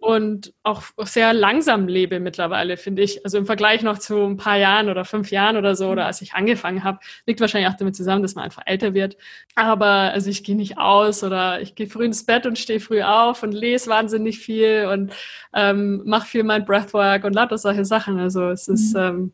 und 0.00 0.54
auch 0.62 0.82
sehr 1.04 1.34
langsam 1.34 1.88
lebe 1.88 2.20
mittlerweile, 2.20 2.76
finde 2.76 3.02
ich. 3.02 3.24
Also 3.24 3.38
im 3.38 3.46
Vergleich 3.46 3.82
noch 3.82 3.98
zu 3.98 4.16
ein 4.24 4.36
paar 4.36 4.56
Jahren 4.56 4.88
oder 4.88 5.04
fünf 5.04 5.30
Jahren 5.30 5.56
oder 5.56 5.76
so, 5.76 5.88
oder 5.88 6.06
als 6.06 6.22
ich 6.22 6.34
angefangen 6.34 6.84
habe, 6.84 6.98
liegt 7.26 7.40
wahrscheinlich 7.40 7.70
auch 7.70 7.76
damit 7.76 7.96
zusammen, 7.96 8.22
dass 8.22 8.34
man 8.34 8.44
einfach 8.44 8.62
älter 8.66 8.94
wird. 8.94 9.16
Aber 9.54 9.86
also 9.86 10.30
ich 10.30 10.44
gehe 10.44 10.56
nicht 10.56 10.78
aus 10.78 11.22
oder 11.22 11.60
ich 11.60 11.74
gehe 11.74 11.86
früh 11.86 12.04
ins 12.04 12.24
Bett 12.24 12.46
und 12.46 12.58
stehe 12.58 12.80
früh 12.80 13.02
auf 13.02 13.42
und 13.42 13.52
lese 13.52 13.90
wahnsinnig 13.90 14.38
viel 14.38 14.88
und 14.92 15.12
ähm, 15.52 16.02
mache 16.04 16.26
viel 16.26 16.44
mein 16.44 16.64
Breathwork 16.64 17.24
und 17.24 17.34
lauter 17.34 17.58
solche 17.58 17.84
Sachen. 17.84 18.18
Also 18.18 18.48
es 18.50 18.68
ist 18.68 18.94
mhm. 18.94 19.00
ähm, 19.00 19.32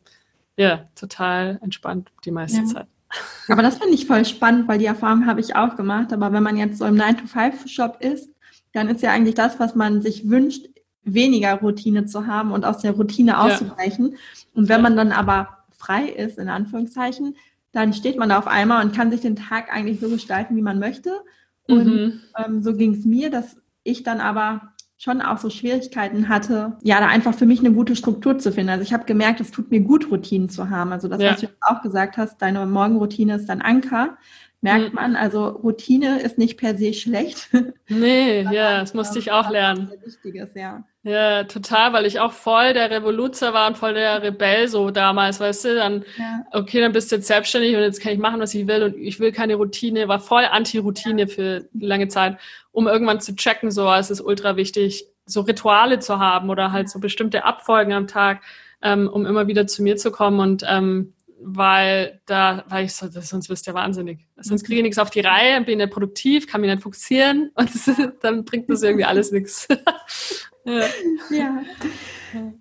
ja 0.57 0.89
total 0.95 1.59
entspannt 1.61 2.11
die 2.25 2.31
meiste 2.31 2.59
ja. 2.59 2.65
Zeit. 2.65 2.87
Aber 3.47 3.61
das 3.61 3.77
finde 3.77 3.93
ich 3.93 4.07
voll 4.07 4.25
spannend, 4.25 4.67
weil 4.67 4.79
die 4.79 4.85
Erfahrung 4.85 5.25
habe 5.25 5.39
ich 5.39 5.55
auch 5.55 5.75
gemacht. 5.75 6.11
Aber 6.11 6.33
wenn 6.33 6.43
man 6.43 6.57
jetzt 6.57 6.79
so 6.79 6.85
im 6.85 6.95
9-to-5-Shop 6.95 7.97
ist, 8.01 8.34
dann 8.75 8.89
ist 8.89 9.01
ja 9.01 9.11
eigentlich 9.11 9.35
das, 9.35 9.59
was 9.59 9.73
man 9.73 10.01
sich 10.01 10.29
wünscht, 10.29 10.67
weniger 11.03 11.53
Routine 11.55 12.05
zu 12.05 12.27
haben 12.27 12.51
und 12.51 12.65
aus 12.65 12.79
der 12.79 12.91
Routine 12.91 13.39
auszubrechen. 13.39 14.11
Ja. 14.11 14.17
Und 14.53 14.69
wenn 14.69 14.81
man 14.81 14.97
dann 14.97 15.11
aber 15.11 15.59
frei 15.77 16.05
ist, 16.09 16.37
in 16.37 16.49
Anführungszeichen, 16.49 17.35
dann 17.71 17.93
steht 17.93 18.17
man 18.17 18.29
da 18.29 18.39
auf 18.39 18.47
einmal 18.47 18.83
und 18.83 18.95
kann 18.95 19.11
sich 19.11 19.21
den 19.21 19.35
Tag 19.35 19.71
eigentlich 19.71 19.99
so 19.99 20.09
gestalten, 20.09 20.55
wie 20.55 20.61
man 20.61 20.79
möchte. 20.79 21.11
Und 21.67 21.85
mhm. 21.85 22.21
ähm, 22.37 22.61
so 22.61 22.73
ging 22.73 22.93
es 22.93 23.05
mir, 23.05 23.29
dass 23.29 23.57
ich 23.83 24.03
dann 24.03 24.19
aber 24.19 24.73
schon 24.97 25.21
auch 25.21 25.37
so 25.37 25.49
Schwierigkeiten 25.49 26.29
hatte, 26.29 26.77
ja, 26.81 26.99
da 26.99 27.07
einfach 27.07 27.35
für 27.35 27.45
mich 27.45 27.59
eine 27.59 27.73
gute 27.73 27.95
Struktur 27.95 28.39
zu 28.39 28.51
finden. 28.51 28.69
Also 28.69 28.83
ich 28.83 28.93
habe 28.93 29.05
gemerkt, 29.05 29.41
es 29.41 29.51
tut 29.51 29.69
mir 29.69 29.81
gut, 29.81 30.09
Routinen 30.09 30.49
zu 30.49 30.69
haben. 30.69 30.91
Also 30.91 31.07
das, 31.07 31.21
ja. 31.21 31.33
was 31.33 31.41
du 31.41 31.47
auch 31.61 31.81
gesagt 31.81 32.17
hast, 32.17 32.41
deine 32.41 32.65
Morgenroutine 32.65 33.35
ist 33.35 33.47
dein 33.47 33.61
Anker 33.61 34.17
merkt 34.65 34.89
mhm. 34.89 34.95
man, 34.95 35.15
also 35.15 35.47
Routine 35.47 36.19
ist 36.21 36.39
nicht 36.39 36.57
per 36.57 36.75
se 36.75 36.93
schlecht. 36.93 37.49
Nee, 37.87 38.41
ja, 38.41 38.79
das 38.79 38.95
musste 38.95 39.19
ich 39.19 39.31
auch 39.31 39.51
lernen. 39.51 39.91
Wichtiges, 40.03 40.55
ja. 40.55 40.83
Ja, 41.03 41.43
total, 41.43 41.93
weil 41.93 42.07
ich 42.07 42.19
auch 42.19 42.31
voll 42.31 42.73
der 42.73 42.89
Revoluzer 42.89 43.53
war 43.53 43.67
und 43.67 43.77
voll 43.77 43.93
der 43.93 44.23
Rebell 44.23 44.67
so 44.67 44.89
damals, 44.89 45.39
weißt 45.39 45.65
du, 45.65 45.75
dann, 45.75 46.03
ja. 46.17 46.43
okay, 46.51 46.81
dann 46.81 46.93
bist 46.93 47.11
du 47.11 47.17
jetzt 47.17 47.27
selbstständig 47.27 47.75
und 47.75 47.83
jetzt 47.83 48.01
kann 48.01 48.11
ich 48.11 48.17
machen, 48.17 48.39
was 48.39 48.55
ich 48.55 48.65
will 48.65 48.81
und 48.81 48.97
ich 48.97 49.19
will 49.19 49.31
keine 49.31 49.53
Routine, 49.53 50.07
war 50.07 50.19
voll 50.19 50.45
Anti-Routine 50.45 51.21
ja. 51.21 51.27
für 51.27 51.69
lange 51.79 52.07
Zeit, 52.07 52.39
um 52.71 52.87
irgendwann 52.87 53.21
zu 53.21 53.35
checken, 53.35 53.69
so, 53.69 53.87
es 53.93 54.09
ist 54.09 54.21
ultra 54.21 54.55
wichtig, 54.55 55.05
so 55.27 55.41
Rituale 55.41 55.99
zu 55.99 56.17
haben 56.17 56.49
oder 56.49 56.71
halt 56.71 56.89
so 56.89 56.99
bestimmte 56.99 57.45
Abfolgen 57.45 57.93
am 57.93 58.07
Tag, 58.07 58.41
ähm, 58.81 59.07
um 59.07 59.27
immer 59.27 59.45
wieder 59.45 59.67
zu 59.67 59.83
mir 59.83 59.97
zu 59.97 60.09
kommen 60.09 60.39
und 60.39 60.65
ähm, 60.67 61.13
weil 61.41 62.21
da, 62.25 62.63
weil 62.69 62.85
ich 62.85 62.93
so, 62.93 63.07
sonst 63.09 63.49
wirst 63.49 63.67
du 63.67 63.71
ja 63.71 63.75
wahnsinnig. 63.75 64.27
Sonst 64.37 64.63
kriege 64.63 64.77
ich 64.77 64.83
nichts 64.83 64.97
auf 64.99 65.09
die 65.09 65.21
Reihe, 65.21 65.61
bin 65.61 65.77
nicht 65.77 65.91
produktiv, 65.91 66.47
kann 66.47 66.61
mich 66.61 66.69
nicht 66.69 66.83
fokussieren 66.83 67.51
und 67.55 67.71
dann 68.21 68.45
bringt 68.45 68.69
das 68.69 68.83
irgendwie 68.83 69.05
alles 69.05 69.31
nichts. 69.31 69.67
ja. 70.65 70.85
ja. 71.29 71.65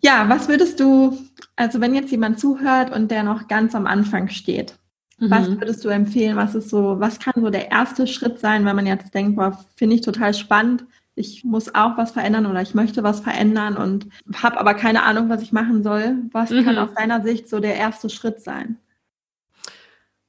Ja, 0.03 0.29
was 0.29 0.49
würdest 0.49 0.79
du, 0.79 1.19
also 1.57 1.81
wenn 1.81 1.95
jetzt 1.95 2.11
jemand 2.11 2.39
zuhört 2.39 2.95
und 2.95 3.11
der 3.11 3.23
noch 3.23 3.49
ganz 3.49 3.75
am 3.75 3.87
Anfang 3.87 4.29
steht, 4.29 4.77
mhm. 5.19 5.31
was 5.31 5.49
würdest 5.49 5.85
du 5.85 5.89
empfehlen? 5.89 6.37
Was 6.37 6.55
ist 6.55 6.71
so, 6.71 7.01
was 7.01 7.19
kann 7.19 7.43
so 7.43 7.51
der 7.51 7.71
erste 7.71 8.07
Schritt 8.07 8.39
sein, 8.39 8.65
wenn 8.65 8.77
man 8.77 8.87
jetzt 8.87 9.15
denkt, 9.15 9.37
boah, 9.37 9.65
finde 9.77 9.97
ich 9.97 10.03
total 10.03 10.33
spannend, 10.35 10.85
ich 11.17 11.45
muss 11.45 11.75
auch 11.75 11.97
was 11.97 12.13
verändern 12.13 12.47
oder 12.47 12.61
ich 12.61 12.75
möchte 12.75 13.03
was 13.03 13.21
verändern 13.21 13.77
und 13.77 14.07
habe 14.35 14.59
aber 14.59 14.75
keine 14.75 15.03
Ahnung, 15.05 15.29
was 15.29 15.43
ich 15.43 15.53
machen 15.53 15.83
soll. 15.83 16.17
Was 16.33 16.51
mhm. 16.51 16.65
kann 16.65 16.79
aus 16.79 16.95
deiner 16.95 17.23
Sicht 17.23 17.49
so 17.49 17.61
der 17.61 17.77
erste 17.77 18.11
Schritt 18.11 18.41
sein? 18.41 18.79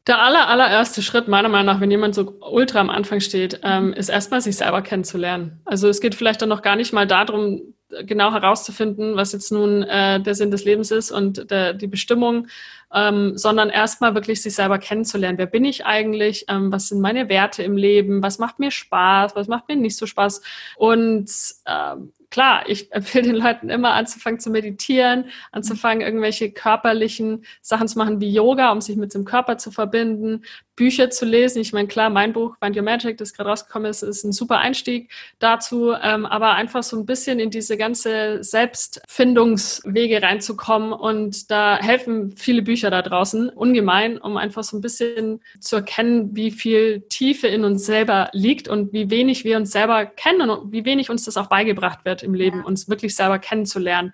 Der 0.08 0.22
aller, 0.22 0.48
allererste 0.48 1.02
Schritt, 1.02 1.28
meiner 1.28 1.50
Meinung 1.50 1.66
nach, 1.66 1.82
wenn 1.82 1.90
jemand 1.90 2.14
so 2.14 2.38
ultra 2.40 2.80
am 2.80 2.92
Anfang 2.92 3.22
steht, 3.22 3.62
ähm, 3.64 3.92
ist 3.94 4.10
erstmal 4.10 4.40
sich 4.40 4.58
selber 4.58 4.84
kennenzulernen. 4.84 5.62
Also 5.66 5.90
es 5.90 6.00
geht 6.00 6.14
vielleicht 6.14 6.44
dann 6.44 6.50
noch 6.50 6.62
gar 6.62 6.76
nicht 6.76 6.94
mal 6.94 7.08
darum, 7.08 7.74
genau 8.04 8.32
herauszufinden, 8.32 9.16
was 9.16 9.32
jetzt 9.32 9.52
nun 9.52 9.84
äh, 9.84 10.20
der 10.22 10.36
Sinn 10.36 10.52
des 10.52 10.66
Lebens 10.66 10.92
ist 10.92 11.12
und 11.12 11.50
der, 11.52 11.74
die 11.74 11.88
Bestimmung, 11.88 12.48
ähm, 12.94 13.38
sondern 13.38 13.70
erstmal 13.70 14.16
wirklich 14.16 14.42
sich 14.42 14.56
selber 14.56 14.80
kennenzulernen. 14.80 15.38
Wer 15.38 15.46
bin 15.46 15.66
ich 15.66 15.86
eigentlich? 15.86 16.46
Ähm, 16.48 16.72
was 16.72 16.90
sind 16.90 17.02
meine 17.02 17.30
Werte 17.30 17.64
im 17.64 17.78
Leben? 17.78 18.24
Was 18.24 18.40
macht 18.40 18.60
mir 18.60 18.72
Spaß? 18.72 19.36
Was 19.36 19.48
macht 19.48 19.68
mir 19.68 19.76
nicht 19.76 19.98
so 19.98 20.06
Spaß? 20.06 20.42
Und 20.78 21.30
ähm, 21.66 22.14
klar, 22.32 22.64
ich 22.68 22.92
empfehle 22.92 23.32
den 23.32 23.36
Leuten 23.36 23.70
immer 23.70 23.94
anzufangen 23.94 24.40
zu 24.40 24.50
meditieren, 24.50 25.26
anzufangen 25.52 26.02
irgendwelche 26.02 26.52
körperlichen 26.52 27.46
Sachen 27.62 27.88
zu 27.88 27.98
machen 27.98 28.22
wie 28.22 28.32
Yoga, 28.32 28.72
um 28.72 28.82
sich 28.82 28.96
mit 28.96 29.14
dem 29.14 29.26
Körper 29.26 29.58
zu 29.58 29.72
verbinden, 29.72 30.44
Bücher 30.76 31.10
zu 31.10 31.26
lesen. 31.26 31.62
Ich 31.62 31.74
meine, 31.74 31.88
klar, 31.88 32.10
mein 32.10 32.34
Buch 32.34 32.56
Find 32.62 32.76
Your 32.76 32.84
Magic, 32.84 33.18
das 33.18 33.34
gerade 33.34 33.50
rausgekommen 33.50 33.90
ist, 33.90 34.04
ist 34.04 34.24
ein 34.24 34.32
super 34.32 34.60
Einstieg 34.60 35.10
dazu, 35.40 35.94
ähm, 35.94 36.26
aber 36.26 36.54
einfach 36.56 36.84
so 36.84 36.98
ein 36.98 37.06
bisschen 37.06 37.40
in 37.40 37.50
diese 37.50 37.78
ganze 37.78 38.44
Selbstfindungswege 38.44 40.22
reinzukommen 40.22 40.94
und 40.94 41.50
da 41.50 41.78
helfen 41.78 42.36
viele 42.36 42.62
Bücher 42.62 42.90
da 42.90 43.02
draußen 43.02 43.50
ungemein, 43.50 44.18
um 44.18 44.38
einfach 44.38 44.64
so 44.64 44.78
ein 44.78 44.82
bisschen 44.82 45.42
zu 45.60 45.78
erkennen, 45.78 46.36
wie 46.36 46.52
viel 46.52 47.02
Tiefe 47.10 47.48
in 47.48 47.64
uns 47.64 47.86
selber 47.86 48.30
liegt 48.34 48.68
und 48.68 48.94
wie 48.94 49.10
wenig 49.10 49.46
wir 49.46 49.58
uns 49.58 49.72
selber 49.72 50.06
kennen 50.06 50.50
und 50.50 50.72
wie 50.72 50.86
wenig 50.86 51.10
uns 51.10 51.24
das 51.24 51.38
auch 51.38 51.48
beigebracht 51.48 52.06
wird 52.06 52.24
im 52.24 52.34
Leben, 52.34 52.64
uns 52.64 52.90
wirklich 52.90 53.16
selber 53.16 53.40
kennenzulernen. 53.40 54.12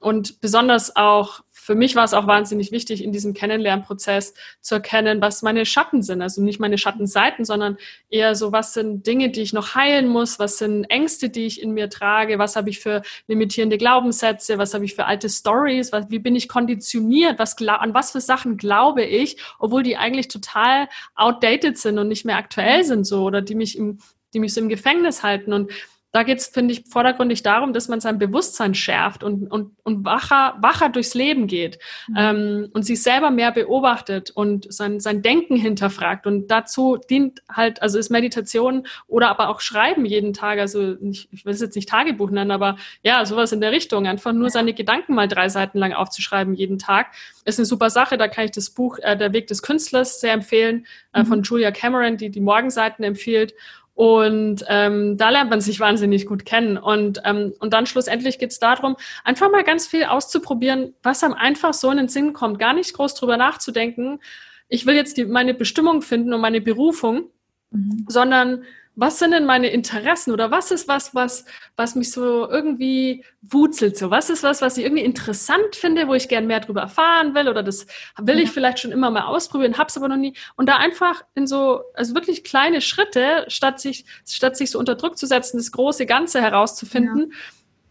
Und 0.00 0.40
besonders 0.40 0.96
auch 0.96 1.42
für 1.70 1.76
mich 1.76 1.94
war 1.94 2.02
es 2.02 2.14
auch 2.14 2.26
wahnsinnig 2.26 2.72
wichtig, 2.72 3.04
in 3.04 3.12
diesem 3.12 3.32
Kennenlernprozess 3.32 4.34
zu 4.60 4.74
erkennen, 4.74 5.20
was 5.20 5.42
meine 5.42 5.64
Schatten 5.64 6.02
sind. 6.02 6.20
Also 6.20 6.42
nicht 6.42 6.58
meine 6.58 6.78
Schattenseiten, 6.78 7.44
sondern 7.44 7.76
eher 8.08 8.34
so, 8.34 8.50
was 8.50 8.74
sind 8.74 9.06
Dinge, 9.06 9.30
die 9.30 9.42
ich 9.42 9.52
noch 9.52 9.76
heilen 9.76 10.08
muss, 10.08 10.40
was 10.40 10.58
sind 10.58 10.82
Ängste, 10.86 11.30
die 11.30 11.46
ich 11.46 11.62
in 11.62 11.70
mir 11.70 11.88
trage, 11.88 12.40
was 12.40 12.56
habe 12.56 12.70
ich 12.70 12.80
für 12.80 13.02
limitierende 13.28 13.78
Glaubenssätze, 13.78 14.58
was 14.58 14.74
habe 14.74 14.84
ich 14.84 14.96
für 14.96 15.04
alte 15.04 15.28
Stories, 15.28 15.92
wie 16.08 16.18
bin 16.18 16.34
ich 16.34 16.48
konditioniert, 16.48 17.38
was, 17.38 17.56
an 17.58 17.94
was 17.94 18.10
für 18.10 18.20
Sachen 18.20 18.56
glaube 18.56 19.04
ich, 19.04 19.36
obwohl 19.60 19.84
die 19.84 19.96
eigentlich 19.96 20.26
total 20.26 20.88
outdated 21.14 21.78
sind 21.78 22.00
und 22.00 22.08
nicht 22.08 22.24
mehr 22.24 22.36
aktuell 22.36 22.82
sind 22.82 23.04
so 23.04 23.22
oder 23.22 23.42
die 23.42 23.54
mich 23.54 23.78
im, 23.78 23.98
die 24.34 24.40
mich 24.40 24.54
so 24.54 24.60
im 24.60 24.68
Gefängnis 24.68 25.22
halten. 25.22 25.52
Und 25.52 25.70
da 26.12 26.24
geht 26.24 26.38
es, 26.38 26.48
finde 26.48 26.74
ich, 26.74 26.84
vordergründig 26.88 27.42
darum, 27.42 27.72
dass 27.72 27.88
man 27.88 28.00
sein 28.00 28.18
Bewusstsein 28.18 28.74
schärft 28.74 29.22
und, 29.22 29.46
und, 29.50 29.76
und 29.84 30.04
wacher, 30.04 30.56
wacher 30.60 30.88
durchs 30.88 31.14
Leben 31.14 31.46
geht 31.46 31.78
mhm. 32.08 32.14
ähm, 32.16 32.68
und 32.72 32.84
sich 32.84 33.02
selber 33.02 33.30
mehr 33.30 33.52
beobachtet 33.52 34.30
und 34.30 34.72
sein, 34.72 34.98
sein 34.98 35.22
Denken 35.22 35.56
hinterfragt. 35.56 36.26
Und 36.26 36.48
dazu 36.48 36.96
dient 36.96 37.42
halt, 37.48 37.80
also 37.80 37.98
ist 37.98 38.10
Meditation 38.10 38.86
oder 39.06 39.28
aber 39.28 39.50
auch 39.50 39.60
Schreiben 39.60 40.04
jeden 40.04 40.32
Tag, 40.32 40.58
also 40.58 40.96
nicht, 41.00 41.28
ich 41.30 41.44
will 41.44 41.54
es 41.54 41.60
jetzt 41.60 41.76
nicht 41.76 41.88
Tagebuch 41.88 42.30
nennen, 42.30 42.50
aber 42.50 42.76
ja, 43.02 43.24
sowas 43.24 43.52
in 43.52 43.60
der 43.60 43.70
Richtung, 43.70 44.06
einfach 44.06 44.32
nur 44.32 44.50
seine 44.50 44.74
Gedanken 44.74 45.14
mal 45.14 45.28
drei 45.28 45.48
Seiten 45.48 45.78
lang 45.78 45.92
aufzuschreiben 45.92 46.54
jeden 46.54 46.78
Tag, 46.78 47.12
ist 47.44 47.58
eine 47.58 47.66
super 47.66 47.90
Sache. 47.90 48.18
Da 48.18 48.26
kann 48.26 48.46
ich 48.46 48.50
das 48.50 48.70
Buch 48.70 48.98
äh, 49.02 49.16
Der 49.16 49.32
Weg 49.32 49.46
des 49.46 49.62
Künstlers 49.62 50.20
sehr 50.20 50.32
empfehlen, 50.32 50.86
äh, 51.12 51.22
mhm. 51.22 51.26
von 51.26 51.42
Julia 51.42 51.70
Cameron, 51.70 52.16
die 52.16 52.30
die 52.30 52.40
Morgenseiten 52.40 53.04
empfiehlt. 53.04 53.54
Und 53.94 54.64
ähm, 54.68 55.16
da 55.18 55.28
lernt 55.30 55.50
man 55.50 55.60
sich 55.60 55.78
wahnsinnig 55.78 56.26
gut 56.26 56.44
kennen. 56.46 56.78
Und, 56.78 57.20
ähm, 57.24 57.52
und 57.58 57.74
dann 57.74 57.86
schlussendlich 57.86 58.38
geht 58.38 58.50
es 58.50 58.58
darum, 58.58 58.96
einfach 59.24 59.50
mal 59.50 59.64
ganz 59.64 59.86
viel 59.86 60.04
auszuprobieren, 60.04 60.94
was 61.02 61.22
einem 61.22 61.34
einfach 61.34 61.74
so 61.74 61.90
in 61.90 61.98
den 61.98 62.08
Sinn 62.08 62.32
kommt. 62.32 62.58
Gar 62.58 62.72
nicht 62.72 62.94
groß 62.94 63.14
drüber 63.14 63.36
nachzudenken. 63.36 64.20
Ich 64.68 64.86
will 64.86 64.94
jetzt 64.94 65.16
die, 65.16 65.26
meine 65.26 65.52
Bestimmung 65.52 66.00
finden 66.00 66.32
und 66.32 66.40
meine 66.40 66.60
Berufung, 66.60 67.24
mhm. 67.70 68.06
sondern 68.08 68.64
was 69.00 69.18
sind 69.18 69.30
denn 69.30 69.46
meine 69.46 69.68
Interessen 69.68 70.30
oder 70.30 70.50
was 70.50 70.70
ist 70.70 70.86
was, 70.86 71.14
was, 71.14 71.46
was 71.74 71.94
mich 71.94 72.12
so 72.12 72.46
irgendwie 72.50 73.24
wurzelt 73.40 73.96
so? 73.96 74.10
Was 74.10 74.28
ist 74.28 74.42
was, 74.42 74.60
was 74.60 74.76
ich 74.76 74.84
irgendwie 74.84 75.04
interessant 75.04 75.74
finde, 75.74 76.06
wo 76.06 76.12
ich 76.12 76.28
gern 76.28 76.46
mehr 76.46 76.60
darüber 76.60 76.82
erfahren 76.82 77.34
will 77.34 77.48
oder 77.48 77.62
das 77.62 77.86
will 78.18 78.36
ja. 78.36 78.42
ich 78.42 78.50
vielleicht 78.50 78.80
schon 78.80 78.92
immer 78.92 79.10
mal 79.10 79.22
ausprobieren, 79.22 79.78
hab's 79.78 79.96
aber 79.96 80.08
noch 80.08 80.18
nie. 80.18 80.34
Und 80.56 80.68
da 80.68 80.76
einfach 80.76 81.24
in 81.34 81.46
so, 81.46 81.80
also 81.94 82.14
wirklich 82.14 82.44
kleine 82.44 82.82
Schritte, 82.82 83.46
statt 83.48 83.80
sich, 83.80 84.04
statt 84.28 84.54
sich 84.58 84.70
so 84.70 84.78
unter 84.78 84.96
Druck 84.96 85.16
zu 85.16 85.26
setzen, 85.26 85.56
das 85.56 85.72
große 85.72 86.04
Ganze 86.04 86.42
herauszufinden. 86.42 87.30
Ja 87.30 87.36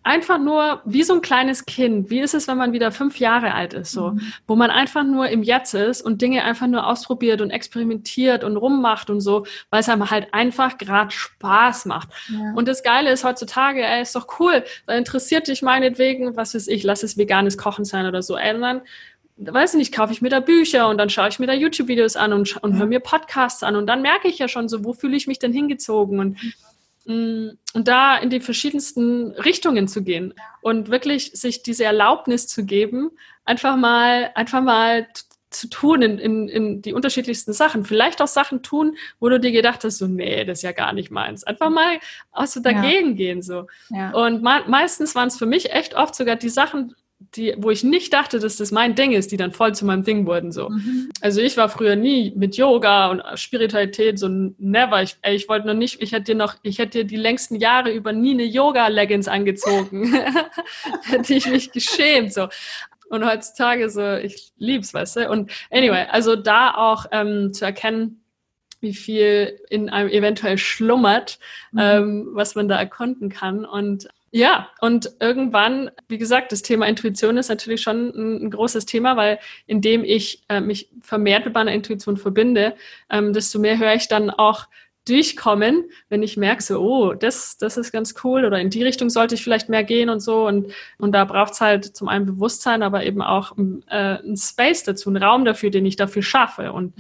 einfach 0.04 0.40
nur 0.40 0.82
wie 0.86 1.04
so 1.04 1.14
ein 1.14 1.22
kleines 1.22 1.66
Kind. 1.66 2.10
Wie 2.10 2.20
ist 2.20 2.34
es, 2.34 2.48
wenn 2.48 2.58
man 2.58 2.72
wieder 2.74 2.92
fünf 2.92 3.20
Jahre 3.20 3.54
alt 3.54 3.74
ist, 3.74 3.92
so, 3.92 4.12
mhm. 4.12 4.34
wo 4.48 4.56
man 4.56 4.72
einfach 4.72 5.04
nur 5.04 5.28
im 5.30 5.44
Jetzt 5.44 5.74
ist 5.74 6.02
und 6.02 6.22
Dinge 6.22 6.44
einfach 6.44 6.68
nur 6.68 6.88
ausprobiert 6.88 7.42
und 7.42 7.52
experimentiert 7.52 8.44
und 8.44 8.56
rummacht 8.58 9.10
und 9.10 9.22
so, 9.22 9.46
weil 9.70 9.82
es 9.82 9.90
einem 9.90 10.10
halt 10.10 10.34
einfach 10.34 10.78
gerade 10.78 11.12
Spaß 11.12 11.86
macht. 11.86 12.10
Ja. 12.30 12.54
Und 12.56 12.68
das 12.68 12.84
Geile 12.84 13.12
ist 13.12 13.24
heutzutage, 13.24 13.86
ey, 13.86 14.02
ist 14.02 14.16
doch 14.16 14.40
cool, 14.40 14.64
da 14.88 14.94
interessiert 14.94 15.48
dich 15.48 15.62
meinetwegen, 15.62 16.36
was 16.36 16.56
weiß 16.56 16.68
ich, 16.68 16.84
lass 16.84 17.04
es 17.04 17.18
veganes 17.18 17.58
Kochen 17.58 17.86
sein 17.86 18.06
oder 18.06 18.22
so, 18.22 18.38
ey, 18.38 18.56
und 18.56 18.62
dann 18.62 18.82
weiß 19.38 19.74
ich 19.74 19.78
nicht, 19.78 19.94
kaufe 19.94 20.12
ich 20.12 20.22
mir 20.22 20.30
da 20.30 20.40
Bücher 20.40 20.90
und 20.90 20.98
dann 20.98 21.10
schaue 21.10 21.30
ich 21.30 21.40
mir 21.40 21.48
da 21.48 21.54
YouTube-Videos 21.54 22.16
an 22.16 22.34
und, 22.34 22.58
und 22.58 22.78
höre 22.78 22.88
mir 22.88 23.00
Podcasts 23.00 23.64
an 23.64 23.76
und 23.76 23.88
dann 23.88 24.02
merke 24.02 24.28
ich 24.28 24.38
ja 24.38 24.48
schon 24.48 24.68
so, 24.68 24.84
wo 24.84 24.94
fühle 24.94 25.16
ich 25.16 25.28
mich 25.28 25.40
denn 25.40 25.54
hingezogen 25.54 26.20
und 26.20 26.44
mhm. 26.44 26.54
Und 27.10 27.88
da 27.88 28.18
in 28.18 28.30
die 28.30 28.40
verschiedensten 28.40 29.32
Richtungen 29.32 29.88
zu 29.88 30.04
gehen 30.04 30.34
und 30.62 30.90
wirklich 30.90 31.32
sich 31.34 31.64
diese 31.64 31.84
Erlaubnis 31.84 32.48
zu 32.48 32.66
geben, 32.66 33.10
einfach 33.46 33.78
mal, 33.78 34.30
einfach 34.36 34.62
mal 34.62 35.08
zu 35.50 35.68
tun 35.68 36.04
in, 36.04 36.20
in, 36.20 36.48
in 36.48 36.82
die 36.84 36.94
unterschiedlichsten 36.94 37.54
Sachen. 37.54 37.84
Vielleicht 37.84 38.22
auch 38.22 38.28
Sachen 38.28 38.62
tun, 38.62 38.96
wo 39.20 39.30
du 39.30 39.40
dir 39.40 39.52
gedacht 39.52 39.84
hast, 39.84 39.98
so, 39.98 40.08
nee, 40.08 40.46
das 40.46 40.60
ist 40.60 40.64
ja 40.64 40.72
gar 40.72 40.94
nicht 40.94 41.10
meins. 41.10 41.44
Einfach 41.44 41.72
mal 41.72 42.00
aus 42.32 42.54
so 42.54 42.60
dagegen 42.60 43.10
ja. 43.10 43.16
gehen, 43.16 43.42
so. 43.42 43.66
Ja. 43.90 44.12
Und 44.12 44.44
me 44.44 44.64
meistens 44.68 45.16
waren 45.16 45.30
es 45.30 45.38
für 45.38 45.48
mich 45.48 45.72
echt 45.72 45.96
oft 45.96 46.14
sogar 46.14 46.36
die 46.36 46.50
Sachen, 46.50 46.94
die, 47.20 47.54
wo 47.58 47.70
ich 47.70 47.84
nicht 47.84 48.14
dachte, 48.14 48.40
dass 48.40 48.58
das 48.58 48.72
mein 48.72 48.96
Ding 48.96 49.12
ist, 49.12 49.32
die 49.32 49.38
dann 49.38 49.52
voll 49.52 49.76
zu 49.76 49.86
meinem 49.86 50.04
Ding 50.04 50.26
wurden. 50.26 50.52
So. 50.52 50.70
Mhm. 50.70 51.10
Also 51.22 51.42
ich 51.42 51.58
war 51.58 51.70
früher 51.70 51.96
nie 51.96 52.32
mit 52.36 52.56
Yoga 52.56 53.12
und 53.12 53.22
Spiritualität 53.36 54.18
so 54.18 54.28
never. 54.30 55.04
Ich, 55.04 55.18
ey, 55.22 55.36
ich 55.36 55.50
wollte 55.50 55.68
noch 55.68 55.74
nicht, 55.74 56.02
ich 56.02 56.14
hätte 56.14 56.32
dir 56.32 56.36
noch, 56.36 56.56
ich 56.64 56.80
hätte 56.80 57.00
dir 57.00 57.04
die 57.04 57.18
längsten 57.18 57.56
Jahre 57.56 57.92
über 57.92 58.14
nie 58.14 58.32
eine 58.32 58.46
Yoga-Leggings 58.46 59.28
angezogen. 59.28 60.14
hätte 61.04 61.34
ich 61.34 61.48
mich 61.48 61.72
geschämt. 61.72 62.34
So. 62.34 62.48
Und 63.10 63.26
heutzutage 63.26 63.90
so, 63.90 64.16
ich 64.16 64.54
lieb's, 64.58 64.94
weißt 64.94 65.18
du? 65.18 65.30
Und 65.30 65.52
anyway, 65.72 66.06
also 66.10 66.36
da 66.36 66.74
auch 66.74 67.06
ähm, 67.12 67.54
zu 67.54 67.66
erkennen, 67.66 68.24
wie 68.82 68.94
viel 68.94 69.60
in 69.70 69.90
einem 69.90 70.10
eventuell 70.10 70.58
schlummert, 70.58 71.38
mhm. 71.74 71.80
ähm, 71.80 72.30
was 72.32 72.56
man 72.56 72.70
da 72.70 72.78
erkunden 72.78 73.30
kann. 73.30 73.66
Und 73.66 74.08
ja, 74.32 74.70
und 74.80 75.12
irgendwann, 75.20 75.90
wie 76.08 76.18
gesagt, 76.18 76.52
das 76.52 76.62
Thema 76.62 76.88
Intuition 76.88 77.38
ist 77.38 77.50
natürlich 77.50 77.82
schon 77.82 78.10
ein, 78.10 78.46
ein 78.46 78.52
großes 78.52 78.86
Thema, 78.86 79.18
weil 79.18 79.40
indem 79.66 80.04
ich 80.04 80.44
äh, 80.50 80.62
mich 80.62 80.90
vermehrt 81.02 81.46
mit 81.46 81.54
meiner 81.56 81.74
Intuition 81.74 82.18
verbinde, 82.18 82.76
ähm, 83.10 83.34
desto 83.34 83.60
mehr 83.60 83.80
höre 83.80 83.96
ich 83.96 84.08
dann 84.08 84.30
auch 84.30 84.68
durchkommen, 85.08 85.90
wenn 86.10 86.22
ich 86.22 86.38
merke, 86.38 86.62
so, 86.62 86.80
oh, 86.80 87.14
das, 87.14 87.58
das 87.58 87.78
ist 87.78 87.92
ganz 87.92 88.14
cool 88.24 88.46
oder 88.46 88.60
in 88.60 88.70
die 88.70 88.84
Richtung 88.84 89.10
sollte 89.10 89.36
ich 89.36 89.44
vielleicht 89.44 89.70
mehr 89.70 89.84
gehen 89.84 90.10
und 90.10 90.20
so. 90.20 90.46
Und, 90.46 90.72
und 91.00 91.14
da 91.14 91.26
braucht 91.26 91.54
es 91.54 91.62
halt 91.62 91.86
zum 91.86 92.08
einen 92.08 92.26
Bewusstsein, 92.26 92.84
aber 92.84 93.04
eben 93.04 93.22
auch 93.22 93.58
äh, 93.88 94.20
ein 94.20 94.38
Space 94.38 94.84
dazu, 94.84 95.10
einen 95.10 95.24
Raum 95.24 95.46
dafür, 95.46 95.72
den 95.72 95.86
ich 95.86 95.96
dafür 95.96 96.22
schaffe. 96.22 96.74
Und 96.74 96.94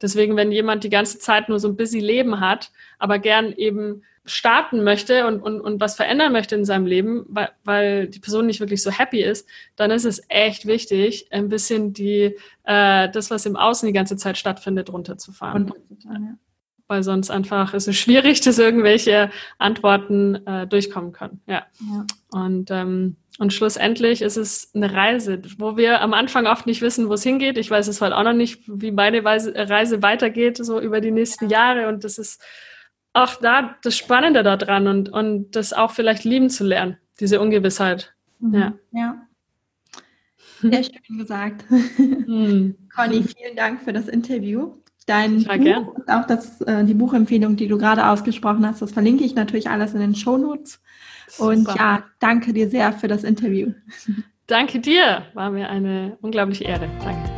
deswegen, 0.00 0.36
wenn 0.36 0.52
jemand 0.52 0.84
die 0.84 0.90
ganze 0.90 1.18
Zeit 1.18 1.48
nur 1.48 1.58
so 1.58 1.68
ein 1.68 1.76
busy 1.76 1.98
Leben 1.98 2.38
hat, 2.40 2.70
aber 2.98 3.18
gern 3.18 3.52
eben 3.52 4.02
starten 4.26 4.82
möchte 4.82 5.26
und, 5.26 5.40
und, 5.40 5.60
und 5.60 5.80
was 5.80 5.96
verändern 5.96 6.32
möchte 6.32 6.56
in 6.56 6.64
seinem 6.64 6.86
Leben, 6.86 7.24
weil, 7.28 7.50
weil 7.64 8.08
die 8.08 8.18
Person 8.18 8.46
nicht 8.46 8.60
wirklich 8.60 8.82
so 8.82 8.90
happy 8.90 9.22
ist, 9.22 9.48
dann 9.76 9.90
ist 9.90 10.04
es 10.04 10.22
echt 10.28 10.66
wichtig, 10.66 11.28
ein 11.30 11.48
bisschen 11.48 11.92
die, 11.92 12.36
äh, 12.64 13.08
das, 13.08 13.30
was 13.30 13.46
im 13.46 13.56
Außen 13.56 13.86
die 13.86 13.92
ganze 13.92 14.16
Zeit 14.16 14.36
stattfindet, 14.36 14.92
runterzufahren. 14.92 15.68
runterzufahren 15.68 16.24
ja. 16.24 16.38
Weil 16.88 17.02
sonst 17.02 17.30
einfach 17.30 17.74
ist 17.74 17.88
es 17.88 17.96
schwierig, 17.96 18.40
dass 18.42 18.58
irgendwelche 18.58 19.30
Antworten 19.58 20.46
äh, 20.46 20.66
durchkommen 20.66 21.12
können. 21.12 21.40
Ja. 21.46 21.66
ja. 21.80 22.06
Und, 22.30 22.70
ähm, 22.70 23.16
und 23.38 23.52
schlussendlich 23.52 24.22
ist 24.22 24.36
es 24.36 24.72
eine 24.74 24.92
Reise, 24.92 25.40
wo 25.58 25.76
wir 25.76 26.00
am 26.00 26.14
Anfang 26.14 26.46
oft 26.46 26.66
nicht 26.66 26.82
wissen, 26.82 27.08
wo 27.08 27.14
es 27.14 27.22
hingeht. 27.22 27.58
Ich 27.58 27.70
weiß 27.70 27.86
es 27.86 28.00
halt 28.00 28.12
auch 28.12 28.22
noch 28.22 28.32
nicht, 28.32 28.62
wie 28.66 28.92
meine 28.92 29.24
Reise 29.24 30.02
weitergeht, 30.02 30.56
so 30.56 30.80
über 30.80 31.00
die 31.00 31.10
nächsten 31.10 31.50
Jahre. 31.50 31.88
Und 31.88 32.02
das 32.02 32.18
ist 32.18 32.42
auch 33.16 33.36
da 33.36 33.76
das 33.82 33.96
Spannende 33.96 34.42
daran 34.42 34.86
und, 34.86 35.08
und 35.08 35.56
das 35.56 35.72
auch 35.72 35.90
vielleicht 35.90 36.24
lieben 36.24 36.50
zu 36.50 36.64
lernen, 36.64 36.98
diese 37.20 37.40
Ungewissheit. 37.40 38.14
Mhm. 38.40 38.54
Ja. 38.54 38.72
ja. 38.92 39.22
Sehr 40.62 40.84
schön 40.84 41.18
gesagt. 41.18 41.64
Mhm. 41.68 42.76
Conny, 42.94 43.22
vielen 43.22 43.56
Dank 43.56 43.82
für 43.82 43.92
das 43.92 44.08
Interview. 44.08 44.72
Dein 45.06 45.38
ja, 45.38 45.56
Buch 45.56 45.62
gern. 45.62 45.84
und 45.88 46.08
auch 46.10 46.26
das, 46.26 46.60
äh, 46.62 46.84
die 46.84 46.94
Buchempfehlung, 46.94 47.56
die 47.56 47.68
du 47.68 47.78
gerade 47.78 48.06
ausgesprochen 48.06 48.66
hast, 48.66 48.82
das 48.82 48.92
verlinke 48.92 49.22
ich 49.22 49.34
natürlich 49.34 49.70
alles 49.70 49.94
in 49.94 50.00
den 50.00 50.14
Shownotes. 50.14 50.80
Und 51.38 51.68
ja, 51.68 52.04
danke 52.18 52.52
dir 52.52 52.68
sehr 52.68 52.92
für 52.92 53.08
das 53.08 53.22
Interview. 53.22 53.72
Danke 54.46 54.80
dir. 54.80 55.26
War 55.34 55.50
mir 55.50 55.68
eine 55.68 56.18
unglaubliche 56.20 56.64
Ehre. 56.64 56.88
Danke. 57.02 57.35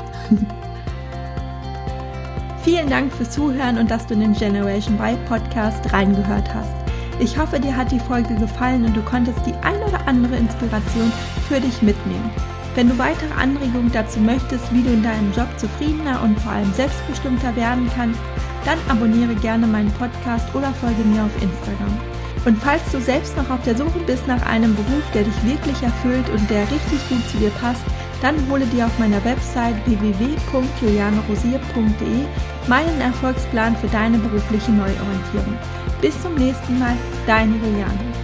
Vielen 2.68 2.90
Dank 2.90 3.10
fürs 3.14 3.30
Zuhören 3.30 3.78
und 3.78 3.90
dass 3.90 4.06
du 4.06 4.12
in 4.12 4.20
den 4.20 4.34
Generation 4.34 4.98
Y 5.00 5.16
Podcast 5.24 5.90
reingehört 5.90 6.52
hast. 6.52 6.70
Ich 7.18 7.38
hoffe, 7.38 7.58
dir 7.58 7.74
hat 7.74 7.90
die 7.90 7.98
Folge 7.98 8.34
gefallen 8.34 8.84
und 8.84 8.94
du 8.94 9.00
konntest 9.00 9.38
die 9.46 9.54
ein 9.62 9.80
oder 9.88 10.06
andere 10.06 10.36
Inspiration 10.36 11.10
für 11.48 11.60
dich 11.60 11.80
mitnehmen. 11.80 12.30
Wenn 12.74 12.90
du 12.90 12.98
weitere 12.98 13.32
Anregungen 13.40 13.90
dazu 13.90 14.20
möchtest, 14.20 14.70
wie 14.70 14.82
du 14.82 14.90
in 14.90 15.02
deinem 15.02 15.32
Job 15.32 15.48
zufriedener 15.56 16.20
und 16.22 16.38
vor 16.40 16.52
allem 16.52 16.70
selbstbestimmter 16.74 17.56
werden 17.56 17.90
kannst, 17.96 18.20
dann 18.66 18.78
abonniere 18.90 19.34
gerne 19.36 19.66
meinen 19.66 19.90
Podcast 19.92 20.54
oder 20.54 20.70
folge 20.74 21.04
mir 21.04 21.22
auf 21.22 21.42
Instagram. 21.42 21.98
Und 22.44 22.58
falls 22.58 22.82
du 22.92 23.00
selbst 23.00 23.34
noch 23.38 23.48
auf 23.48 23.62
der 23.62 23.78
Suche 23.78 23.98
bist 24.06 24.26
nach 24.26 24.44
einem 24.44 24.76
Beruf, 24.76 25.04
der 25.14 25.22
dich 25.22 25.42
wirklich 25.42 25.82
erfüllt 25.82 26.28
und 26.28 26.50
der 26.50 26.70
richtig 26.70 27.08
gut 27.08 27.26
zu 27.30 27.38
dir 27.38 27.50
passt, 27.62 27.82
dann 28.20 28.36
hole 28.50 28.66
dir 28.66 28.86
auf 28.86 28.98
meiner 28.98 29.24
Website 29.24 29.76
www.julianerosier.de 29.86 32.26
meinen 32.68 33.00
Erfolgsplan 33.00 33.76
für 33.76 33.86
deine 33.88 34.18
berufliche 34.18 34.72
Neuorientierung. 34.72 35.56
Bis 36.00 36.20
zum 36.22 36.34
nächsten 36.34 36.78
Mal, 36.78 36.96
deine 37.26 37.56
Juliane. 37.56 38.17